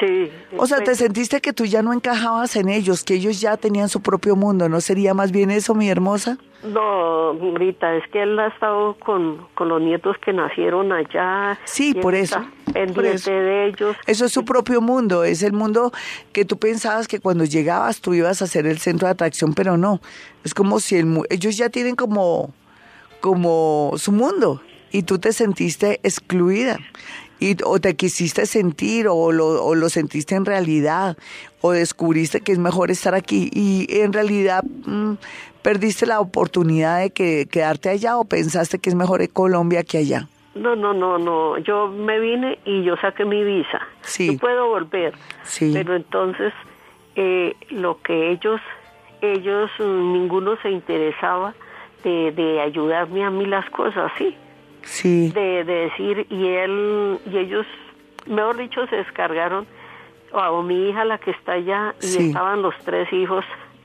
Sí. 0.00 0.30
O 0.56 0.66
sea, 0.66 0.82
te 0.84 0.94
sentiste 0.94 1.40
que 1.40 1.52
tú 1.52 1.64
ya 1.64 1.82
no 1.82 1.92
encajabas 1.92 2.56
en 2.56 2.68
ellos, 2.68 3.02
que 3.04 3.14
ellos 3.14 3.40
ya 3.40 3.56
tenían 3.56 3.88
su 3.88 4.02
propio 4.02 4.36
mundo. 4.36 4.68
¿No 4.68 4.80
sería 4.80 5.14
más 5.14 5.32
bien 5.32 5.50
eso, 5.50 5.74
mi 5.74 5.88
hermosa? 5.88 6.38
No, 6.62 7.32
Rita, 7.54 7.94
es 7.96 8.02
que 8.10 8.22
él 8.22 8.38
ha 8.38 8.48
estado 8.48 8.96
con, 8.98 9.46
con 9.54 9.68
los 9.68 9.80
nietos 9.80 10.16
que 10.24 10.32
nacieron 10.32 10.92
allá. 10.92 11.58
Sí, 11.64 11.94
por 11.94 12.14
eso. 12.14 12.44
Pendiente 12.72 13.30
de 13.30 13.66
ellos. 13.68 13.96
Eso 14.06 14.24
es 14.24 14.32
su 14.32 14.44
propio 14.44 14.80
mundo, 14.80 15.24
es 15.24 15.42
el 15.42 15.52
mundo 15.52 15.92
que 16.32 16.44
tú 16.44 16.58
pensabas 16.58 17.08
que 17.08 17.20
cuando 17.20 17.44
llegabas 17.44 18.00
tú 18.00 18.14
ibas 18.14 18.42
a 18.42 18.46
ser 18.46 18.66
el 18.66 18.78
centro 18.78 19.06
de 19.06 19.12
atracción, 19.12 19.54
pero 19.54 19.76
no. 19.76 20.00
Es 20.44 20.54
como 20.54 20.80
si 20.80 20.96
el, 20.96 21.22
ellos 21.30 21.56
ya 21.56 21.68
tienen 21.68 21.94
como, 21.94 22.52
como 23.20 23.92
su 23.96 24.12
mundo 24.12 24.60
y 24.90 25.02
tú 25.02 25.18
te 25.18 25.32
sentiste 25.32 26.00
excluida 26.02 26.78
y, 27.38 27.56
o 27.64 27.80
te 27.80 27.96
quisiste 27.96 28.46
sentir 28.46 29.08
o 29.08 29.32
lo, 29.32 29.64
o 29.64 29.74
lo 29.74 29.88
sentiste 29.88 30.34
en 30.34 30.44
realidad 30.44 31.16
o 31.60 31.72
descubriste 31.72 32.40
que 32.40 32.52
es 32.52 32.58
mejor 32.58 32.90
estar 32.90 33.14
aquí 33.14 33.50
y 33.52 33.86
en 34.00 34.12
realidad 34.12 34.62
mm, 34.64 35.14
perdiste 35.62 36.06
la 36.06 36.20
oportunidad 36.20 37.00
de 37.00 37.10
que, 37.10 37.46
quedarte 37.50 37.88
allá 37.90 38.16
o 38.18 38.24
pensaste 38.24 38.78
que 38.78 38.90
es 38.90 38.94
mejor 38.94 39.22
en 39.22 39.28
Colombia 39.28 39.82
que 39.82 39.98
allá. 39.98 40.28
No, 40.54 40.74
no, 40.74 40.94
no, 40.94 41.18
no. 41.18 41.58
Yo 41.58 41.88
me 41.88 42.18
vine 42.18 42.58
y 42.64 42.82
yo 42.82 42.96
saqué 42.96 43.26
mi 43.26 43.44
visa. 43.44 43.80
Sí. 44.00 44.32
Yo 44.32 44.38
puedo 44.38 44.68
volver. 44.68 45.12
Sí. 45.42 45.72
Pero 45.74 45.94
entonces 45.94 46.54
eh, 47.14 47.54
lo 47.68 48.00
que 48.00 48.30
ellos, 48.30 48.60
ellos, 49.20 49.70
mm, 49.78 50.12
ninguno 50.12 50.56
se 50.62 50.70
interesaba 50.70 51.54
de, 52.04 52.32
de 52.32 52.60
ayudarme 52.60 53.24
a 53.24 53.30
mí 53.30 53.44
las 53.44 53.68
cosas, 53.70 54.10
sí 54.16 54.34
sí. 54.86 55.30
de, 55.30 55.64
decir, 55.64 56.26
y 56.30 56.48
él, 56.48 57.18
y 57.30 57.36
ellos, 57.36 57.66
mejor 58.26 58.56
dicho, 58.56 58.86
se 58.86 58.96
descargaron, 58.96 59.66
o 60.32 60.62
mi 60.62 60.88
hija 60.88 61.04
la 61.04 61.18
que 61.18 61.30
está 61.32 61.52
allá, 61.52 61.94
y 62.00 62.28
estaban 62.28 62.62
los 62.62 62.74
tres 62.84 63.12
hijos 63.12 63.44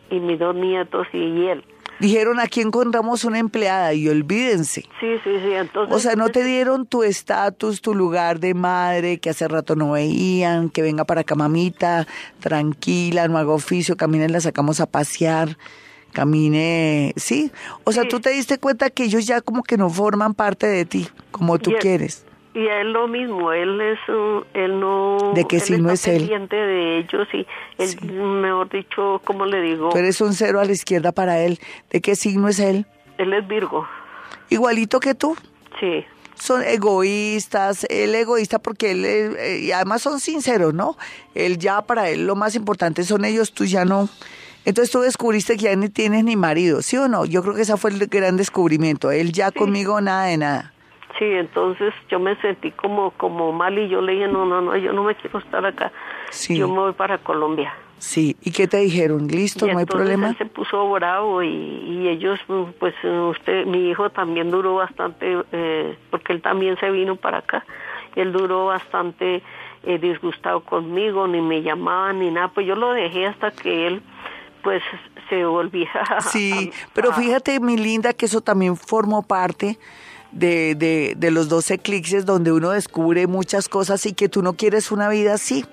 y 0.09 0.19
mis 0.19 0.39
dos 0.39 0.55
nietos 0.55 1.07
y 1.13 1.47
él. 1.47 1.63
Dijeron, 2.01 2.39
aquí 2.39 2.61
encontramos 2.61 3.25
una 3.25 3.37
empleada 3.37 3.93
y 3.93 4.09
olvídense. 4.09 4.81
Sí, 4.99 5.19
sí, 5.23 5.29
sí. 5.43 5.53
Entonces, 5.53 5.95
o 5.95 5.99
sea, 5.99 6.15
no 6.15 6.29
te 6.29 6.43
dieron 6.43 6.87
tu 6.87 7.03
estatus, 7.03 7.79
tu 7.79 7.93
lugar 7.93 8.39
de 8.39 8.55
madre 8.55 9.19
que 9.19 9.29
hace 9.29 9.47
rato 9.47 9.75
no 9.75 9.91
veían, 9.91 10.71
que 10.71 10.81
venga 10.81 11.05
para 11.05 11.21
acá 11.21 11.35
mamita, 11.35 12.07
tranquila, 12.39 13.27
no 13.27 13.37
haga 13.37 13.51
oficio, 13.51 13.97
camina 13.97 14.27
la 14.27 14.41
sacamos 14.41 14.79
a 14.79 14.87
pasear 14.87 15.57
camine, 16.11 17.13
sí. 17.15 17.51
O 17.83 17.91
sea, 17.91 18.07
tú 18.07 18.19
te 18.19 18.29
diste 18.31 18.57
cuenta 18.57 18.89
que 18.89 19.03
ellos 19.03 19.25
ya 19.25 19.41
como 19.41 19.63
que 19.63 19.77
no 19.77 19.89
forman 19.89 20.33
parte 20.33 20.67
de 20.67 20.85
ti, 20.85 21.07
como 21.31 21.59
tú 21.59 21.71
quieres. 21.79 22.25
Y 22.53 22.67
él 22.67 22.91
lo 22.91 23.07
mismo, 23.07 23.53
él 23.53 23.79
es, 23.79 23.99
él 24.53 24.79
no... 24.79 25.31
¿De 25.33 25.45
qué 25.45 25.61
signo 25.61 25.89
es 25.89 26.05
él? 26.07 26.27
de 26.27 26.97
ellos 26.97 27.27
y 27.31 27.47
él, 27.77 28.11
mejor 28.11 28.69
dicho, 28.69 29.21
¿cómo 29.23 29.45
le 29.45 29.61
digo? 29.61 29.89
Tú 29.89 29.97
eres 29.97 30.19
un 30.19 30.33
cero 30.33 30.59
a 30.59 30.65
la 30.65 30.73
izquierda 30.73 31.13
para 31.13 31.39
él. 31.39 31.59
¿De 31.89 32.01
qué 32.01 32.15
signo 32.15 32.49
es 32.49 32.59
él? 32.59 32.85
Él 33.17 33.31
es 33.31 33.47
Virgo. 33.47 33.87
¿Igualito 34.49 34.99
que 34.99 35.15
tú? 35.15 35.37
Sí. 35.79 36.05
Son 36.35 36.61
egoístas, 36.63 37.85
él 37.89 38.13
egoísta 38.15 38.59
porque 38.59 38.91
él, 38.91 39.05
eh, 39.05 39.59
y 39.61 39.71
además 39.71 40.01
son 40.01 40.19
sinceros, 40.19 40.73
¿no? 40.73 40.97
Él 41.35 41.57
ya 41.57 41.83
para 41.83 42.09
él 42.09 42.27
lo 42.27 42.35
más 42.35 42.55
importante 42.55 43.03
son 43.03 43.23
ellos, 43.23 43.53
tú 43.53 43.63
ya 43.63 43.85
no. 43.85 44.09
Entonces 44.65 44.91
tú 44.91 45.01
descubriste 45.01 45.57
que 45.57 45.63
ya 45.63 45.75
ni 45.75 45.89
tienes 45.89 46.23
ni 46.23 46.35
marido, 46.35 46.81
¿sí 46.81 46.97
o 46.97 47.07
no? 47.07 47.25
Yo 47.25 47.41
creo 47.41 47.55
que 47.55 47.61
ese 47.61 47.75
fue 47.77 47.91
el 47.91 48.05
gran 48.07 48.37
descubrimiento. 48.37 49.11
Él 49.11 49.31
ya 49.31 49.51
conmigo 49.51 49.99
nada 50.01 50.25
de 50.25 50.37
nada. 50.37 50.73
Sí, 51.17 51.25
entonces 51.25 51.93
yo 52.09 52.19
me 52.19 52.35
sentí 52.37 52.71
como 52.71 53.11
como 53.11 53.51
mal 53.51 53.77
y 53.77 53.89
yo 53.89 54.01
le 54.01 54.13
dije, 54.13 54.27
no, 54.27 54.45
no, 54.45 54.61
no, 54.61 54.77
yo 54.77 54.93
no 54.93 55.03
me 55.03 55.15
quiero 55.15 55.39
estar 55.39 55.65
acá. 55.65 55.91
Sí. 56.29 56.57
Yo 56.57 56.67
me 56.67 56.79
voy 56.79 56.93
para 56.93 57.17
Colombia. 57.17 57.73
Sí, 57.97 58.35
¿y 58.41 58.51
qué 58.51 58.67
te 58.67 58.77
dijeron? 58.77 59.27
¿Listo? 59.27 59.67
¿No 59.67 59.77
hay 59.77 59.85
problema? 59.85 60.29
Él 60.29 60.37
se 60.37 60.47
puso 60.47 60.89
bravo 60.89 61.43
y, 61.43 61.49
y, 61.49 62.07
ellos, 62.07 62.39
pues 62.79 62.95
usted, 63.03 63.67
mi 63.67 63.91
hijo 63.91 64.09
también 64.09 64.49
duró 64.49 64.73
bastante, 64.73 65.43
eh, 65.51 65.95
porque 66.09 66.33
él 66.33 66.41
también 66.41 66.77
se 66.79 66.89
vino 66.89 67.15
para 67.15 67.39
acá. 67.39 67.63
Él 68.15 68.31
duró 68.31 68.65
bastante 68.65 69.43
eh, 69.83 69.99
disgustado 69.99 70.61
conmigo, 70.61 71.27
ni 71.27 71.41
me 71.41 71.61
llamaban 71.61 72.19
ni 72.19 72.31
nada. 72.31 72.47
Pues 72.47 72.65
yo 72.65 72.75
lo 72.75 72.91
dejé 72.93 73.27
hasta 73.27 73.51
que 73.51 73.85
él 73.85 74.01
pues 74.63 74.81
se 75.29 75.45
volvía. 75.45 75.89
Sí, 76.31 76.71
pero 76.93 77.13
fíjate, 77.13 77.59
mi 77.59 77.77
linda, 77.77 78.13
que 78.13 78.25
eso 78.25 78.41
también 78.41 78.75
formó 78.75 79.23
parte 79.23 79.77
de, 80.31 80.75
de, 80.75 81.13
de, 81.17 81.31
los 81.31 81.49
12 81.49 81.75
eclipses 81.75 82.25
donde 82.25 82.51
uno 82.51 82.71
descubre 82.71 83.27
muchas 83.27 83.67
cosas 83.67 84.05
y 84.05 84.13
que 84.13 84.29
tú 84.29 84.41
no 84.41 84.53
quieres 84.53 84.91
una 84.91 85.09
vida 85.09 85.33
así. 85.33 85.65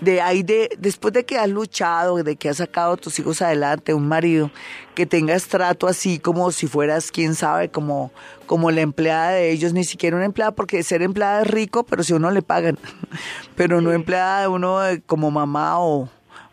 De 0.00 0.20
ahí 0.20 0.42
de, 0.42 0.76
después 0.78 1.14
de 1.14 1.24
que 1.24 1.38
has 1.38 1.48
luchado, 1.48 2.16
de 2.16 2.36
que 2.36 2.48
has 2.48 2.56
sacado 2.56 2.94
a 2.94 2.96
tus 2.96 3.18
hijos 3.18 3.40
adelante, 3.42 3.94
un 3.94 4.08
marido, 4.08 4.50
que 4.94 5.06
tengas 5.06 5.46
trato 5.46 5.86
así 5.86 6.18
como 6.18 6.50
si 6.50 6.66
fueras, 6.66 7.10
quién 7.12 7.34
sabe, 7.34 7.70
como, 7.70 8.10
como 8.46 8.70
la 8.70 8.80
empleada 8.80 9.30
de 9.30 9.52
ellos, 9.52 9.72
ni 9.72 9.84
siquiera 9.84 10.16
una 10.16 10.26
empleada, 10.26 10.52
porque 10.52 10.82
ser 10.82 11.02
empleada 11.02 11.42
es 11.42 11.48
rico, 11.48 11.84
pero 11.84 12.02
si 12.02 12.12
uno 12.12 12.30
le 12.30 12.42
pagan, 12.42 12.78
pero 13.54 13.80
no 13.80 13.92
empleada 13.92 14.42
de 14.42 14.48
uno 14.48 14.80
como 15.06 15.30
mamá 15.30 15.78
o, 15.78 16.08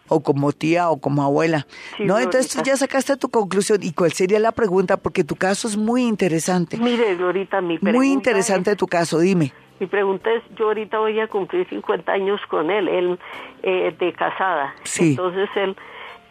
o 0.07 0.21
como 0.21 0.51
tía 0.51 0.89
o 0.89 0.99
como 0.99 1.23
abuela. 1.23 1.67
¿No? 1.99 2.17
Entonces 2.19 2.51
tú 2.53 2.61
ya 2.63 2.75
sacaste 2.77 3.17
tu 3.17 3.29
conclusión. 3.29 3.79
¿Y 3.81 3.93
cuál 3.93 4.11
sería 4.13 4.39
la 4.39 4.51
pregunta? 4.51 4.97
Porque 4.97 5.23
tu 5.23 5.35
caso 5.35 5.67
es 5.67 5.77
muy 5.77 6.03
interesante. 6.03 6.77
Mire, 6.77 7.15
Glorita, 7.15 7.61
mi 7.61 7.77
pregunta 7.77 7.97
Muy 7.97 8.11
interesante 8.11 8.75
tu 8.75 8.87
caso, 8.87 9.19
dime. 9.19 9.53
Mi 9.79 9.85
pregunta 9.85 10.31
es, 10.31 10.43
yo 10.57 10.67
ahorita 10.67 10.97
voy 10.99 11.19
a 11.19 11.27
cumplir 11.27 11.67
50 11.69 12.11
años 12.11 12.41
con 12.49 12.71
él, 12.71 12.87
él 12.87 13.19
eh, 13.61 13.95
de 13.97 14.13
casada. 14.13 14.73
Sí. 14.83 15.11
Entonces 15.11 15.49
él 15.55 15.75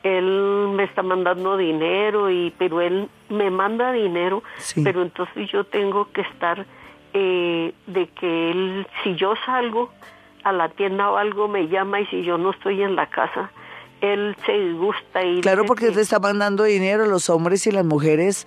él 0.06 0.68
me 0.74 0.84
está 0.84 1.02
mandando 1.02 1.56
dinero 1.56 2.30
y 2.30 2.52
pero 2.58 2.80
él 2.80 3.08
me 3.28 3.50
manda 3.50 3.92
dinero, 3.92 4.42
pero 4.82 5.02
entonces 5.02 5.50
yo 5.50 5.64
tengo 5.64 6.10
que 6.12 6.20
estar 6.20 6.64
eh, 7.12 7.72
de 7.86 8.06
que 8.08 8.50
él 8.50 8.86
si 9.02 9.16
yo 9.16 9.34
salgo 9.44 9.90
a 10.44 10.52
la 10.52 10.68
tienda 10.68 11.10
o 11.10 11.16
algo 11.16 11.48
me 11.48 11.66
llama 11.68 12.00
y 12.00 12.06
si 12.06 12.22
yo 12.22 12.38
no 12.38 12.50
estoy 12.50 12.82
en 12.82 12.94
la 12.94 13.06
casa 13.06 13.50
él 14.00 14.36
se 14.44 14.52
disgusta 14.52 15.24
y... 15.24 15.40
Claro, 15.40 15.64
porque 15.64 15.90
te 15.90 16.00
está 16.00 16.18
mandando 16.18 16.64
dinero, 16.64 17.06
los 17.06 17.30
hombres 17.30 17.66
y 17.66 17.70
las 17.70 17.84
mujeres 17.84 18.46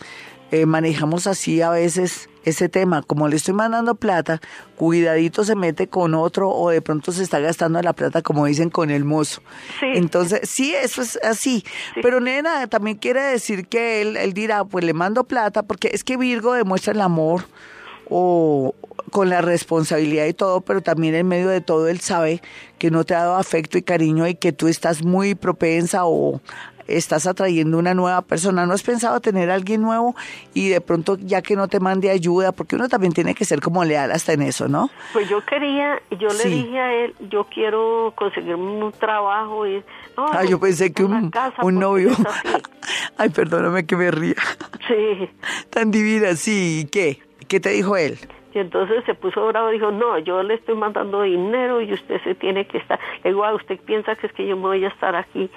eh, 0.51 0.65
manejamos 0.65 1.27
así 1.27 1.61
a 1.61 1.69
veces 1.69 2.29
ese 2.43 2.69
tema. 2.69 3.03
Como 3.03 3.27
le 3.27 3.35
estoy 3.35 3.53
mandando 3.53 3.95
plata, 3.95 4.41
cuidadito 4.77 5.43
se 5.43 5.55
mete 5.55 5.87
con 5.87 6.15
otro 6.15 6.49
o 6.49 6.69
de 6.69 6.81
pronto 6.81 7.11
se 7.11 7.23
está 7.23 7.39
gastando 7.39 7.81
la 7.81 7.93
plata, 7.93 8.21
como 8.21 8.45
dicen, 8.45 8.69
con 8.69 8.89
el 8.89 9.05
mozo. 9.05 9.41
Entonces, 9.81 10.49
sí, 10.49 10.73
eso 10.73 11.01
es 11.01 11.19
así. 11.23 11.63
Pero 12.01 12.19
nena, 12.19 12.67
también 12.67 12.97
quiere 12.97 13.21
decir 13.21 13.67
que 13.67 14.01
él, 14.01 14.17
él 14.17 14.33
dirá, 14.33 14.65
pues 14.65 14.83
le 14.83 14.93
mando 14.93 15.23
plata, 15.25 15.63
porque 15.63 15.91
es 15.93 16.03
que 16.03 16.17
Virgo 16.17 16.53
demuestra 16.53 16.93
el 16.93 17.01
amor 17.01 17.43
o 18.09 18.73
con 19.19 19.29
la 19.29 19.41
responsabilidad 19.41 20.27
y 20.27 20.33
todo, 20.33 20.61
pero 20.61 20.79
también 20.79 21.13
en 21.13 21.27
medio 21.27 21.49
de 21.49 21.59
todo 21.59 21.89
él 21.89 21.99
sabe 21.99 22.41
que 22.77 22.89
no 22.89 23.03
te 23.03 23.15
ha 23.15 23.23
dado 23.23 23.35
afecto 23.35 23.77
y 23.77 23.81
cariño 23.81 24.25
y 24.29 24.35
que 24.35 24.53
tú 24.53 24.69
estás 24.69 25.03
muy 25.03 25.35
propensa 25.35 26.05
o 26.05 26.39
estás 26.87 27.27
atrayendo 27.27 27.77
una 27.77 27.93
nueva 27.93 28.21
persona. 28.21 28.65
¿No 28.65 28.71
has 28.71 28.81
pensado 28.81 29.19
tener 29.19 29.51
a 29.51 29.55
alguien 29.55 29.81
nuevo 29.81 30.15
y 30.53 30.69
de 30.69 30.79
pronto 30.79 31.17
ya 31.19 31.41
que 31.41 31.57
no 31.57 31.67
te 31.67 31.81
mande 31.81 32.09
ayuda? 32.09 32.53
Porque 32.53 32.77
uno 32.77 32.87
también 32.87 33.11
tiene 33.11 33.35
que 33.35 33.43
ser 33.43 33.59
como 33.59 33.83
leal 33.83 34.09
hasta 34.13 34.31
en 34.31 34.43
eso, 34.43 34.69
¿no? 34.69 34.89
Pues 35.11 35.27
yo 35.27 35.45
quería, 35.45 36.01
yo 36.11 36.29
le 36.29 36.45
dije 36.45 36.79
a 36.79 36.93
él, 36.93 37.15
yo 37.29 37.43
quiero 37.53 38.13
conseguirme 38.15 38.85
un 38.85 38.93
trabajo 38.93 39.67
y... 39.67 39.83
ah, 40.15 40.45
yo 40.45 40.61
pensé 40.61 40.93
que 40.93 41.03
un, 41.03 41.29
un 41.61 41.75
novio. 41.77 42.11
Ay, 43.17 43.27
perdóname 43.31 43.85
que 43.85 43.97
me 43.97 44.11
ría. 44.11 44.35
Sí. 44.87 45.29
Tan 45.71 45.91
divina, 45.91 46.37
sí. 46.37 46.83
¿Y 46.83 46.85
qué? 46.85 47.19
¿Qué 47.49 47.59
te 47.59 47.71
dijo 47.71 47.97
él? 47.97 48.17
Y 48.53 48.59
entonces 48.59 49.03
se 49.05 49.13
puso 49.13 49.45
bravo, 49.47 49.69
dijo, 49.69 49.91
no, 49.91 50.17
yo 50.17 50.41
le 50.41 50.55
estoy 50.55 50.75
mandando 50.75 51.21
dinero 51.21 51.81
y 51.81 51.93
usted 51.93 52.21
se 52.23 52.35
tiene 52.35 52.65
que 52.65 52.79
estar. 52.79 52.99
Le 53.23 53.31
digo, 53.31 53.43
ah, 53.43 53.53
¿usted 53.53 53.79
piensa 53.79 54.15
que 54.15 54.27
es 54.27 54.33
que 54.33 54.47
yo 54.47 54.55
me 54.55 54.63
voy 54.63 54.85
a 54.85 54.87
estar 54.87 55.15
aquí 55.15 55.49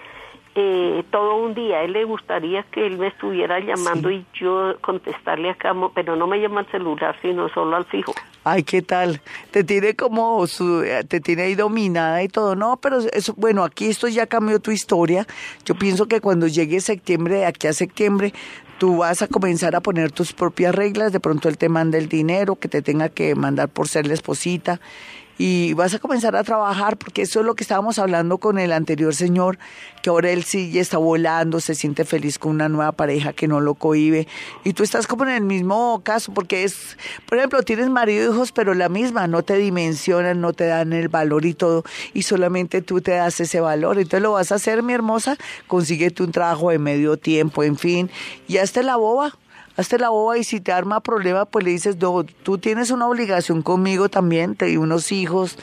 eh, 0.55 1.03
todo 1.11 1.37
un 1.37 1.55
día. 1.55 1.79
A 1.79 1.83
él 1.83 1.93
le 1.93 2.05
gustaría 2.05 2.63
que 2.65 2.87
él 2.87 2.99
me 2.99 3.09
estuviera 3.09 3.59
llamando 3.61 4.11
y 4.11 4.25
yo 4.35 4.75
contestarle 4.81 5.51
acá, 5.51 5.75
pero 5.95 6.17
no 6.17 6.27
me 6.27 6.39
llama 6.41 6.61
al 6.61 6.71
celular, 6.71 7.17
sino 7.23 7.49
solo 7.51 7.77
al 7.77 7.85
fijo. 7.87 8.13
Ay, 8.45 8.65
¿qué 8.65 8.83
tal? 8.83 9.21
Te 9.53 9.63
tiene 9.63 9.95
como 9.95 10.47
su, 10.47 10.83
eh, 10.83 11.05
te 11.05 11.21
tiene 11.21 11.43
ahí 11.43 11.55
dominada 11.55 12.23
y 12.23 12.29
todo. 12.29 12.57
No, 12.57 12.77
pero 12.77 12.99
eso, 12.99 13.35
bueno, 13.37 13.63
aquí 13.63 13.87
esto 13.87 14.09
ya 14.09 14.27
cambió 14.27 14.59
tu 14.59 14.73
historia. 14.73 15.27
Yo 15.65 15.75
pienso 15.77 16.07
que 16.07 16.21
cuando 16.21 16.49
llegue 16.49 16.81
septiembre, 16.81 17.37
de 17.37 17.47
aquí 17.47 17.69
a 17.69 17.73
septiembre, 17.73 18.35
tú 18.79 18.99
vas 18.99 19.23
a 19.23 19.29
comenzar 19.29 19.77
a 19.77 19.81
poner 19.81 20.11
tus 20.11 20.33
propias 20.33 20.75
reglas. 20.75 21.13
De 21.13 21.21
pronto 21.21 21.49
él 21.49 21.57
te 21.57 21.69
manda 21.69 21.99
el 21.99 22.09
dinero 22.09 22.57
que 22.57 22.69
te 22.69 22.83
tenga 22.83 23.09
que 23.09 23.35
mandar 23.37 23.69
por 23.69 23.87
ser 23.87 24.09
la 24.09 24.15
esposita 24.15 24.81
y 25.39 25.75
vas 25.75 25.95
a 25.95 25.99
comenzar 25.99 26.37
a 26.37 26.45
trabajar 26.45 26.97
porque 26.97 27.23
eso 27.23 27.41
es 27.41 27.47
lo 27.47 27.55
que 27.55 27.65
estábamos 27.65 27.99
hablando 27.99 28.39
con 28.39 28.59
el 28.59 28.73
anterior 28.73 29.15
señor, 29.15 29.59
que 30.03 30.11
ahora 30.11 30.31
él 30.31 30.45
sigue, 30.45 30.81
está 30.81 30.99
volando, 30.99 31.61
se 31.61 31.75
siente 31.75 32.05
feliz 32.05 32.39
con 32.39 32.53
una 32.53 32.69
nueva 32.69 32.93
pareja 32.93 33.33
que 33.33 33.49
no 33.49 33.61
lo 33.61 33.75
cohibe. 33.75 34.27
Y 34.65 34.73
tú 34.73 34.83
estás 34.83 35.07
como 35.07 35.25
en 35.25 35.31
el 35.31 35.43
mismo 35.43 36.01
caso 36.05 36.33
porque 36.33 36.65
es, 36.65 36.97
por 37.27 37.39
ejemplo, 37.39 37.63
tienes 37.63 37.89
marido 37.89 38.31
e 38.31 38.35
hijos, 38.35 38.53
pero 38.53 38.75
la 38.75 38.89
misma, 38.89 39.27
no 39.27 39.43
te 39.43 39.57
dimensionan, 39.57 40.41
no 40.41 40.53
te 40.53 40.67
dan 40.67 40.93
el 40.93 41.09
valor 41.09 41.47
y 41.47 41.55
todo 41.55 41.85
y 42.15 42.23
solamente 42.23 42.83
tú 42.83 43.01
te 43.01 43.13
das 43.13 43.41
ese 43.41 43.61
valor, 43.61 43.99
entonces 43.99 44.23
lo 44.23 44.33
vas 44.33 44.53
a 44.53 44.57
hacer, 44.57 44.83
mi 44.83 44.93
hermosa, 44.93 45.37
consíguete 45.67 46.23
un 46.23 46.33
trabajo 46.33 46.71
de 46.71 46.79
medio 46.79 47.17
tiempo, 47.17 47.63
en 47.63 47.77
fin, 47.77 48.11
y 48.49 48.59
hazte 48.59 48.83
la 48.83 48.97
boba, 48.97 49.37
hazte 49.77 49.99
la 49.99 50.11
boba 50.11 50.39
y 50.39 50.45
si 50.45 50.61
te 50.61 50.73
arma 50.73 51.01
problema, 51.01 51.45
pues 51.45 51.65
le 51.65 51.71
dices, 51.71 51.97
no, 51.97 52.25
tú 52.25 52.59
tienes 52.59 52.91
una 52.91 53.09
obligación 53.09 53.63
conmigo 53.63 54.09
también, 54.09 54.55
te 54.55 54.67
di 54.67 54.77
unos 54.77 55.13
hijos, 55.13 55.59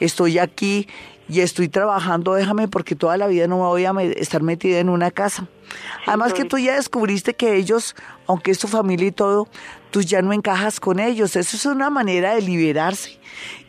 estoy 0.00 0.38
aquí 0.38 0.88
y 1.28 1.40
estoy 1.40 1.68
trabajando, 1.68 2.34
déjame 2.34 2.68
porque 2.68 2.94
toda 2.94 3.16
la 3.16 3.26
vida 3.26 3.46
no 3.46 3.56
me 3.56 3.64
voy 3.64 3.84
a 3.84 3.92
estar 4.16 4.42
metida 4.42 4.78
en 4.78 4.88
una 4.88 5.10
casa. 5.10 5.46
Además 6.06 6.32
que 6.32 6.46
tú 6.46 6.56
ya 6.56 6.74
descubriste 6.74 7.34
que 7.34 7.56
ellos, 7.56 7.94
aunque 8.26 8.50
es 8.50 8.58
tu 8.58 8.66
familia 8.66 9.08
y 9.08 9.12
todo, 9.12 9.46
tú 9.90 10.00
ya 10.00 10.22
no 10.22 10.32
encajas 10.32 10.80
con 10.80 10.98
ellos. 10.98 11.36
Eso 11.36 11.56
es 11.56 11.66
una 11.66 11.90
manera 11.90 12.34
de 12.34 12.40
liberarse. 12.40 13.18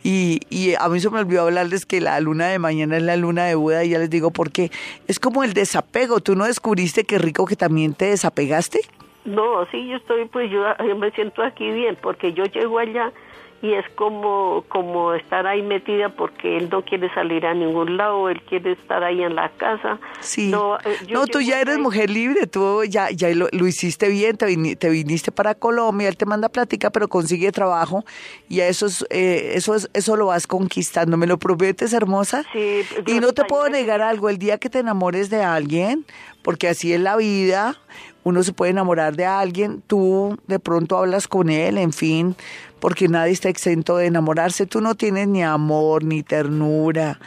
Y, 0.02 0.40
y 0.48 0.74
a 0.74 0.88
mí 0.88 1.00
se 1.00 1.10
me 1.10 1.18
olvidó 1.18 1.42
hablarles 1.42 1.84
que 1.84 2.00
la 2.00 2.18
luna 2.20 2.48
de 2.48 2.58
mañana 2.58 2.96
es 2.96 3.02
la 3.02 3.16
luna 3.16 3.44
de 3.44 3.54
Buda 3.54 3.84
y 3.84 3.90
ya 3.90 3.98
les 3.98 4.08
digo 4.08 4.30
por 4.30 4.50
qué. 4.50 4.70
Es 5.06 5.20
como 5.20 5.44
el 5.44 5.52
desapego. 5.52 6.20
¿Tú 6.20 6.34
no 6.36 6.46
descubriste 6.46 7.04
que 7.04 7.18
rico 7.18 7.44
que 7.44 7.56
también 7.56 7.92
te 7.92 8.06
desapegaste? 8.06 8.80
No, 9.24 9.66
sí, 9.70 9.88
yo 9.88 9.96
estoy, 9.96 10.24
pues 10.26 10.50
yo, 10.50 10.64
me 10.96 11.10
siento 11.10 11.42
aquí 11.42 11.70
bien, 11.70 11.96
porque 12.00 12.32
yo 12.32 12.44
llego 12.44 12.78
allá 12.78 13.12
y 13.62 13.74
es 13.74 13.84
como, 13.94 14.64
como 14.68 15.12
estar 15.12 15.46
ahí 15.46 15.60
metida 15.60 16.08
porque 16.08 16.56
él 16.56 16.70
no 16.70 16.82
quiere 16.82 17.12
salir 17.12 17.44
a 17.44 17.52
ningún 17.52 17.98
lado, 17.98 18.30
él 18.30 18.40
quiere 18.42 18.72
estar 18.72 19.04
ahí 19.04 19.22
en 19.22 19.34
la 19.34 19.50
casa. 19.50 19.98
Sí. 20.20 20.50
No, 20.50 20.78
eh, 20.78 20.96
no 21.10 21.26
tú 21.26 21.40
ya 21.40 21.60
eres 21.60 21.78
mujer 21.78 22.08
libre, 22.08 22.46
tú 22.46 22.84
ya, 22.84 23.10
ya 23.10 23.28
lo, 23.34 23.48
hiciste 23.66 24.08
bien, 24.08 24.38
te, 24.38 24.76
te, 24.76 24.88
viniste 24.88 25.30
para 25.30 25.54
Colombia, 25.54 26.08
él 26.08 26.16
te 26.16 26.24
manda 26.24 26.48
plática, 26.48 26.88
pero 26.88 27.08
consigue 27.08 27.52
trabajo 27.52 28.02
y 28.48 28.60
a 28.60 28.68
eso, 28.68 28.86
es, 28.86 29.04
eh, 29.10 29.52
eso, 29.54 29.74
es, 29.74 29.90
eso 29.92 30.16
lo 30.16 30.26
vas 30.26 30.46
conquistando. 30.46 31.18
¿Me 31.18 31.26
lo 31.26 31.38
prometes, 31.38 31.92
hermosa? 31.92 32.44
Sí. 32.54 32.80
Y 33.06 33.20
no 33.20 33.34
te 33.34 33.44
puedo 33.44 33.68
negar 33.68 34.00
algo, 34.00 34.30
el 34.30 34.38
día 34.38 34.56
que 34.56 34.70
te 34.70 34.78
enamores 34.78 35.28
de 35.28 35.42
alguien, 35.42 36.06
porque 36.42 36.68
así 36.68 36.92
es 36.92 37.00
la 37.00 37.16
vida, 37.16 37.76
uno 38.24 38.42
se 38.42 38.52
puede 38.52 38.72
enamorar 38.72 39.16
de 39.16 39.24
alguien, 39.24 39.82
tú 39.86 40.38
de 40.46 40.58
pronto 40.58 40.98
hablas 40.98 41.28
con 41.28 41.50
él, 41.50 41.78
en 41.78 41.92
fin, 41.92 42.36
porque 42.78 43.08
nadie 43.08 43.32
está 43.32 43.48
exento 43.48 43.96
de 43.96 44.06
enamorarse, 44.06 44.66
tú 44.66 44.80
no 44.80 44.94
tienes 44.94 45.28
ni 45.28 45.42
amor, 45.42 46.04
ni 46.04 46.22
ternura, 46.22 47.18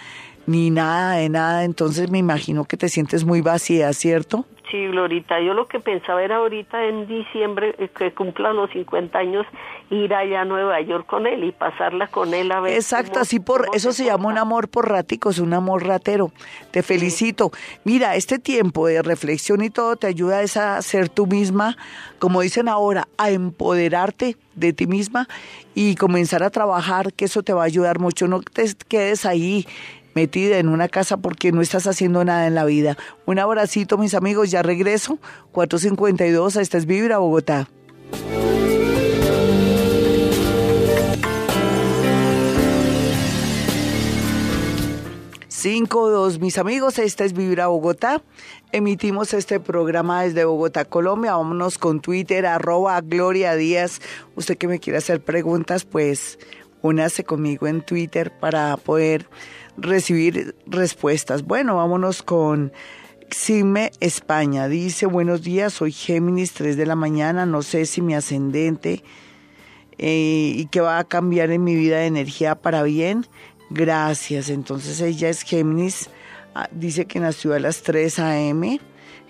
ni 0.45 0.69
nada 0.69 1.15
de 1.15 1.29
nada, 1.29 1.63
entonces 1.63 2.09
me 2.09 2.17
imagino 2.17 2.65
que 2.65 2.77
te 2.77 2.89
sientes 2.89 3.23
muy 3.23 3.41
vacía, 3.41 3.91
¿cierto? 3.93 4.45
Sí, 4.71 4.87
Glorita, 4.87 5.41
yo 5.41 5.53
lo 5.53 5.67
que 5.67 5.79
pensaba 5.79 6.23
era 6.23 6.37
ahorita 6.37 6.85
en 6.85 7.05
diciembre, 7.05 7.75
eh, 7.77 7.89
que 7.89 8.13
cumpla 8.13 8.53
los 8.53 8.71
50 8.71 9.17
años, 9.19 9.45
ir 9.89 10.13
allá 10.13 10.41
a 10.41 10.45
Nueva 10.45 10.79
York 10.81 11.05
con 11.05 11.27
él 11.27 11.43
y 11.43 11.51
pasarla 11.51 12.07
con 12.07 12.33
él 12.33 12.51
a 12.51 12.61
ver. 12.61 12.73
Exacto, 12.73 13.19
así 13.19 13.39
por 13.39 13.67
eso 13.73 13.91
se 13.91 14.05
llama 14.05 14.29
un 14.29 14.37
amor 14.37 14.69
por 14.69 14.89
raticos, 14.89 15.39
un 15.39 15.53
amor 15.53 15.85
ratero. 15.85 16.31
Te 16.71 16.81
felicito. 16.81 17.51
Mira, 17.83 18.15
este 18.15 18.39
tiempo 18.39 18.87
de 18.87 19.01
reflexión 19.01 19.63
y 19.63 19.69
todo 19.69 19.97
te 19.97 20.07
ayuda 20.07 20.39
a 20.39 20.81
ser 20.81 21.09
tú 21.09 21.27
misma, 21.27 21.77
como 22.19 22.41
dicen 22.41 22.69
ahora, 22.69 23.07
a 23.17 23.31
empoderarte 23.31 24.37
de 24.55 24.73
ti 24.73 24.87
misma 24.87 25.27
y 25.75 25.95
comenzar 25.95 26.41
a 26.43 26.49
trabajar, 26.49 27.13
que 27.13 27.25
eso 27.25 27.43
te 27.43 27.53
va 27.53 27.63
a 27.63 27.65
ayudar 27.65 27.99
mucho. 27.99 28.27
No 28.27 28.41
te 28.41 28.65
quedes 28.87 29.25
ahí 29.25 29.67
metida 30.13 30.57
en 30.57 30.69
una 30.69 30.87
casa 30.87 31.17
porque 31.17 31.51
no 31.51 31.61
estás 31.61 31.87
haciendo 31.87 32.23
nada 32.25 32.47
en 32.47 32.55
la 32.55 32.65
vida. 32.65 32.97
Un 33.25 33.39
abracito, 33.39 33.97
mis 33.97 34.13
amigos, 34.13 34.51
ya 34.51 34.61
regreso. 34.61 35.19
452, 35.51 36.55
esta 36.55 36.77
es 36.77 36.85
Vibra, 36.85 37.17
Bogotá. 37.17 37.67
Cinco, 45.63 46.09
dos, 46.09 46.39
mis 46.39 46.57
amigos, 46.57 46.99
esta 46.99 47.23
es 47.23 47.31
Vibra 47.31 47.67
Bogotá. 47.67 48.21
Emitimos 48.73 49.33
este 49.33 49.61
programa 49.61 50.23
desde 50.23 50.43
Bogotá, 50.43 50.83
Colombia. 50.83 51.37
Vámonos 51.37 51.77
con 51.77 52.01
Twitter, 52.01 52.45
arroba 52.45 52.99
Gloria 52.99 53.55
Díaz. 53.55 54.01
Usted 54.35 54.57
que 54.57 54.67
me 54.67 54.79
quiera 54.79 54.99
hacer 54.99 55.23
preguntas, 55.23 55.85
pues 55.85 56.37
únase 56.81 57.23
conmigo 57.23 57.67
en 57.67 57.81
Twitter 57.81 58.37
para 58.37 58.75
poder 58.75 59.29
recibir 59.77 60.55
respuestas. 60.65 61.43
Bueno, 61.43 61.77
vámonos 61.77 62.23
con 62.23 62.71
Cime 63.31 63.91
España. 63.99 64.67
Dice, 64.67 65.05
buenos 65.05 65.41
días, 65.41 65.73
soy 65.73 65.91
Géminis, 65.91 66.53
3 66.53 66.77
de 66.77 66.85
la 66.85 66.95
mañana, 66.95 67.45
no 67.45 67.61
sé 67.61 67.85
si 67.85 68.01
mi 68.01 68.13
ascendente 68.13 69.03
eh, 69.97 70.53
y 70.55 70.65
que 70.67 70.81
va 70.81 70.99
a 70.99 71.03
cambiar 71.03 71.51
en 71.51 71.63
mi 71.63 71.75
vida 71.75 71.97
de 71.97 72.07
energía 72.07 72.55
para 72.55 72.83
bien. 72.83 73.25
Gracias. 73.69 74.49
Entonces 74.49 75.01
ella 75.01 75.29
es 75.29 75.41
Géminis, 75.41 76.09
ah, 76.53 76.69
dice 76.71 77.05
que 77.05 77.19
nació 77.19 77.53
a 77.53 77.59
las 77.59 77.81
3 77.81 78.19
a.m. 78.19 78.79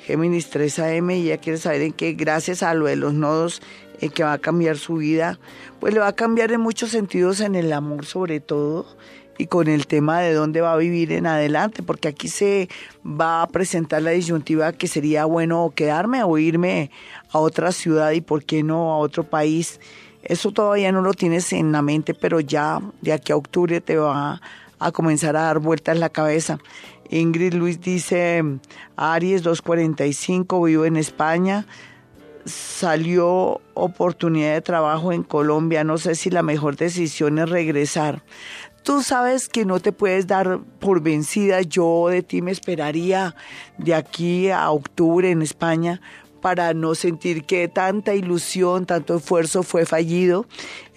Géminis 0.05 0.49
3 0.49 0.79
a.m. 0.79 1.17
y 1.17 1.27
ella 1.27 1.37
quiere 1.37 1.57
saber 1.57 1.81
en 1.81 1.93
qué, 1.93 2.11
gracias 2.13 2.61
a 2.61 2.73
lo 2.73 2.87
de 2.87 2.97
los 2.97 3.13
nodos, 3.13 3.61
en 4.01 4.09
que 4.09 4.23
va 4.23 4.33
a 4.33 4.37
cambiar 4.37 4.77
su 4.77 4.95
vida. 4.95 5.39
Pues 5.79 5.93
le 5.93 6.01
va 6.01 6.07
a 6.07 6.15
cambiar 6.15 6.51
en 6.51 6.59
muchos 6.59 6.89
sentidos, 6.89 7.39
en 7.39 7.55
el 7.55 7.71
amor 7.71 8.05
sobre 8.05 8.41
todo 8.41 8.85
y 9.37 9.47
con 9.47 9.67
el 9.67 9.87
tema 9.87 10.21
de 10.21 10.33
dónde 10.33 10.61
va 10.61 10.73
a 10.73 10.77
vivir 10.77 11.11
en 11.11 11.25
adelante, 11.25 11.83
porque 11.83 12.07
aquí 12.07 12.27
se 12.27 12.69
va 13.05 13.41
a 13.41 13.47
presentar 13.47 14.01
la 14.01 14.11
disyuntiva 14.11 14.73
que 14.73 14.87
sería 14.87 15.25
bueno 15.25 15.71
quedarme 15.75 16.23
o 16.23 16.37
irme 16.37 16.91
a 17.31 17.39
otra 17.39 17.71
ciudad 17.71 18.11
y 18.11 18.21
por 18.21 18.43
qué 18.43 18.63
no 18.63 18.93
a 18.93 18.97
otro 18.97 19.23
país. 19.23 19.79
Eso 20.21 20.51
todavía 20.51 20.91
no 20.91 21.01
lo 21.01 21.13
tienes 21.13 21.51
en 21.53 21.71
la 21.71 21.81
mente, 21.81 22.13
pero 22.13 22.39
ya 22.39 22.79
de 23.01 23.13
aquí 23.13 23.31
a 23.31 23.35
octubre 23.35 23.81
te 23.81 23.97
va 23.97 24.41
a 24.79 24.91
comenzar 24.91 25.35
a 25.35 25.43
dar 25.43 25.59
vueltas 25.59 25.97
la 25.97 26.09
cabeza. 26.09 26.59
Ingrid 27.09 27.53
Luis 27.53 27.81
dice, 27.81 28.43
Aries 28.95 29.43
245, 29.43 30.63
vivo 30.63 30.85
en 30.85 30.95
España, 30.95 31.65
salió 32.45 33.61
oportunidad 33.73 34.53
de 34.53 34.61
trabajo 34.61 35.11
en 35.11 35.23
Colombia, 35.23 35.83
no 35.83 35.97
sé 35.97 36.15
si 36.15 36.29
la 36.29 36.41
mejor 36.43 36.75
decisión 36.75 37.39
es 37.39 37.49
regresar 37.49 38.23
Tú 38.83 39.01
sabes 39.01 39.47
que 39.47 39.63
no 39.63 39.79
te 39.79 39.93
puedes 39.93 40.27
dar 40.27 40.59
por 40.79 41.01
vencida. 41.01 41.61
Yo 41.61 42.07
de 42.09 42.21
ti 42.21 42.41
me 42.41 42.51
esperaría 42.51 43.33
de 43.77 43.95
aquí 43.95 44.49
a 44.49 44.69
octubre 44.71 45.31
en 45.31 45.41
España 45.41 46.01
para 46.41 46.73
no 46.73 46.93
sentir 46.93 47.45
que 47.45 47.69
tanta 47.69 48.13
ilusión, 48.13 48.85
tanto 48.85 49.15
esfuerzo 49.15 49.63
fue 49.63 49.85
fallido. 49.85 50.45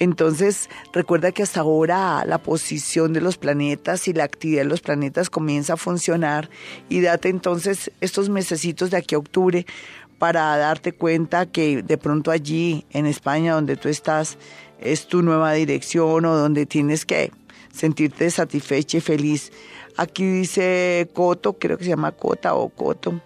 Entonces, 0.00 0.68
recuerda 0.92 1.30
que 1.30 1.44
hasta 1.44 1.60
ahora 1.60 2.24
la 2.26 2.38
posición 2.38 3.12
de 3.12 3.20
los 3.20 3.38
planetas 3.38 4.08
y 4.08 4.12
la 4.12 4.24
actividad 4.24 4.62
de 4.62 4.68
los 4.68 4.80
planetas 4.80 5.30
comienza 5.30 5.74
a 5.74 5.76
funcionar 5.76 6.50
y 6.88 7.00
date 7.02 7.28
entonces 7.28 7.92
estos 8.00 8.28
mesecitos 8.28 8.90
de 8.90 8.96
aquí 8.96 9.14
a 9.14 9.18
octubre 9.18 9.64
para 10.18 10.56
darte 10.56 10.92
cuenta 10.92 11.46
que 11.46 11.84
de 11.84 11.98
pronto 11.98 12.32
allí 12.32 12.84
en 12.90 13.06
España 13.06 13.54
donde 13.54 13.76
tú 13.76 13.88
estás 13.88 14.38
es 14.80 15.06
tu 15.06 15.22
nueva 15.22 15.52
dirección 15.52 16.24
o 16.24 16.34
donde 16.34 16.66
tienes 16.66 17.06
que 17.06 17.30
sentirte 17.76 18.30
satisfecha 18.30 18.98
y 18.98 19.00
feliz. 19.00 19.52
Aquí 19.96 20.24
dice 20.24 21.08
Coto, 21.12 21.54
creo 21.54 21.78
que 21.78 21.84
se 21.84 21.90
llama 21.90 22.12
Cota 22.12 22.54
o 22.54 22.68
Coto, 22.68 23.20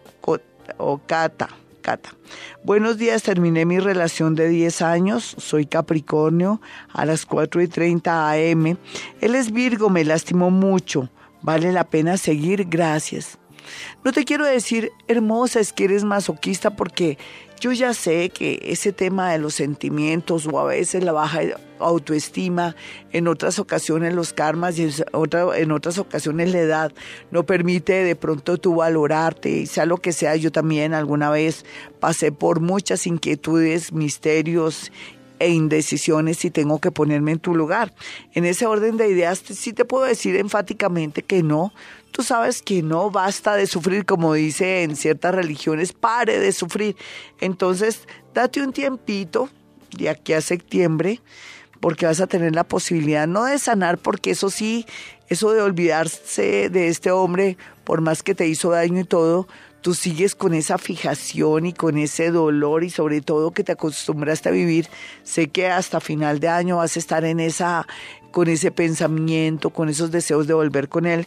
o 0.76 0.98
Cata. 1.07 1.48
Cata. 1.80 2.14
Buenos 2.62 2.98
días, 2.98 3.22
terminé 3.22 3.64
mi 3.64 3.78
relación 3.78 4.34
de 4.34 4.51
10 4.51 4.82
años, 4.82 5.34
soy 5.38 5.64
Capricornio 5.64 6.61
a 6.92 7.07
las 7.07 7.24
4 7.24 7.62
y 7.62 7.68
30 7.68 8.32
am. 8.32 8.76
Él 9.22 9.34
es 9.34 9.51
Virgo, 9.51 9.88
me 9.88 10.05
lastimó 10.05 10.51
mucho, 10.51 11.09
vale 11.40 11.72
la 11.72 11.84
pena 11.84 12.18
seguir, 12.18 12.66
gracias. 12.68 13.38
No 14.05 14.12
te 14.12 14.24
quiero 14.24 14.44
decir, 14.44 14.92
hermosa, 15.09 15.61
es 15.61 15.72
que 15.72 15.84
eres 15.84 16.05
masoquista 16.05 16.76
porque 16.76 17.18
yo 17.61 17.72
ya 17.72 17.92
sé 17.92 18.30
que 18.30 18.58
ese 18.64 18.92
tema 18.92 19.30
de 19.30 19.38
los 19.38 19.54
sentimientos 19.54 20.46
o 20.46 20.58
a 20.58 20.64
veces 20.64 21.04
la 21.04 21.12
baja 21.12 21.40
autoestima, 21.78 22.74
en 23.12 23.28
otras 23.28 23.58
ocasiones 23.58 24.14
los 24.14 24.32
karmas 24.32 24.78
y 24.78 24.88
en 25.54 25.72
otras 25.72 25.98
ocasiones 25.98 26.52
la 26.52 26.58
edad 26.58 26.92
no 27.30 27.44
permite 27.44 28.04
de 28.04 28.16
pronto 28.16 28.56
tú 28.56 28.76
valorarte, 28.76 29.50
y 29.50 29.66
sea 29.66 29.86
lo 29.86 29.98
que 29.98 30.12
sea, 30.12 30.36
yo 30.36 30.50
también 30.50 30.94
alguna 30.94 31.30
vez 31.30 31.64
pasé 32.00 32.32
por 32.32 32.61
muchas 32.61 33.06
inquietudes, 33.06 33.92
misterios 33.92 34.90
e 35.41 35.49
indecisiones 35.49 36.45
y 36.45 36.51
tengo 36.51 36.78
que 36.78 36.93
ponerme 36.93 37.32
en 37.32 37.41
tu 37.41 37.55
lugar. 37.55 37.93
En 38.34 38.45
ese 38.45 38.66
orden 38.66 38.97
de 38.97 39.09
ideas 39.09 39.43
sí 39.45 39.72
te 39.72 39.84
puedo 39.84 40.05
decir 40.05 40.36
enfáticamente 40.36 41.22
que 41.22 41.43
no, 41.43 41.72
Tú 42.12 42.24
sabes 42.24 42.61
que 42.61 42.82
no 42.82 43.11
basta 43.11 43.55
de 43.55 43.66
sufrir, 43.66 44.05
como 44.05 44.34
dice 44.34 44.82
en 44.82 44.97
ciertas 44.97 45.34
religiones, 45.34 45.93
pare 45.93 46.41
de 46.41 46.53
sufrir. 46.53 46.97
Entonces, 47.41 48.09
date 48.34 48.62
un 48.62 48.72
tiempito 48.72 49.49
de 49.97 50.09
aquí 50.09 50.32
a 50.32 50.41
septiembre, 50.41 51.20
porque 51.78 52.07
vas 52.07 52.20
a 52.20 52.26
tener 52.26 52.55
la 52.55 52.64
posibilidad 52.64 53.28
no 53.28 53.45
de 53.45 53.59
sanar, 53.59 53.97
porque 53.99 54.32
eso 54.32 54.51
sí, 54.51 54.86
eso 55.28 55.53
de 55.53 55.62
olvidarse 55.62 56.68
de 56.68 56.88
este 56.88 57.12
hombre, 57.12 57.57
por 57.84 58.01
más 58.01 58.22
que 58.22 58.34
te 58.34 58.49
hizo 58.49 58.70
daño 58.70 59.01
y 59.01 59.05
todo, 59.05 59.47
tú 59.81 59.95
sigues 59.95 60.35
con 60.35 60.55
esa 60.55 60.78
fijación 60.78 61.66
y 61.66 61.72
con 61.72 61.99
ese 61.99 62.31
dolor 62.31 62.85
y 62.85 62.91
sobre 62.91 63.20
todo 63.20 63.53
que 63.53 63.64
te 63.64 63.72
acostumbraste 63.72 64.49
a 64.49 64.53
vivir. 64.53 64.89
Sé 65.22 65.49
que 65.49 65.68
hasta 65.68 66.01
final 66.01 66.41
de 66.41 66.49
año 66.49 66.78
vas 66.78 66.97
a 66.97 66.99
estar 66.99 67.24
en 67.24 67.41
esa 67.41 67.87
con 68.31 68.49
ese 68.49 68.70
pensamiento, 68.70 69.70
con 69.70 69.89
esos 69.89 70.11
deseos 70.11 70.47
de 70.47 70.55
volver 70.55 70.89
con 70.89 71.05
él, 71.05 71.26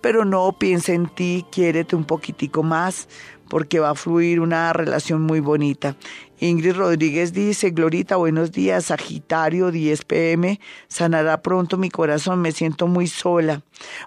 pero 0.00 0.24
no 0.24 0.52
piensa 0.58 0.92
en 0.92 1.06
ti, 1.06 1.46
quiérete 1.50 1.94
un 1.94 2.04
poquitico 2.04 2.64
más, 2.64 3.08
porque 3.50 3.80
va 3.80 3.90
a 3.90 3.94
fluir 3.94 4.40
una 4.40 4.72
relación 4.72 5.22
muy 5.22 5.40
bonita. 5.40 5.96
Ingrid 6.38 6.72
Rodríguez 6.72 7.34
dice, 7.34 7.70
Glorita, 7.70 8.16
buenos 8.16 8.52
días, 8.52 8.86
Sagitario, 8.86 9.70
10 9.70 10.04
pm, 10.04 10.60
sanará 10.88 11.42
pronto 11.42 11.76
mi 11.76 11.90
corazón, 11.90 12.40
me 12.40 12.52
siento 12.52 12.86
muy 12.86 13.08
sola. 13.08 13.62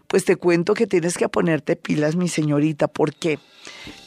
Pues 0.08 0.26
te 0.26 0.38
cuento 0.38 0.74
que 0.74 0.88
tienes 0.88 1.18
que 1.18 1.30
ponerte 1.30 1.76
pilas, 1.76 2.16
mi 2.16 2.30
señorita, 2.30 2.88
porque 2.88 3.38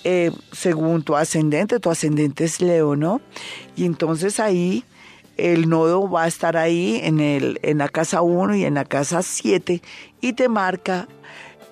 eh, 0.03 0.33
según 0.51 1.03
tu 1.03 1.15
ascendente, 1.15 1.79
tu 1.79 1.91
ascendente 1.91 2.45
es 2.45 2.61
Leo, 2.61 2.97
¿no? 2.97 3.21
Y 3.77 3.85
entonces 3.85 4.41
ahí 4.41 4.85
el 5.37 5.69
nodo 5.69 6.09
va 6.11 6.25
a 6.25 6.29
estar 6.29 6.57
ahí 6.57 7.01
en, 7.03 7.21
el, 7.21 7.61
en 7.63 7.79
la 7.79 7.89
casa 7.89 8.23
1 8.23 8.57
y 8.57 8.65
en 8.65 8.75
la 8.75 8.85
casa 8.85 9.23
7 9.23 9.83
y 10.21 10.33
te 10.33 10.49
marca 10.49 11.09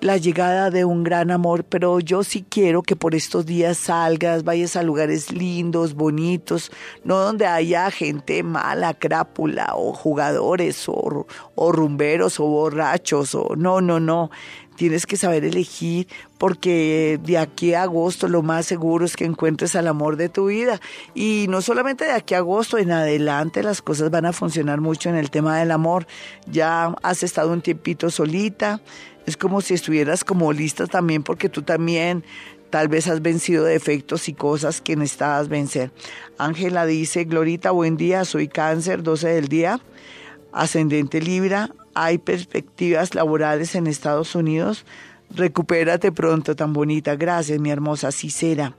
la 0.05 0.17
llegada 0.17 0.69
de 0.69 0.85
un 0.85 1.03
gran 1.03 1.31
amor, 1.31 1.63
pero 1.63 1.99
yo 1.99 2.23
sí 2.23 2.45
quiero 2.47 2.83
que 2.83 2.95
por 2.95 3.15
estos 3.15 3.47
días 3.47 3.77
salgas, 3.77 4.43
vayas 4.43 4.75
a 4.75 4.83
lugares 4.83 5.31
lindos, 5.31 5.95
bonitos, 5.95 6.71
no 7.03 7.17
donde 7.17 7.47
haya 7.47 7.89
gente 7.89 8.43
mala, 8.43 8.93
crápula, 8.93 9.73
o 9.75 9.93
jugadores, 9.93 10.87
o, 10.87 11.25
o 11.55 11.71
rumberos, 11.71 12.39
o 12.39 12.45
borrachos, 12.45 13.33
o 13.33 13.55
no, 13.55 13.81
no, 13.81 13.99
no 13.99 14.29
tienes 14.75 15.05
que 15.05 15.17
saber 15.17 15.45
elegir 15.45 16.07
porque 16.37 17.19
de 17.23 17.37
aquí 17.37 17.73
a 17.73 17.83
agosto 17.83 18.27
lo 18.27 18.41
más 18.41 18.65
seguro 18.65 19.05
es 19.05 19.15
que 19.15 19.25
encuentres 19.25 19.75
al 19.75 19.87
amor 19.87 20.17
de 20.17 20.29
tu 20.29 20.47
vida. 20.47 20.79
Y 21.13 21.45
no 21.49 21.61
solamente 21.61 22.05
de 22.05 22.11
aquí 22.11 22.33
a 22.33 22.39
agosto, 22.39 22.77
en 22.77 22.91
adelante 22.91 23.63
las 23.63 23.81
cosas 23.81 24.11
van 24.11 24.25
a 24.25 24.33
funcionar 24.33 24.81
mucho 24.81 25.09
en 25.09 25.15
el 25.15 25.31
tema 25.31 25.57
del 25.57 25.71
amor. 25.71 26.07
Ya 26.45 26.93
has 27.01 27.23
estado 27.23 27.51
un 27.51 27.61
tiempito 27.61 28.09
solita, 28.09 28.81
es 29.25 29.37
como 29.37 29.61
si 29.61 29.73
estuvieras 29.73 30.23
como 30.23 30.53
lista 30.53 30.87
también 30.87 31.23
porque 31.23 31.49
tú 31.49 31.61
también 31.61 32.23
tal 32.69 32.87
vez 32.87 33.07
has 33.07 33.21
vencido 33.21 33.63
defectos 33.63 34.27
y 34.27 34.33
cosas 34.33 34.81
que 34.81 34.95
necesitabas 34.95 35.47
vencer. 35.47 35.91
Ángela 36.37 36.85
dice, 36.85 37.23
Glorita, 37.23 37.71
buen 37.71 37.97
día, 37.97 38.25
soy 38.25 38.47
cáncer, 38.47 39.01
12 39.01 39.27
del 39.29 39.47
día, 39.47 39.79
ascendente 40.51 41.21
Libra, 41.21 41.69
hay 41.93 42.17
perspectivas 42.17 43.15
laborales 43.15 43.73
en 43.75 43.87
Estados 43.87 44.35
Unidos. 44.35 44.85
Recupérate 45.29 46.11
pronto, 46.11 46.55
tan 46.55 46.73
bonita. 46.73 47.15
Gracias, 47.15 47.59
mi 47.59 47.71
hermosa, 47.71 48.11
será. 48.11 48.75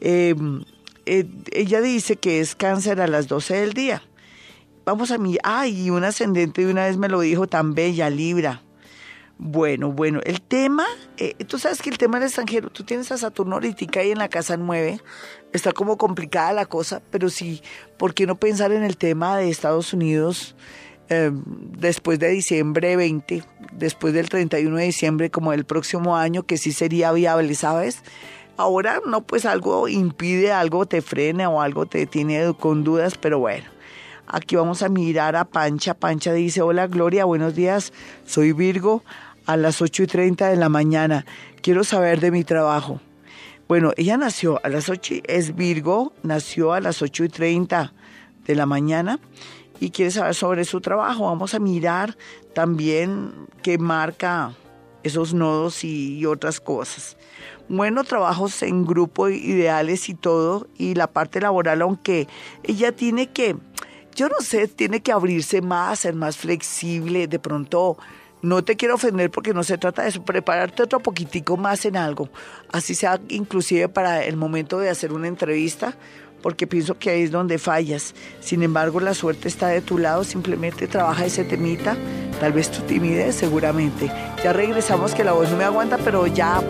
Em, 0.00 0.64
eh, 1.04 1.26
ella 1.50 1.80
dice 1.80 2.16
que 2.16 2.40
es 2.40 2.54
cáncer 2.54 3.00
a 3.00 3.08
las 3.08 3.26
12 3.26 3.54
del 3.54 3.72
día. 3.72 4.02
Vamos 4.84 5.10
a 5.10 5.18
mí. 5.18 5.36
Ay, 5.42 5.90
un 5.90 6.04
ascendente 6.04 6.64
de 6.64 6.70
una 6.70 6.86
vez 6.86 6.96
me 6.96 7.08
lo 7.08 7.20
dijo 7.20 7.48
tan 7.48 7.74
bella, 7.74 8.08
Libra. 8.08 8.62
Bueno, 9.38 9.90
bueno, 9.90 10.20
el 10.24 10.40
tema, 10.40 10.84
eh, 11.16 11.34
tú 11.46 11.58
sabes 11.58 11.82
que 11.82 11.90
el 11.90 11.98
tema 11.98 12.18
del 12.18 12.28
extranjero, 12.28 12.70
tú 12.70 12.84
tienes 12.84 13.10
a 13.10 13.18
Saturno 13.18 13.54
ahorita 13.54 14.00
ahí 14.00 14.12
en 14.12 14.18
la 14.18 14.28
casa 14.28 14.56
9, 14.56 15.00
está 15.52 15.72
como 15.72 15.96
complicada 15.96 16.52
la 16.52 16.66
cosa, 16.66 17.02
pero 17.10 17.28
sí, 17.28 17.60
¿por 17.96 18.14
qué 18.14 18.26
no 18.26 18.38
pensar 18.38 18.70
en 18.72 18.84
el 18.84 18.96
tema 18.96 19.36
de 19.36 19.50
Estados 19.50 19.92
Unidos? 19.92 20.54
Eh, 21.08 21.30
después 21.32 22.18
de 22.20 22.28
diciembre 22.28 22.96
20, 22.96 23.42
después 23.72 24.14
del 24.14 24.28
31 24.28 24.76
de 24.76 24.84
diciembre, 24.84 25.30
como 25.30 25.52
el 25.52 25.64
próximo 25.64 26.16
año, 26.16 26.44
que 26.44 26.56
sí 26.56 26.72
sería 26.72 27.12
viable, 27.12 27.54
¿sabes? 27.54 28.02
Ahora 28.56 29.00
no, 29.06 29.26
pues 29.26 29.44
algo 29.44 29.88
impide, 29.88 30.52
algo 30.52 30.86
te 30.86 31.02
frena 31.02 31.50
o 31.50 31.60
algo 31.60 31.86
te 31.86 32.06
tiene 32.06 32.54
con 32.58 32.84
dudas, 32.84 33.18
pero 33.18 33.38
bueno. 33.38 33.64
Aquí 34.26 34.56
vamos 34.56 34.82
a 34.82 34.88
mirar 34.88 35.36
a 35.36 35.44
Pancha. 35.44 35.94
Pancha 35.94 36.32
dice, 36.32 36.62
hola 36.62 36.86
Gloria, 36.86 37.24
buenos 37.24 37.54
días, 37.54 37.92
soy 38.24 38.52
Virgo 38.52 39.02
a 39.46 39.56
las 39.56 39.82
8 39.82 40.04
y 40.04 40.06
30 40.06 40.48
de 40.48 40.56
la 40.56 40.68
mañana. 40.68 41.26
Quiero 41.60 41.84
saber 41.84 42.20
de 42.20 42.30
mi 42.30 42.44
trabajo. 42.44 43.00
Bueno, 43.68 43.92
ella 43.96 44.16
nació 44.16 44.60
a 44.64 44.68
las 44.68 44.88
8, 44.88 45.14
es 45.24 45.54
Virgo, 45.54 46.12
nació 46.22 46.72
a 46.72 46.80
las 46.80 47.02
8 47.02 47.24
y 47.24 47.28
30 47.28 47.92
de 48.46 48.54
la 48.54 48.66
mañana 48.66 49.18
y 49.80 49.90
quiere 49.90 50.10
saber 50.10 50.34
sobre 50.34 50.64
su 50.64 50.80
trabajo. 50.80 51.24
Vamos 51.24 51.54
a 51.54 51.58
mirar 51.58 52.16
también 52.54 53.32
qué 53.62 53.78
marca 53.78 54.54
esos 55.02 55.34
nodos 55.34 55.84
y, 55.84 56.24
otras 56.26 56.60
cosas. 56.60 57.16
Bueno, 57.68 58.04
trabajos 58.04 58.62
en 58.62 58.84
grupo, 58.84 59.28
ideales 59.28 60.08
y 60.08 60.14
todo, 60.14 60.68
y 60.76 60.94
la 60.94 61.06
parte 61.06 61.40
laboral, 61.40 61.82
aunque 61.82 62.28
ella 62.62 62.92
tiene 62.92 63.30
que, 63.30 63.56
yo 64.14 64.28
no 64.28 64.40
sé, 64.40 64.68
tiene 64.68 65.00
que 65.00 65.12
abrirse 65.12 65.60
más, 65.60 66.00
ser 66.00 66.14
más 66.14 66.36
flexible, 66.36 67.26
de 67.26 67.38
pronto 67.38 67.96
no 68.42 68.64
te 68.64 68.76
quiero 68.76 68.96
ofender 68.96 69.30
porque 69.30 69.54
no 69.54 69.62
se 69.62 69.78
trata 69.78 70.02
de 70.02 70.08
eso, 70.08 70.24
prepararte 70.24 70.82
otro 70.82 71.00
poquitico 71.00 71.56
más 71.56 71.84
en 71.84 71.96
algo, 71.96 72.28
así 72.70 72.94
sea 72.94 73.20
inclusive 73.28 73.88
para 73.88 74.24
el 74.24 74.36
momento 74.36 74.78
de 74.78 74.90
hacer 74.90 75.12
una 75.12 75.28
entrevista, 75.28 75.96
porque 76.42 76.66
pienso 76.66 76.98
que 76.98 77.10
ahí 77.10 77.22
es 77.22 77.30
donde 77.30 77.56
fallas. 77.58 78.16
Sin 78.40 78.64
embargo, 78.64 78.98
la 78.98 79.14
suerte 79.14 79.46
está 79.46 79.68
de 79.68 79.80
tu 79.80 79.96
lado, 79.98 80.24
simplemente 80.24 80.88
trabaja 80.88 81.24
ese 81.24 81.44
temita, 81.44 81.96
tal 82.40 82.52
vez 82.52 82.68
tu 82.68 82.82
timidez 82.82 83.36
seguramente. 83.36 84.10
Ya 84.42 84.52
regresamos 84.52 85.14
que 85.14 85.22
la 85.22 85.32
voz 85.32 85.50
no 85.50 85.56
me 85.56 85.64
aguanta, 85.64 85.98
pero 85.98 86.26
ya 86.26 86.60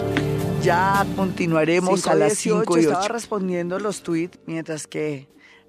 ya 0.62 1.05
continuaremos 1.16 2.07
a 2.07 2.14
las 2.14 2.34
5 2.34 2.78
y 2.78 2.80
8. 2.86 2.90
Estaba 2.90 3.09
respondiendo 3.09 3.78
los 3.80 4.03
tweets 4.03 4.38
mientras 4.47 4.86
que 4.86 5.26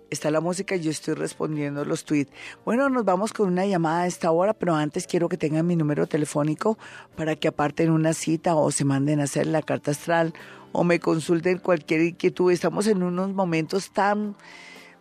está 0.09 0.31
la 0.31 0.41
música 0.41 0.75
y 0.75 0.81
yo 0.81 0.91
estoy 0.91 1.13
respondiendo 1.15 1.85
los 1.85 2.05
tweets. 2.05 2.31
Bueno, 2.65 2.89
nos 2.89 3.05
vamos 3.05 3.33
con 3.33 3.47
una 3.47 3.65
llamada 3.65 4.03
a 4.03 4.07
esta 4.07 4.31
hora, 4.31 4.53
pero 4.53 4.75
antes 4.75 5.07
quiero 5.07 5.29
que 5.29 5.37
tengan 5.37 5.67
mi 5.67 5.75
número 5.75 6.07
telefónico 6.07 6.77
para 7.15 7.35
que 7.35 7.47
aparten 7.47 7.91
una 7.91 8.13
cita 8.13 8.55
o 8.55 8.71
se 8.71 8.85
manden 8.85 9.19
a 9.19 9.23
hacer 9.23 9.47
la 9.47 9.61
carta 9.61 9.91
astral 9.91 10.33
o 10.71 10.83
me 10.83 10.99
consulten 10.99 11.59
cualquier 11.59 12.01
inquietud. 12.01 12.51
Estamos 12.51 12.87
en 12.87 13.03
unos 13.03 13.33
momentos 13.33 13.91
tan 13.91 14.35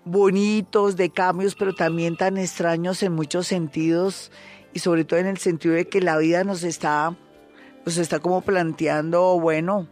bonitos 0.05 0.97
de 0.97 1.11
cambios, 1.11 1.55
pero 1.55 1.75
también 1.75 2.17
tan 2.17 2.37
extraños 2.37 3.03
en 3.03 3.13
muchos 3.13 3.47
sentidos 3.47 4.31
y 4.73 4.79
sobre 4.79 5.05
todo 5.05 5.21
en 5.21 5.27
el 5.27 5.39
sentido 5.39 5.75
de 5.75 5.87
que 5.87 6.01
la 6.01 6.17
vida 6.19 6.45
nos 6.45 6.63
está, 6.63 7.17
nos 7.85 7.99
está 7.99 8.19
como 8.19 8.41
planteando, 8.41 9.39
bueno, 9.39 9.89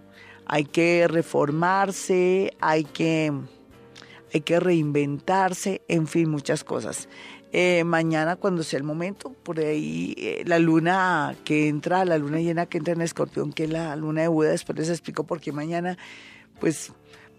hay 0.46 0.64
que 0.64 1.06
reformarse, 1.08 2.56
hay 2.60 2.84
que, 2.84 3.32
hay 4.32 4.40
que 4.42 4.60
reinventarse, 4.60 5.82
en 5.88 6.06
fin, 6.06 6.30
muchas 6.30 6.64
cosas. 6.64 7.08
Eh, 7.52 7.82
mañana 7.82 8.36
cuando 8.36 8.62
sea 8.62 8.78
el 8.78 8.84
momento, 8.84 9.32
por 9.42 9.58
ahí 9.58 10.14
eh, 10.16 10.44
la 10.46 10.60
luna 10.60 11.34
que 11.44 11.66
entra, 11.68 12.04
la 12.04 12.16
luna 12.16 12.38
llena 12.38 12.66
que 12.66 12.78
entra 12.78 12.94
en 12.94 13.00
escorpión, 13.00 13.52
que 13.52 13.64
es 13.64 13.70
la 13.70 13.96
luna 13.96 14.22
de 14.22 14.28
Buda, 14.28 14.50
después 14.50 14.78
les 14.78 14.88
explico 14.88 15.24
por 15.24 15.40
qué 15.40 15.50
mañana, 15.50 15.98
pues 16.60 16.92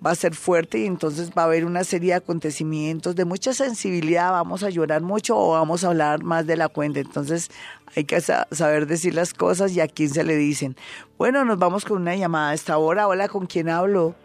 va 0.05 0.11
a 0.11 0.15
ser 0.15 0.35
fuerte 0.35 0.79
y 0.79 0.85
entonces 0.85 1.29
va 1.29 1.43
a 1.43 1.45
haber 1.45 1.63
una 1.63 1.85
serie 1.85 2.09
de 2.09 2.15
acontecimientos 2.15 3.15
de 3.15 3.23
mucha 3.23 3.53
sensibilidad, 3.53 4.31
vamos 4.31 4.63
a 4.63 4.69
llorar 4.69 5.01
mucho 5.01 5.37
o 5.37 5.51
vamos 5.51 5.85
a 5.85 5.87
hablar 5.87 6.23
más 6.23 6.45
de 6.45 6.57
la 6.57 6.67
cuenta, 6.67 6.99
entonces 6.99 7.49
hay 7.95 8.03
que 8.03 8.19
saber 8.19 8.87
decir 8.87 9.13
las 9.13 9.33
cosas 9.33 9.71
y 9.73 9.79
a 9.79 9.87
quién 9.87 10.09
se 10.09 10.25
le 10.25 10.35
dicen. 10.35 10.75
Bueno, 11.17 11.45
nos 11.45 11.57
vamos 11.57 11.85
con 11.85 12.01
una 12.01 12.15
llamada 12.17 12.49
a 12.49 12.53
esta 12.53 12.77
hora, 12.77 13.07
hola, 13.07 13.29
¿con 13.29 13.45
quién 13.45 13.69
hablo? 13.69 14.15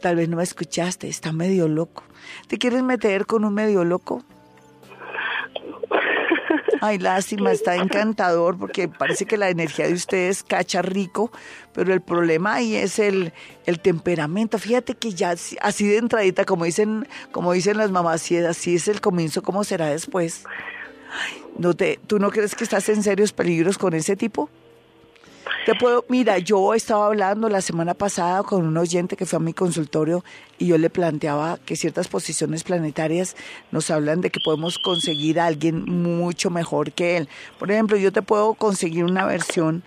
tal 0.00 0.16
vez 0.16 0.28
no 0.28 0.36
me 0.36 0.42
escuchaste, 0.42 1.08
está 1.08 1.32
medio 1.32 1.66
loco. 1.66 2.04
¿Te 2.46 2.58
quieres 2.58 2.82
meter 2.82 3.26
con 3.26 3.44
un 3.44 3.54
medio 3.54 3.84
loco? 3.84 4.22
Ay, 6.84 6.98
lástima, 6.98 7.52
está 7.52 7.76
encantador 7.76 8.58
porque 8.58 8.88
parece 8.88 9.24
que 9.24 9.36
la 9.36 9.48
energía 9.48 9.86
de 9.86 9.92
ustedes 9.92 10.42
cacha 10.42 10.82
rico, 10.82 11.30
pero 11.72 11.94
el 11.94 12.00
problema 12.00 12.54
ahí 12.54 12.74
es 12.74 12.98
el, 12.98 13.32
el 13.66 13.78
temperamento. 13.78 14.58
Fíjate 14.58 14.96
que 14.96 15.14
ya 15.14 15.30
así 15.60 15.86
de 15.86 15.98
entradita, 15.98 16.44
como 16.44 16.64
dicen, 16.64 17.06
como 17.30 17.52
dicen 17.52 17.76
las 17.76 17.92
mamás, 17.92 18.22
si 18.22 18.36
así 18.36 18.74
es 18.74 18.88
el 18.88 19.00
comienzo, 19.00 19.44
¿cómo 19.44 19.62
será 19.62 19.86
después? 19.86 20.42
no 21.56 21.74
te, 21.74 22.00
¿Tú 22.08 22.18
no 22.18 22.32
crees 22.32 22.56
que 22.56 22.64
estás 22.64 22.88
en 22.88 23.04
serios 23.04 23.32
peligros 23.32 23.78
con 23.78 23.94
ese 23.94 24.16
tipo? 24.16 24.50
Te 25.66 25.74
puedo, 25.76 26.04
mira, 26.08 26.38
yo 26.38 26.74
estaba 26.74 27.06
hablando 27.06 27.48
la 27.48 27.60
semana 27.60 27.94
pasada 27.94 28.42
con 28.42 28.66
un 28.66 28.76
oyente 28.76 29.16
que 29.16 29.26
fue 29.26 29.36
a 29.36 29.40
mi 29.40 29.52
consultorio 29.52 30.24
y 30.58 30.66
yo 30.66 30.78
le 30.78 30.90
planteaba 30.90 31.58
que 31.64 31.76
ciertas 31.76 32.08
posiciones 32.08 32.64
planetarias 32.64 33.36
nos 33.70 33.90
hablan 33.90 34.20
de 34.20 34.30
que 34.30 34.40
podemos 34.44 34.78
conseguir 34.78 35.38
a 35.38 35.46
alguien 35.46 35.84
mucho 35.84 36.50
mejor 36.50 36.92
que 36.92 37.16
él. 37.16 37.28
Por 37.58 37.70
ejemplo, 37.70 37.96
yo 37.96 38.12
te 38.12 38.22
puedo 38.22 38.54
conseguir 38.54 39.04
una 39.04 39.24
versión 39.24 39.84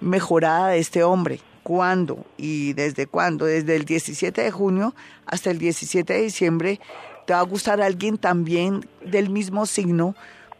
mejorada 0.00 0.68
de 0.68 0.78
este 0.78 1.02
hombre. 1.02 1.40
¿Cuándo? 1.62 2.26
¿Y 2.36 2.74
desde 2.74 3.06
cuándo? 3.06 3.46
Desde 3.46 3.76
el 3.76 3.86
17 3.86 4.42
de 4.42 4.50
junio 4.50 4.94
hasta 5.24 5.50
el 5.50 5.58
17 5.58 6.12
de 6.12 6.22
diciembre 6.22 6.80
te 7.26 7.32
va 7.32 7.40
a 7.40 7.44
gustar 7.44 7.80
alguien 7.80 8.18
también 8.18 8.86
del 9.02 9.30
mismo 9.30 9.64
signo, 9.64 10.14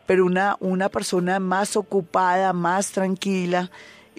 pero 0.07 0.25
una, 0.25 0.57
una 0.61 0.89
persona 0.89 1.39
más 1.41 1.77
ocupada, 1.77 2.55
más 2.55 2.93
tranquila, 2.93 3.71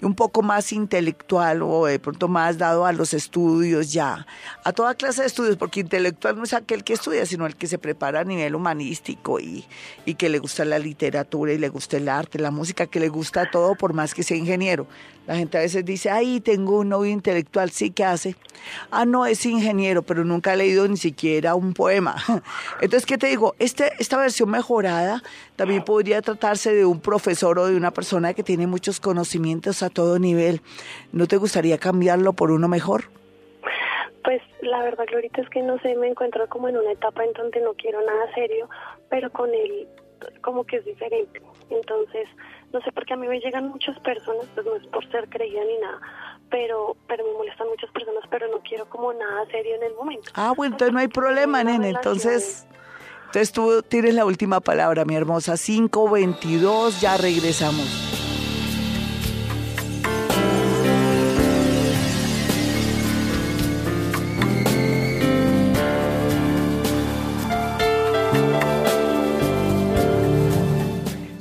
un 0.02 0.14
poco 0.14 0.42
más 0.42 0.72
intelectual 0.72 1.62
o 1.62 1.86
de 1.86 1.98
pronto 1.98 2.28
más 2.28 2.58
dado 2.58 2.86
a 2.86 2.92
los 2.92 3.14
estudios 3.14 3.92
ya, 3.92 4.26
a 4.64 4.72
toda 4.72 4.94
clase 4.94 5.22
de 5.22 5.28
estudios, 5.28 5.56
porque 5.56 5.80
intelectual 5.80 6.36
no 6.36 6.44
es 6.44 6.52
aquel 6.52 6.84
que 6.84 6.92
estudia, 6.92 7.26
sino 7.26 7.46
el 7.46 7.56
que 7.56 7.66
se 7.66 7.78
prepara 7.78 8.20
a 8.20 8.24
nivel 8.24 8.54
humanístico 8.54 9.40
y, 9.40 9.64
y 10.04 10.14
que 10.14 10.28
le 10.28 10.38
gusta 10.38 10.64
la 10.64 10.78
literatura 10.78 11.52
y 11.52 11.58
le 11.58 11.68
gusta 11.68 11.96
el 11.96 12.08
arte, 12.08 12.38
la 12.38 12.50
música, 12.50 12.86
que 12.86 13.00
le 13.00 13.08
gusta 13.08 13.50
todo 13.50 13.74
por 13.74 13.94
más 13.94 14.14
que 14.14 14.22
sea 14.22 14.36
ingeniero. 14.36 14.86
La 15.26 15.34
gente 15.34 15.58
a 15.58 15.60
veces 15.60 15.84
dice, 15.84 16.08
ay, 16.08 16.40
tengo 16.40 16.78
un 16.78 16.90
novio 16.90 17.10
intelectual, 17.10 17.70
sí, 17.70 17.90
¿qué 17.90 18.04
hace? 18.04 18.36
Ah, 18.92 19.04
no, 19.04 19.26
es 19.26 19.44
ingeniero, 19.44 20.02
pero 20.02 20.24
nunca 20.24 20.52
ha 20.52 20.56
leído 20.56 20.86
ni 20.86 20.96
siquiera 20.96 21.56
un 21.56 21.74
poema. 21.74 22.14
Entonces, 22.80 23.06
¿qué 23.06 23.18
te 23.18 23.26
digo? 23.26 23.56
Este, 23.58 23.90
esta 23.98 24.18
versión 24.18 24.50
mejorada 24.50 25.24
también 25.56 25.82
podría 25.84 26.22
tratarse 26.22 26.74
de 26.74 26.84
un 26.84 27.00
profesor 27.00 27.58
o 27.58 27.66
de 27.66 27.76
una 27.76 27.90
persona 27.90 28.34
que 28.34 28.42
tiene 28.42 28.66
muchos 28.66 29.00
conocimientos 29.00 29.82
a 29.82 29.90
todo 29.90 30.18
nivel. 30.18 30.60
¿No 31.12 31.26
te 31.26 31.36
gustaría 31.38 31.78
cambiarlo 31.78 32.34
por 32.34 32.50
uno 32.50 32.68
mejor? 32.68 33.04
Pues 34.22 34.42
la 34.60 34.82
verdad, 34.82 35.04
Glorita, 35.08 35.40
es 35.40 35.48
que 35.50 35.62
no 35.62 35.78
sé, 35.80 35.94
me 35.96 36.08
encuentro 36.08 36.48
como 36.48 36.68
en 36.68 36.76
una 36.76 36.92
etapa 36.92 37.24
en 37.24 37.32
donde 37.32 37.60
no 37.60 37.74
quiero 37.74 38.04
nada 38.04 38.32
serio, 38.34 38.68
pero 39.08 39.30
con 39.30 39.50
él 39.54 39.88
como 40.42 40.64
que 40.64 40.76
es 40.76 40.84
diferente. 40.84 41.40
Entonces, 41.70 42.28
no 42.72 42.80
sé, 42.80 42.92
porque 42.92 43.14
a 43.14 43.16
mí 43.16 43.26
me 43.26 43.40
llegan 43.40 43.68
muchas 43.68 43.98
personas, 44.00 44.46
pues 44.54 44.66
no 44.66 44.76
es 44.76 44.86
por 44.88 45.08
ser 45.10 45.28
creída 45.28 45.64
ni 45.64 45.78
nada, 45.78 46.00
pero 46.50 46.96
pero 47.08 47.24
me 47.24 47.32
molestan 47.32 47.68
muchas 47.68 47.90
personas, 47.90 48.24
pero 48.30 48.48
no 48.48 48.60
quiero 48.60 48.88
como 48.88 49.12
nada 49.12 49.46
serio 49.50 49.76
en 49.76 49.82
el 49.84 49.94
momento. 49.94 50.30
Ah, 50.34 50.52
bueno, 50.56 50.74
entonces 50.74 50.92
no 50.92 51.00
hay 51.00 51.08
problema, 51.08 51.64
nene. 51.64 51.90
Entonces, 51.90 52.66
entonces 53.36 53.52
tú 53.52 53.82
tienes 53.86 54.14
la 54.14 54.24
última 54.24 54.60
palabra, 54.60 55.04
mi 55.04 55.14
hermosa. 55.14 55.58
522, 55.58 57.02
ya 57.02 57.18
regresamos. 57.18 57.86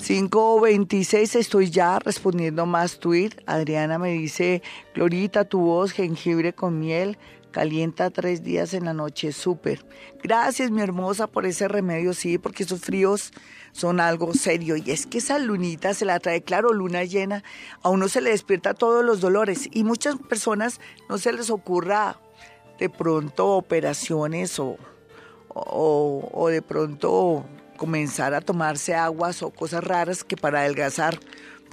526 0.05 1.35
estoy 1.37 1.69
ya 1.69 1.99
respondiendo 1.99 2.65
más 2.65 2.99
tweet. 2.99 3.31
Adriana 3.45 3.97
me 3.97 4.11
dice, 4.11 4.61
Glorita, 4.93 5.45
tu 5.45 5.61
voz, 5.61 5.93
jengibre 5.93 6.51
con 6.51 6.77
miel, 6.77 7.17
calienta 7.55 8.09
tres 8.09 8.43
días 8.43 8.73
en 8.73 8.83
la 8.83 8.93
noche, 8.93 9.31
súper. 9.31 9.85
Gracias, 10.21 10.71
mi 10.71 10.81
hermosa, 10.81 11.27
por 11.27 11.45
ese 11.45 11.69
remedio, 11.69 12.13
sí, 12.13 12.37
porque 12.37 12.63
esos 12.63 12.81
fríos 12.81 13.31
son 13.71 14.01
algo 14.01 14.33
serio. 14.33 14.75
Y 14.75 14.91
es 14.91 15.05
que 15.05 15.19
esa 15.19 15.39
lunita 15.39 15.93
se 15.93 16.03
la 16.03 16.19
trae, 16.19 16.41
claro, 16.41 16.73
luna 16.73 17.05
llena, 17.05 17.45
a 17.81 17.87
uno 17.87 18.09
se 18.09 18.19
le 18.19 18.31
despierta 18.31 18.73
todos 18.73 19.05
los 19.05 19.21
dolores. 19.21 19.69
Y 19.71 19.85
muchas 19.85 20.17
personas 20.17 20.81
no 21.07 21.17
se 21.17 21.31
les 21.31 21.49
ocurra 21.49 22.19
de 22.77 22.89
pronto 22.89 23.47
operaciones 23.51 24.59
o, 24.59 24.75
o, 25.47 26.29
o 26.33 26.47
de 26.49 26.61
pronto 26.61 27.45
comenzar 27.77 28.33
a 28.33 28.41
tomarse 28.41 28.95
aguas 28.95 29.41
o 29.43 29.49
cosas 29.49 29.81
raras 29.81 30.25
que 30.25 30.35
para 30.35 30.59
adelgazar, 30.59 31.17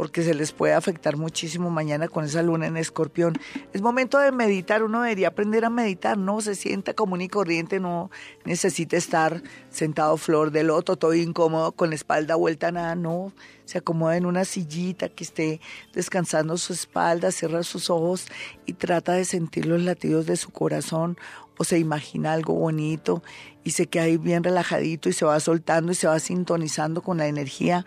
porque 0.03 0.25
se 0.25 0.35
les 0.35 0.51
puede 0.51 0.73
afectar 0.73 1.17
muchísimo 1.17 1.71
mañana 1.71 2.09
con 2.09 2.25
esa 2.25 2.43
luna 2.43 2.67
en 2.67 2.77
escorpión. 2.77 3.39
Es 3.73 3.83
momento 3.83 4.19
de 4.19 4.33
meditar, 4.33 4.83
uno 4.83 5.01
debería 5.03 5.29
aprender 5.29 5.65
a 5.65 5.71
meditar, 5.71 6.19
no 6.19 6.41
se 6.41 6.57
sienta 6.57 6.93
común 6.93 7.21
y 7.21 7.29
corriente, 7.29 7.79
no 7.79 8.11
necesita 8.45 8.97
estar 8.97 9.45
sentado 9.71 10.17
flor 10.17 10.51
de 10.51 10.65
loto, 10.65 10.97
todo 10.97 11.15
incómodo, 11.15 11.71
con 11.71 11.91
la 11.91 11.95
espalda 11.95 12.35
vuelta 12.35 12.73
nada, 12.73 12.97
no, 12.97 13.33
se 13.65 13.79
acomoda 13.79 14.17
en 14.17 14.27
una 14.27 14.45
sillita 14.45 15.09
que 15.09 15.23
esté 15.23 15.61
descansando 15.93 16.59
su 16.59 16.73
espalda, 16.73 17.31
cierra 17.31 17.63
sus 17.63 17.89
ojos 17.89 18.27
y 18.67 18.73
trata 18.73 19.13
de 19.13 19.25
sentir 19.25 19.67
los 19.67 19.83
latidos 19.83 20.27
de 20.27 20.37
su 20.37 20.51
corazón 20.51 21.17
o 21.59 21.63
se 21.63 21.79
imagina 21.79 22.33
algo 22.33 22.55
bonito 22.55 23.23
y 23.63 23.71
se 23.71 23.87
queda 23.87 24.03
ahí 24.03 24.17
bien 24.17 24.43
relajadito 24.43 25.09
y 25.09 25.13
se 25.13 25.25
va 25.25 25.39
soltando 25.39 25.93
y 25.93 25.95
se 25.95 26.09
va 26.09 26.19
sintonizando 26.19 27.03
con 27.03 27.19
la 27.19 27.29
energía 27.29 27.87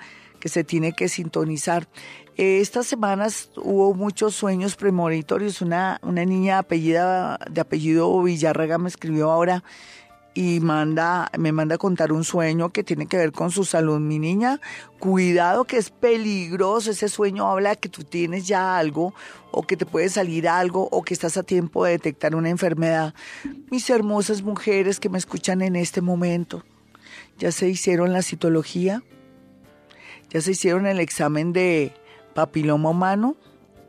se 0.50 0.64
tiene 0.64 0.94
que 0.94 1.10
sintonizar. 1.10 1.88
Estas 2.38 2.88
semanas 2.88 3.50
hubo 3.56 3.94
muchos 3.94 4.36
sueños 4.36 4.76
premonitorios. 4.76 5.62
Una, 5.62 6.00
una 6.04 6.26
niña 6.26 6.60
apellida, 6.60 7.40
de 7.50 7.62
apellido 7.62 8.22
Villarraga 8.22 8.78
me 8.78 8.90
escribió 8.90 9.32
ahora 9.32 9.64
y 10.36 10.60
manda, 10.60 11.32
me 11.40 11.54
manda 11.54 11.76
a 11.76 11.78
contar 11.78 12.12
un 12.12 12.26
sueño 12.26 12.70
que 12.70 12.84
tiene 12.84 13.08
que 13.08 13.16
ver 13.16 13.32
con 13.32 13.52
su 13.52 13.64
salud. 13.64 14.00
Mi 14.02 14.20
niña, 14.20 14.60
cuidado 15.00 15.64
que 15.64 15.78
es 15.78 15.90
peligroso. 15.90 16.92
Ese 16.92 17.08
sueño 17.08 17.50
habla 17.50 17.78
que 17.78 17.88
tú 17.88 18.04
tienes 18.04 18.46
ya 18.46 18.78
algo 18.78 19.14
o 19.52 19.64
que 19.64 19.78
te 19.78 19.86
puede 19.86 20.10
salir 20.10 20.50
algo 20.50 20.90
o 20.92 21.04
que 21.04 21.14
estás 21.14 21.38
a 21.38 21.44
tiempo 21.44 21.86
de 21.86 21.92
detectar 21.92 22.36
una 22.36 22.50
enfermedad. 22.50 23.14
Mis 23.72 23.90
hermosas 23.90 24.42
mujeres 24.42 25.00
que 25.00 25.08
me 25.08 25.18
escuchan 25.18 25.62
en 25.62 25.78
este 25.78 26.02
momento, 26.02 26.64
¿ya 27.40 27.54
se 27.54 27.70
hicieron 27.70 28.12
la 28.12 28.22
citología? 28.22 29.04
¿Ya 30.36 30.42
se 30.42 30.52
hicieron 30.52 30.86
el 30.86 31.00
examen 31.00 31.54
de 31.54 31.94
papiloma 32.34 32.90
humano 32.90 33.38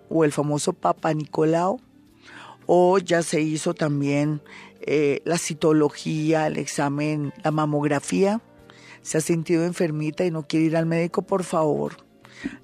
o 0.09 0.23
el 0.23 0.31
famoso 0.31 0.75
Papa 0.75 1.13
Nicolau? 1.13 1.81
¿O 2.67 2.99
ya 2.99 3.25
se 3.25 3.41
hizo 3.41 3.75
también 3.75 4.41
eh, 4.81 5.23
la 5.25 5.39
citología, 5.39 6.47
el 6.47 6.57
examen, 6.59 7.35
la 7.43 7.51
mamografía, 7.51 8.41
se 9.03 9.19
ha 9.19 9.21
sentido 9.21 9.65
enfermita 9.65 10.25
y 10.25 10.31
no 10.31 10.47
quiere 10.47 10.67
ir 10.67 10.77
al 10.77 10.87
médico, 10.87 11.23
por 11.23 11.43
favor. 11.43 11.97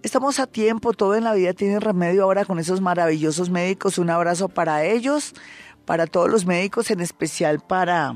Estamos 0.04 0.38
a 0.38 0.46
tiempo, 0.46 0.92
todo 0.92 1.16
en 1.16 1.24
la 1.24 1.34
vida 1.34 1.52
tiene 1.52 1.80
remedio 1.80 2.22
ahora 2.22 2.44
con 2.44 2.60
esos 2.60 2.80
maravillosos 2.80 3.50
médicos. 3.50 3.98
Un 3.98 4.10
abrazo 4.10 4.48
para 4.48 4.84
ellos, 4.84 5.34
para 5.86 6.06
todos 6.06 6.30
los 6.30 6.46
médicos, 6.46 6.92
en 6.92 7.00
especial 7.00 7.58
para... 7.58 8.14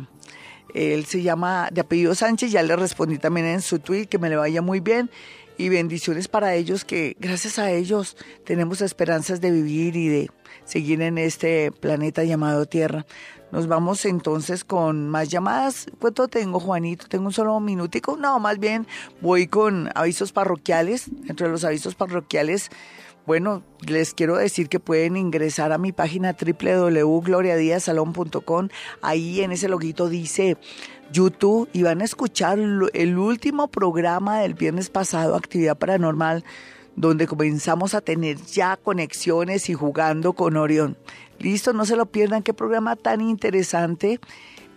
Él 0.74 1.06
se 1.06 1.22
llama 1.22 1.70
de 1.72 1.80
apellido 1.80 2.14
Sánchez, 2.14 2.52
ya 2.52 2.62
le 2.62 2.76
respondí 2.76 3.18
también 3.18 3.46
en 3.46 3.62
su 3.62 3.78
tweet 3.80 4.06
que 4.06 4.18
me 4.18 4.28
le 4.28 4.36
vaya 4.36 4.62
muy 4.62 4.78
bien 4.78 5.10
y 5.59 5.68
bendiciones 5.68 6.28
para 6.28 6.54
ellos 6.54 6.84
que 6.84 7.16
gracias 7.18 7.59
a 7.59 7.70
ellos 7.70 8.16
tenemos 8.44 8.80
esperanzas 8.80 9.40
de 9.40 9.50
vivir 9.50 9.96
y 9.96 10.09
de 10.09 10.30
seguir 10.64 11.02
en 11.02 11.18
este 11.18 11.72
planeta 11.72 12.24
llamado 12.24 12.66
Tierra. 12.66 13.07
Nos 13.52 13.68
vamos 13.68 14.04
entonces 14.04 14.64
con 14.64 15.09
más 15.09 15.28
llamadas. 15.28 15.86
¿Cuánto 16.00 16.26
tengo, 16.28 16.59
Juanito? 16.59 17.07
¿Tengo 17.09 17.26
un 17.26 17.32
solo 17.32 17.61
minutico? 17.61 18.16
No, 18.16 18.40
más 18.40 18.59
bien 18.59 18.88
voy 19.20 19.46
con 19.46 19.90
avisos 19.94 20.32
parroquiales. 20.32 21.09
Entre 21.28 21.48
los 21.48 21.64
avisos 21.64 21.94
parroquiales, 21.94 22.70
bueno, 23.24 23.62
les 23.86 24.14
quiero 24.14 24.36
decir 24.36 24.68
que 24.68 24.78
pueden 24.78 25.16
ingresar 25.16 25.72
a 25.72 25.78
mi 25.78 25.90
página 25.92 26.36
www.gloriadiasalón.com. 26.38 28.68
Ahí 29.02 29.40
en 29.40 29.50
ese 29.52 29.68
loguito 29.68 30.09
dice 30.09 30.59
YouTube 31.12 31.68
y 31.72 31.82
van 31.82 32.00
a 32.00 32.04
escuchar 32.04 32.59
el 32.59 33.18
último 33.18 33.68
programa 33.68 34.40
del 34.40 34.54
viernes 34.54 34.90
pasado, 34.90 35.36
Actividad 35.36 35.78
Paranormal, 35.78 36.44
donde 36.96 37.26
comenzamos 37.26 37.94
a 37.94 38.00
tener 38.00 38.38
ya 38.42 38.76
conexiones 38.76 39.68
y 39.68 39.74
jugando 39.74 40.32
con 40.32 40.57
Orión. 40.57 40.96
Listo, 41.38 41.72
no 41.72 41.84
se 41.84 41.96
lo 41.96 42.07
pierdan, 42.07 42.42
qué 42.42 42.54
programa 42.54 42.96
tan 42.96 43.20
interesante. 43.20 44.20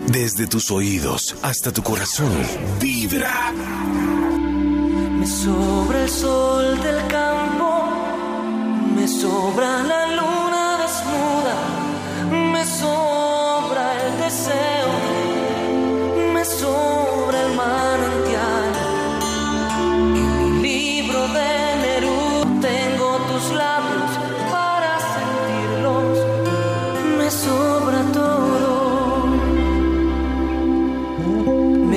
Desde 0.08 0.48
tus 0.48 0.72
oídos 0.72 1.36
hasta 1.42 1.74
tu 1.74 1.84
corazón, 1.84 2.32
vibra. 2.80 3.52
Me 5.20 5.28
sobra 5.28 6.04
el 6.04 6.10
sol 6.10 6.82
del 6.82 7.08
campo, 7.08 7.90
me 8.96 9.08
sobra 9.08 9.84
la 9.84 10.08
luna 10.08 10.80
desnuda, 10.82 12.52
me 12.52 12.66
sobra 12.66 14.08
el 14.08 14.18
deseo, 14.18 15.11
me 16.62 16.68
sobra 16.68 17.42
el 17.42 17.56
manantial. 17.56 18.92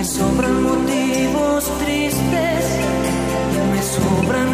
Sobran 0.04 0.62
motivos 0.62 1.64
tristes, 1.82 2.64
me 3.72 3.82
sobran 3.82 4.53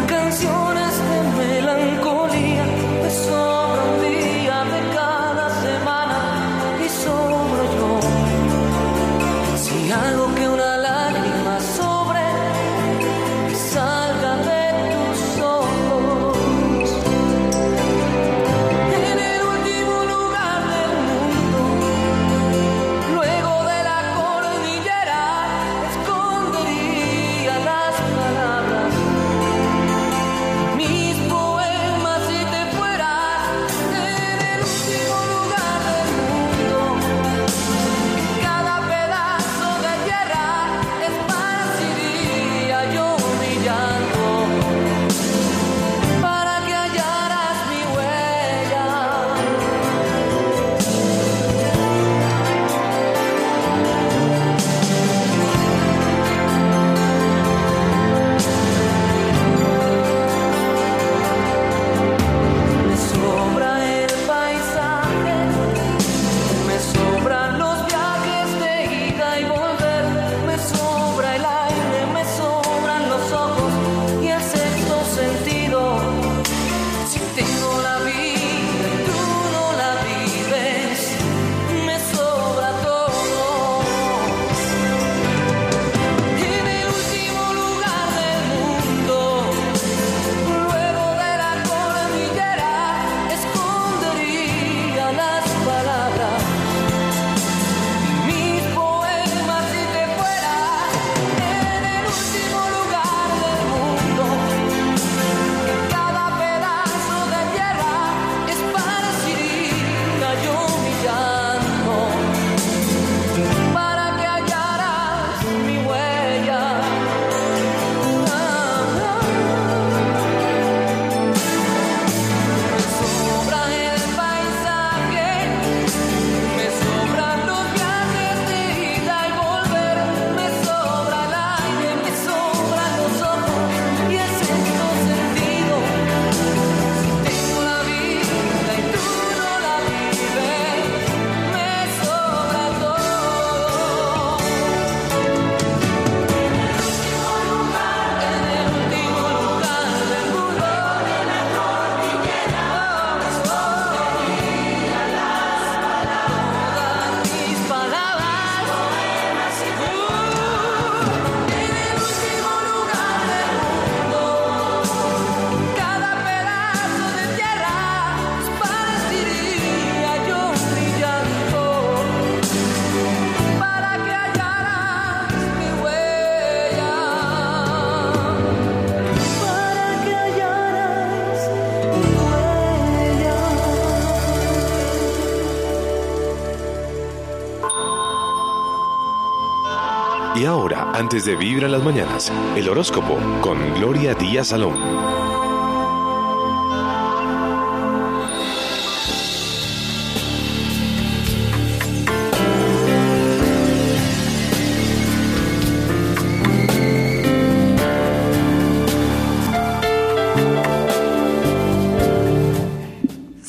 Antes 191.11 191.25
de 191.25 191.35
Vibra 191.35 191.67
las 191.67 191.83
mañanas, 191.83 192.31
el 192.55 192.69
horóscopo 192.69 193.19
con 193.41 193.73
Gloria 193.73 194.13
Díaz 194.13 194.47
Salón. 194.47 194.79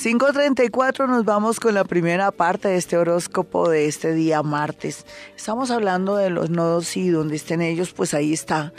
5.34 0.03 1.09
nos 1.09 1.25
vamos 1.25 1.61
con 1.61 1.75
la 1.75 1.85
primera 1.85 2.33
parte 2.33 2.69
de 2.69 2.77
este 2.77 2.99
horóscopo 2.99 3.71
de 3.71 3.87
este 3.87 4.13
día 4.13 4.43
martes. 4.43 5.07
Estamos 5.43 5.73
hablando 5.73 6.15
de 6.15 6.31
los 6.31 6.51
nodos 6.51 6.97
y 6.97 7.09
donde 7.09 7.35
estén 7.35 7.63
ellos, 7.63 7.93
pues 7.93 8.15
ahí 8.15 8.33
está 8.33 8.73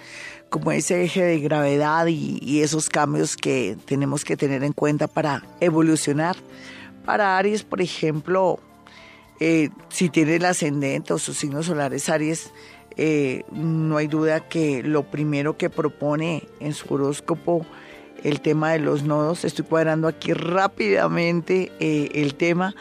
como 0.49 0.71
ese 0.71 1.03
eje 1.03 1.21
de 1.21 1.41
gravedad 1.41 2.07
y, 2.07 2.61
esos 2.61 2.89
cambios 2.89 3.35
que 3.35 3.75
tenemos 3.85 4.23
que 4.23 4.37
tener 4.37 4.63
en 4.63 4.71
cuenta 4.71 5.09
para 5.09 5.43
evolucionar. 5.59 6.37
Para 7.03 7.37
Aries, 7.37 7.63
por 7.63 7.81
ejemplo, 7.81 8.61
eh, 9.41 9.71
si 9.89 10.07
tiene 10.07 10.37
el 10.37 10.45
ascendente 10.45 11.11
o 11.11 11.19
sus 11.19 11.35
signos 11.35 11.65
solares 11.65 12.07
Aries, 12.07 12.53
eh, 12.95 13.43
no 13.51 13.97
hay 13.97 14.07
duda 14.07 14.47
que 14.47 14.83
lo 14.83 15.03
primero 15.11 15.57
que 15.57 15.69
propone 15.69 16.47
en 16.61 16.73
su 16.73 16.93
horóscopo 16.93 17.65
el 18.23 18.39
tema 18.39 18.71
de 18.71 18.79
los 18.79 19.03
nodos. 19.03 19.43
Estoy 19.43 19.65
cuadrando 19.65 20.07
aquí 20.07 20.31
rápidamente 20.31 21.73
eh, 21.81 22.09
el 22.13 22.35
tema. 22.35 22.73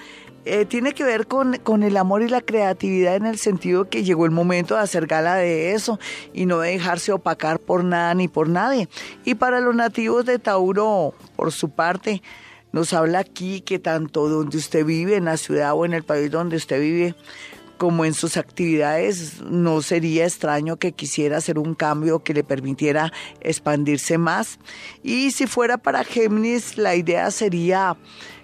Eh, 0.45 0.65
tiene 0.65 0.93
que 0.93 1.05
ver 1.05 1.29
con, 1.29 1.57
con, 1.59 1.85
el 1.85 1.97
amor 1.97 2.23
y 2.23 2.29
la 2.29 2.41
creatividad 2.41 3.15
en 3.15 3.27
el 3.27 3.39
sentido 3.39 3.89
que 3.89 4.03
llegó 4.03 4.25
el 4.25 4.33
momento 4.33 4.75
de 4.75 4.81
hacer 4.81 5.07
gala 5.07 5.37
de 5.37 5.73
eso 5.73 6.01
y 6.35 6.47
no 6.47 6.59
dejarse 6.59 7.13
opacar 7.13 7.61
por 7.61 7.85
nada 7.85 8.13
ni 8.15 8.27
por 8.27 8.49
nadie. 8.49 8.89
Y 9.25 9.37
para 9.37 9.61
los 9.61 9.75
nativos 9.75 10.25
de 10.25 10.41
Tauro, 10.41 11.15
por 11.37 11.53
su 11.53 11.71
parte, 11.71 12.23
nos 12.73 12.93
habla 12.93 13.21
aquí 13.21 13.61
que 13.61 13.79
tanto 13.79 14.29
donde 14.29 14.57
usted 14.57 14.85
vive, 14.85 15.17
en 15.17 15.27
la 15.27 15.37
ciudad 15.37 15.75
o 15.75 15.85
en 15.85 15.93
el 15.93 16.03
país 16.03 16.31
donde 16.31 16.57
usted 16.57 16.81
vive, 16.81 17.15
como 17.79 18.05
en 18.05 18.15
sus 18.15 18.37
actividades, 18.37 19.41
no 19.43 19.83
sería 19.83 20.25
extraño 20.25 20.77
que 20.77 20.93
quisiera 20.93 21.39
hacer 21.39 21.59
un 21.59 21.75
cambio 21.75 22.23
que 22.23 22.33
le 22.33 22.45
permitiera 22.45 23.13
expandirse 23.41 24.19
más. 24.19 24.59
Y 25.03 25.33
si 25.33 25.47
fuera 25.47 25.79
para 25.79 26.05
Géminis, 26.05 26.79
la 26.79 26.95
idea 26.95 27.31
sería 27.31 27.97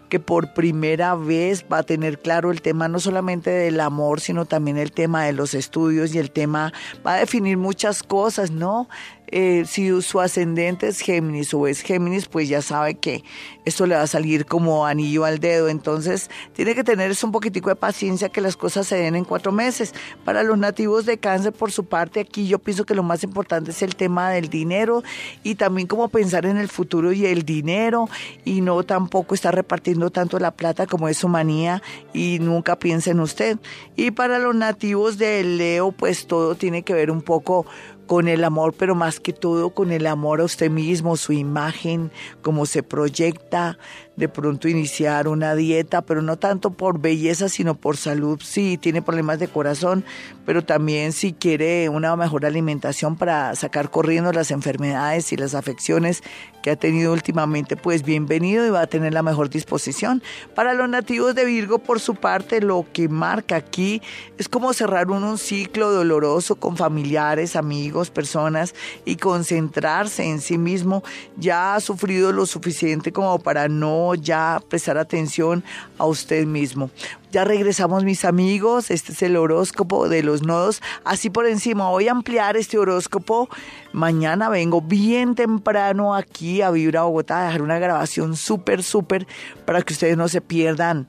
que 0.08 0.20
por 0.20 0.54
primera 0.54 1.14
vez 1.14 1.64
va 1.70 1.78
a 1.78 1.82
tener 1.82 2.18
claro 2.18 2.50
el 2.50 2.62
tema 2.62 2.88
no 2.88 3.00
solamente 3.00 3.50
del 3.50 3.80
amor, 3.80 4.20
sino 4.20 4.44
también 4.44 4.78
el 4.78 4.92
tema 4.92 5.24
de 5.24 5.32
los 5.32 5.54
estudios 5.54 6.14
y 6.14 6.18
el 6.18 6.30
tema 6.30 6.72
va 7.06 7.14
a 7.14 7.18
definir 7.18 7.56
muchas 7.56 8.02
cosas, 8.02 8.50
¿no? 8.50 8.88
Eh, 9.30 9.64
si 9.66 10.00
su 10.02 10.20
ascendente 10.20 10.88
es 10.88 11.00
Géminis 11.00 11.52
o 11.54 11.66
es 11.66 11.82
Géminis, 11.82 12.26
pues 12.26 12.48
ya 12.48 12.62
sabe 12.62 12.94
que 12.94 13.24
esto 13.64 13.86
le 13.86 13.94
va 13.94 14.02
a 14.02 14.06
salir 14.06 14.46
como 14.46 14.86
anillo 14.86 15.24
al 15.24 15.38
dedo. 15.38 15.68
Entonces, 15.68 16.30
tiene 16.54 16.74
que 16.74 16.84
tener 16.84 17.12
un 17.22 17.32
poquitico 17.32 17.68
de 17.68 17.76
paciencia 17.76 18.28
que 18.28 18.40
las 18.40 18.56
cosas 18.56 18.86
se 18.86 18.96
den 18.96 19.16
en 19.16 19.24
cuatro 19.24 19.52
meses. 19.52 19.94
Para 20.24 20.42
los 20.42 20.58
nativos 20.58 21.04
de 21.06 21.18
cáncer, 21.18 21.52
por 21.52 21.70
su 21.70 21.84
parte, 21.84 22.20
aquí 22.20 22.48
yo 22.48 22.58
pienso 22.58 22.84
que 22.86 22.94
lo 22.94 23.02
más 23.02 23.22
importante 23.24 23.70
es 23.70 23.82
el 23.82 23.96
tema 23.96 24.30
del 24.30 24.48
dinero 24.48 25.02
y 25.42 25.56
también 25.56 25.86
como 25.86 26.08
pensar 26.08 26.46
en 26.46 26.56
el 26.56 26.68
futuro 26.68 27.12
y 27.12 27.26
el 27.26 27.44
dinero 27.44 28.08
y 28.44 28.60
no 28.60 28.82
tampoco 28.82 29.34
estar 29.34 29.54
repartiendo 29.54 30.10
tanto 30.10 30.38
la 30.38 30.52
plata 30.52 30.86
como 30.86 31.08
es 31.08 31.18
su 31.18 31.28
manía 31.28 31.82
y 32.12 32.38
nunca 32.40 32.78
piensa 32.78 33.10
en 33.10 33.20
usted. 33.20 33.58
Y 33.96 34.10
para 34.10 34.38
los 34.38 34.54
nativos 34.54 35.18
de 35.18 35.42
Leo, 35.44 35.92
pues 35.92 36.26
todo 36.26 36.54
tiene 36.54 36.82
que 36.82 36.94
ver 36.94 37.10
un 37.10 37.22
poco 37.22 37.66
con 38.08 38.26
el 38.26 38.42
amor, 38.42 38.74
pero 38.76 38.96
más 38.96 39.20
que 39.20 39.32
todo 39.32 39.70
con 39.70 39.92
el 39.92 40.08
amor 40.08 40.40
a 40.40 40.44
usted 40.44 40.70
mismo, 40.70 41.16
su 41.16 41.32
imagen, 41.32 42.10
cómo 42.42 42.66
se 42.66 42.82
proyecta, 42.82 43.78
de 44.18 44.28
pronto 44.28 44.66
iniciar 44.66 45.28
una 45.28 45.54
dieta, 45.54 46.02
pero 46.02 46.22
no 46.22 46.36
tanto 46.36 46.70
por 46.70 47.00
belleza, 47.00 47.48
sino 47.48 47.76
por 47.76 47.96
salud. 47.96 48.40
Sí, 48.42 48.76
tiene 48.76 49.00
problemas 49.00 49.38
de 49.38 49.46
corazón, 49.46 50.04
pero 50.44 50.64
también 50.64 51.12
si 51.12 51.32
quiere 51.32 51.88
una 51.88 52.16
mejor 52.16 52.44
alimentación 52.44 53.16
para 53.16 53.54
sacar 53.54 53.90
corriendo 53.90 54.32
las 54.32 54.50
enfermedades 54.50 55.32
y 55.32 55.36
las 55.36 55.54
afecciones 55.54 56.24
que 56.62 56.72
ha 56.72 56.76
tenido 56.76 57.12
últimamente, 57.12 57.76
pues 57.76 58.02
bienvenido 58.02 58.66
y 58.66 58.70
va 58.70 58.80
a 58.80 58.86
tener 58.88 59.14
la 59.14 59.22
mejor 59.22 59.50
disposición. 59.50 60.20
Para 60.56 60.74
los 60.74 60.88
nativos 60.88 61.36
de 61.36 61.44
Virgo, 61.44 61.78
por 61.78 62.00
su 62.00 62.16
parte, 62.16 62.60
lo 62.60 62.84
que 62.92 63.08
marca 63.08 63.54
aquí 63.54 64.02
es 64.36 64.48
como 64.48 64.72
cerrar 64.72 65.12
un, 65.12 65.22
un 65.22 65.38
ciclo 65.38 65.92
doloroso 65.92 66.56
con 66.56 66.76
familiares, 66.76 67.54
amigos, 67.54 68.10
personas 68.10 68.74
y 69.04 69.14
concentrarse 69.14 70.24
en 70.24 70.40
sí 70.40 70.58
mismo. 70.58 71.04
Ya 71.36 71.76
ha 71.76 71.80
sufrido 71.80 72.32
lo 72.32 72.46
suficiente 72.46 73.12
como 73.12 73.38
para 73.38 73.68
no 73.68 74.07
ya 74.14 74.60
prestar 74.68 74.98
atención 74.98 75.64
a 75.98 76.06
usted 76.06 76.46
mismo. 76.46 76.90
Ya 77.30 77.44
regresamos 77.44 78.04
mis 78.04 78.24
amigos, 78.24 78.90
este 78.90 79.12
es 79.12 79.22
el 79.22 79.36
horóscopo 79.36 80.08
de 80.08 80.22
los 80.22 80.42
nodos. 80.42 80.80
Así 81.04 81.28
por 81.28 81.46
encima, 81.46 81.90
voy 81.90 82.08
a 82.08 82.12
ampliar 82.12 82.56
este 82.56 82.78
horóscopo. 82.78 83.48
Mañana 83.92 84.48
vengo 84.48 84.80
bien 84.80 85.34
temprano 85.34 86.14
aquí 86.14 86.62
a 86.62 86.70
Vibra 86.70 87.02
Bogotá 87.02 87.42
a 87.42 87.46
dejar 87.46 87.62
una 87.62 87.78
grabación 87.78 88.36
súper, 88.36 88.82
súper 88.82 89.26
para 89.66 89.82
que 89.82 89.92
ustedes 89.92 90.16
no 90.16 90.28
se 90.28 90.40
pierdan 90.40 91.08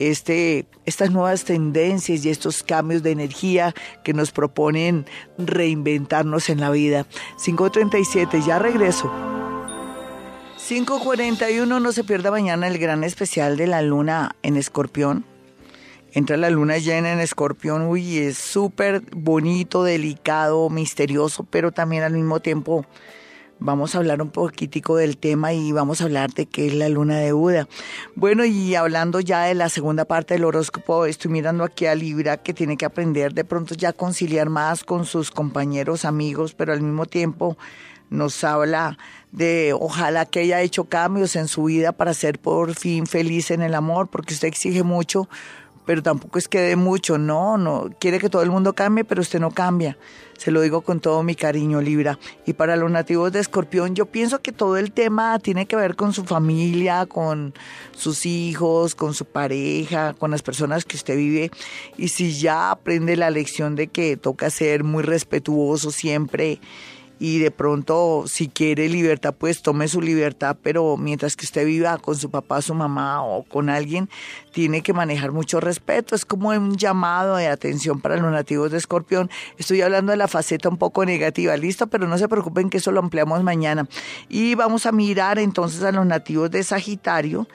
este, 0.00 0.66
estas 0.86 1.12
nuevas 1.12 1.44
tendencias 1.44 2.24
y 2.24 2.30
estos 2.30 2.64
cambios 2.64 3.02
de 3.04 3.12
energía 3.12 3.74
que 4.02 4.14
nos 4.14 4.32
proponen 4.32 5.06
reinventarnos 5.38 6.48
en 6.48 6.58
la 6.58 6.70
vida. 6.70 7.06
5.37, 7.38 8.44
ya 8.44 8.58
regreso. 8.58 9.39
5.41, 10.70 11.82
no 11.82 11.90
se 11.90 12.04
pierda 12.04 12.30
mañana 12.30 12.68
el 12.68 12.78
gran 12.78 13.02
especial 13.02 13.56
de 13.56 13.66
la 13.66 13.82
luna 13.82 14.36
en 14.44 14.56
escorpión. 14.56 15.24
Entra 16.12 16.36
la 16.36 16.48
luna 16.48 16.78
llena 16.78 17.12
en 17.12 17.18
escorpión, 17.18 17.88
uy, 17.88 18.18
es 18.18 18.38
súper 18.38 19.02
bonito, 19.10 19.82
delicado, 19.82 20.70
misterioso, 20.70 21.42
pero 21.42 21.72
también 21.72 22.04
al 22.04 22.12
mismo 22.12 22.38
tiempo 22.38 22.86
vamos 23.58 23.96
a 23.96 23.98
hablar 23.98 24.22
un 24.22 24.30
poquitico 24.30 24.94
del 24.94 25.16
tema 25.16 25.52
y 25.52 25.72
vamos 25.72 26.00
a 26.00 26.04
hablar 26.04 26.32
de 26.34 26.46
qué 26.46 26.68
es 26.68 26.74
la 26.74 26.88
luna 26.88 27.18
de 27.18 27.32
Buda. 27.32 27.66
Bueno, 28.14 28.44
y 28.44 28.76
hablando 28.76 29.18
ya 29.18 29.46
de 29.46 29.56
la 29.56 29.70
segunda 29.70 30.04
parte 30.04 30.34
del 30.34 30.44
horóscopo, 30.44 31.04
estoy 31.04 31.32
mirando 31.32 31.64
aquí 31.64 31.86
a 31.86 31.96
Libra 31.96 32.36
que 32.36 32.54
tiene 32.54 32.76
que 32.76 32.84
aprender 32.84 33.34
de 33.34 33.44
pronto 33.44 33.74
ya 33.74 33.92
conciliar 33.92 34.48
más 34.48 34.84
con 34.84 35.04
sus 35.04 35.32
compañeros, 35.32 36.04
amigos, 36.04 36.54
pero 36.54 36.72
al 36.72 36.80
mismo 36.80 37.06
tiempo 37.06 37.58
nos 38.08 38.44
habla 38.44 38.98
de 39.32 39.74
ojalá 39.78 40.26
que 40.26 40.40
haya 40.40 40.60
hecho 40.60 40.84
cambios 40.84 41.36
en 41.36 41.48
su 41.48 41.64
vida 41.64 41.92
para 41.92 42.14
ser 42.14 42.38
por 42.38 42.74
fin 42.74 43.06
feliz 43.06 43.50
en 43.50 43.62
el 43.62 43.74
amor, 43.74 44.08
porque 44.08 44.34
usted 44.34 44.48
exige 44.48 44.82
mucho, 44.82 45.28
pero 45.86 46.02
tampoco 46.02 46.38
es 46.38 46.48
que 46.48 46.60
dé 46.60 46.76
mucho, 46.76 47.18
no, 47.18 47.58
no, 47.58 47.90
quiere 47.98 48.18
que 48.18 48.28
todo 48.28 48.42
el 48.42 48.50
mundo 48.50 48.74
cambie, 48.74 49.04
pero 49.04 49.22
usted 49.22 49.40
no 49.40 49.50
cambia. 49.50 49.96
Se 50.38 50.50
lo 50.50 50.62
digo 50.62 50.80
con 50.80 51.00
todo 51.00 51.22
mi 51.22 51.34
cariño, 51.34 51.82
Libra. 51.82 52.18
Y 52.46 52.54
para 52.54 52.74
los 52.76 52.90
nativos 52.90 53.30
de 53.30 53.40
Escorpión, 53.40 53.94
yo 53.94 54.06
pienso 54.06 54.40
que 54.40 54.52
todo 54.52 54.78
el 54.78 54.90
tema 54.90 55.38
tiene 55.38 55.66
que 55.66 55.76
ver 55.76 55.96
con 55.96 56.14
su 56.14 56.24
familia, 56.24 57.04
con 57.04 57.52
sus 57.94 58.24
hijos, 58.24 58.94
con 58.94 59.12
su 59.12 59.26
pareja, 59.26 60.14
con 60.14 60.30
las 60.30 60.40
personas 60.40 60.86
que 60.86 60.96
usted 60.96 61.16
vive. 61.16 61.50
Y 61.98 62.08
si 62.08 62.32
ya 62.32 62.70
aprende 62.70 63.16
la 63.16 63.28
lección 63.28 63.76
de 63.76 63.88
que 63.88 64.16
toca 64.16 64.48
ser 64.48 64.82
muy 64.82 65.02
respetuoso 65.02 65.90
siempre 65.90 66.58
y 67.20 67.38
de 67.38 67.50
pronto 67.50 68.24
si 68.26 68.48
quiere 68.48 68.88
libertad, 68.88 69.34
pues 69.38 69.60
tome 69.60 69.88
su 69.88 70.00
libertad, 70.00 70.56
pero 70.62 70.96
mientras 70.96 71.36
que 71.36 71.44
usted 71.44 71.66
viva 71.66 71.98
con 71.98 72.16
su 72.16 72.30
papá, 72.30 72.62
su 72.62 72.74
mamá 72.74 73.22
o 73.22 73.42
con 73.42 73.68
alguien, 73.68 74.08
tiene 74.52 74.80
que 74.80 74.94
manejar 74.94 75.30
mucho 75.30 75.60
respeto. 75.60 76.14
Es 76.14 76.24
como 76.24 76.48
un 76.48 76.78
llamado 76.78 77.36
de 77.36 77.46
atención 77.46 78.00
para 78.00 78.16
los 78.16 78.32
nativos 78.32 78.70
de 78.70 78.78
Escorpión. 78.78 79.30
Estoy 79.58 79.82
hablando 79.82 80.12
de 80.12 80.16
la 80.16 80.28
faceta 80.28 80.70
un 80.70 80.78
poco 80.78 81.04
negativa, 81.04 81.54
listo, 81.58 81.88
pero 81.88 82.08
no 82.08 82.16
se 82.16 82.26
preocupen 82.26 82.70
que 82.70 82.78
eso 82.78 82.90
lo 82.90 83.00
ampliamos 83.00 83.42
mañana. 83.42 83.86
Y 84.30 84.54
vamos 84.54 84.86
a 84.86 84.92
mirar 84.92 85.38
entonces 85.38 85.82
a 85.82 85.92
los 85.92 86.06
nativos 86.06 86.50
de 86.50 86.64
Sagitario 86.64 87.46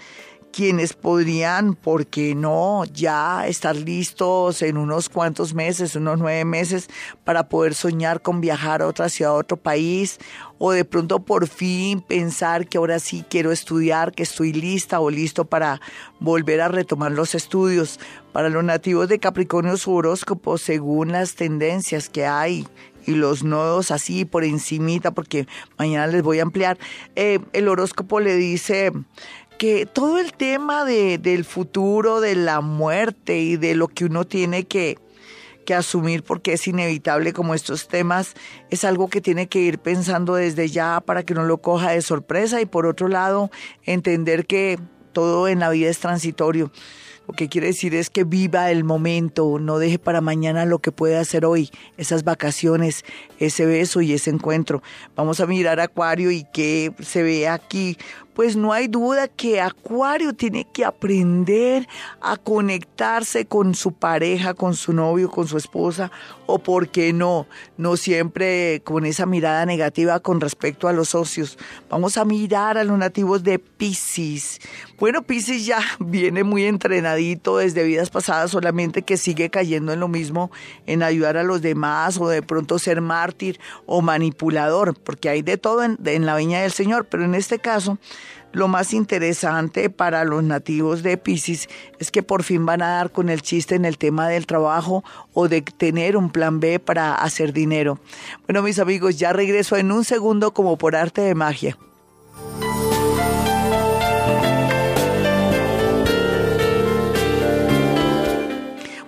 quienes 0.56 0.94
podrían, 0.94 1.74
¿por 1.74 2.08
qué 2.08 2.34
no?, 2.34 2.86
ya 2.86 3.46
estar 3.46 3.76
listos 3.76 4.62
en 4.62 4.78
unos 4.78 5.10
cuantos 5.10 5.54
meses, 5.54 5.98
unos 5.98 6.18
nueve 6.18 6.46
meses, 6.46 6.88
para 7.26 7.50
poder 7.50 7.76
soñar 7.76 8.22
con 8.22 8.40
viajar 8.40 8.82
a 8.82 8.88
otra 8.88 9.10
ciudad, 9.10 9.34
a 9.34 9.36
otro 9.36 9.58
país, 9.58 10.18
o 10.58 10.72
de 10.72 10.86
pronto 10.86 11.20
por 11.20 11.50
fin 11.50 12.00
pensar 12.00 12.68
que 12.70 12.78
ahora 12.78 13.00
sí 13.00 13.26
quiero 13.30 13.52
estudiar, 13.52 14.14
que 14.14 14.24
estoy 14.24 14.54
lista 14.54 15.02
o 15.02 15.10
listo 15.10 15.44
para 15.44 15.82
volver 16.22 16.62
a 16.62 16.70
retomar 16.70 17.12
los 17.12 17.36
estudios. 17.36 18.00
Para 18.32 18.48
los 18.48 18.64
nativos 18.64 19.10
de 19.10 19.20
Capricornio, 19.20 19.76
su 19.76 19.94
horóscopo, 19.94 20.58
según 20.58 21.12
las 21.12 21.36
tendencias 21.36 22.08
que 22.08 22.26
hay 22.26 22.66
y 23.06 23.12
los 23.12 23.44
nodos 23.44 23.92
así 23.92 24.26
por 24.26 24.44
encimita, 24.44 25.12
porque 25.12 25.48
mañana 25.78 26.08
les 26.08 26.24
voy 26.24 26.40
a 26.40 26.44
ampliar, 26.44 26.78
eh, 27.16 27.40
el 27.54 27.68
horóscopo 27.68 28.20
le 28.20 28.36
dice 28.36 28.92
que 29.58 29.86
todo 29.86 30.20
el 30.20 30.34
tema 30.34 30.86
de, 30.86 31.18
del 31.18 31.46
futuro, 31.46 32.22
de 32.22 32.36
la 32.36 32.62
muerte 32.62 33.40
y 33.40 33.58
de 33.58 33.76
lo 33.76 33.88
que 33.88 34.06
uno 34.06 34.26
tiene 34.26 34.66
que, 34.66 34.98
que 35.66 35.74
asumir 35.74 36.24
porque 36.24 36.54
es 36.54 36.68
inevitable 36.68 37.34
como 37.34 37.54
estos 37.54 37.88
temas 37.88 38.36
es 38.70 38.84
algo 38.86 39.10
que 39.10 39.22
tiene 39.22 39.48
que 39.48 39.60
ir 39.60 39.80
pensando 39.80 40.36
desde 40.36 40.70
ya 40.70 41.02
para 41.02 41.24
que 41.24 41.34
no 41.34 41.44
lo 41.44 41.58
coja 41.58 41.92
de 41.92 42.02
sorpresa 42.02 42.62
y 42.62 42.66
por 42.66 42.86
otro 42.86 43.08
lado 43.08 43.52
entender 43.84 44.46
que 44.46 44.80
todo 45.12 45.48
en 45.48 45.60
la 45.60 45.70
vida 45.70 45.90
es 45.90 46.00
transitorio. 46.00 46.72
Lo 47.28 47.34
que 47.34 47.50
quiere 47.50 47.68
decir 47.68 47.96
es 47.96 48.12
que 48.12 48.24
viva 48.24 48.70
el 48.70 48.84
momento, 48.84 49.58
no 49.60 49.80
deje 49.80 49.98
para 49.98 50.22
mañana 50.22 50.66
lo 50.66 50.78
que 50.78 50.92
puede 50.92 51.18
hacer 51.18 51.44
hoy, 51.44 51.72
esas 51.98 52.24
vacaciones, 52.24 53.04
ese 53.40 53.66
beso 53.66 54.02
y 54.02 54.14
ese 54.14 54.30
encuentro. 54.30 54.84
Vamos 55.16 55.40
a 55.40 55.48
mirar 55.48 55.80
Acuario 55.80 56.30
y 56.30 56.46
qué 56.54 56.94
se 57.00 57.24
ve 57.24 57.48
aquí 57.48 57.98
pues 58.36 58.58
no 58.58 58.74
hay 58.74 58.90
duda 58.90 59.30
que 59.30 59.62
Acuario 59.62 60.34
tiene 60.34 60.68
que 60.72 60.84
aprender 60.84 61.88
a 62.22 62.36
conectarse 62.36 63.46
con 63.46 63.74
su 63.74 63.94
pareja, 63.94 64.54
con 64.54 64.76
su 64.76 64.92
novio, 64.92 65.32
con 65.32 65.48
su 65.48 65.58
esposa, 65.58 66.12
o 66.46 66.60
por 66.60 66.90
qué 66.90 67.14
no, 67.14 67.48
no 67.78 67.96
siempre 67.96 68.82
con 68.84 69.06
esa 69.06 69.26
mirada 69.26 69.66
negativa 69.66 70.20
con 70.20 70.42
respecto 70.42 70.90
a 70.90 70.94
los 70.94 71.10
socios. 71.10 71.58
Vamos 71.90 72.18
a 72.18 72.26
mirar 72.26 72.78
a 72.78 72.84
los 72.84 72.98
nativos 72.98 73.44
de 73.44 73.58
Pisces. 73.58 74.60
Bueno, 75.00 75.24
Pisces 75.24 75.66
ya 75.66 75.80
viene 76.00 76.44
muy 76.44 76.66
entrenadito 76.66 77.58
desde 77.58 77.84
vidas 77.84 78.10
pasadas, 78.10 78.52
solamente 78.52 79.04
que 79.04 79.16
sigue 79.16 79.50
cayendo 79.50 79.94
en 79.94 80.02
lo 80.02 80.10
mismo, 80.10 80.52
en 80.86 81.04
ayudar 81.04 81.38
a 81.38 81.44
los 81.44 81.62
demás 81.62 82.20
o 82.20 82.28
de 82.28 82.42
pronto 82.42 82.80
ser 82.80 83.00
mártir 83.00 83.62
o 83.86 84.02
manipulador, 84.02 84.94
porque 85.00 85.30
hay 85.30 85.42
de 85.42 85.58
todo 85.58 85.84
en, 85.84 85.98
en 86.04 86.26
la 86.26 86.36
viña 86.36 86.62
del 86.62 86.74
Señor, 86.74 87.08
pero 87.10 87.24
en 87.24 87.34
este 87.34 87.60
caso 87.60 87.98
lo 88.56 88.70
más 88.70 88.94
interesante 88.94 89.90
para 89.90 90.24
los 90.24 90.42
nativos 90.42 91.04
de 91.04 91.18
Pisces 91.18 91.68
es 92.00 92.10
que 92.10 92.24
por 92.24 92.44
fin 92.44 92.66
van 92.66 92.82
a 92.82 92.88
dar 92.88 93.12
con 93.12 93.30
el 93.30 93.42
chiste 93.42 93.76
en 93.76 93.84
el 93.84 93.98
tema 93.98 94.30
del 94.30 94.48
trabajo 94.48 95.04
o 95.34 95.50
de 95.50 95.62
tener 95.62 96.16
un 96.16 96.30
plan 96.30 96.62
B 96.62 96.80
para 96.80 97.16
hacer 97.16 97.52
dinero. 97.52 98.00
Bueno, 98.48 98.62
mis 98.62 98.80
amigos, 98.80 99.20
ya 99.20 99.34
regreso 99.34 99.76
en 99.76 99.92
un 99.92 100.06
segundo 100.06 100.54
como 100.54 100.78
por 100.78 100.96
arte 100.96 101.22
de 101.22 101.36
magia. 101.36 101.78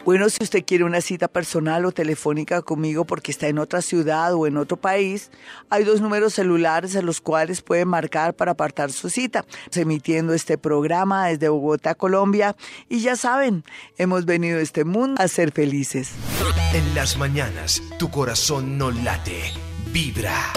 Bueno, 0.07 0.29
si 0.29 0.41
usted 0.41 0.63
quiere 0.63 0.85
una 0.85 1.01
cita 1.01 1.27
personal 1.27 1.83
o 1.83 1.91
telefónica 1.91 2.61
conmigo 2.61 3.03
porque 3.03 3.29
está 3.29 3.49
en 3.49 3.59
otra 3.59 3.81
ciudad 3.81 4.33
o 4.35 4.47
en 4.47 4.55
otro 4.55 4.77
país, 4.77 5.31
hay 5.69 5.83
dos 5.83 5.99
números 5.99 6.33
celulares 6.33 6.95
a 6.95 7.01
los 7.01 7.19
cuales 7.19 7.61
puede 7.61 7.83
marcar 7.83 8.33
para 8.33 8.51
apartar 8.51 8.93
su 8.93 9.09
cita. 9.09 9.43
Emitiendo 9.75 10.33
este 10.33 10.57
programa 10.57 11.27
desde 11.27 11.49
Bogotá, 11.49 11.93
Colombia. 11.93 12.55
Y 12.87 13.01
ya 13.01 13.17
saben, 13.17 13.65
hemos 13.97 14.23
venido 14.23 14.59
a 14.59 14.61
este 14.61 14.85
mundo 14.85 15.21
a 15.21 15.27
ser 15.27 15.51
felices. 15.51 16.11
En 16.73 16.95
las 16.95 17.17
mañanas, 17.17 17.83
tu 17.99 18.09
corazón 18.09 18.77
no 18.77 18.91
late, 18.91 19.51
vibra. 19.91 20.53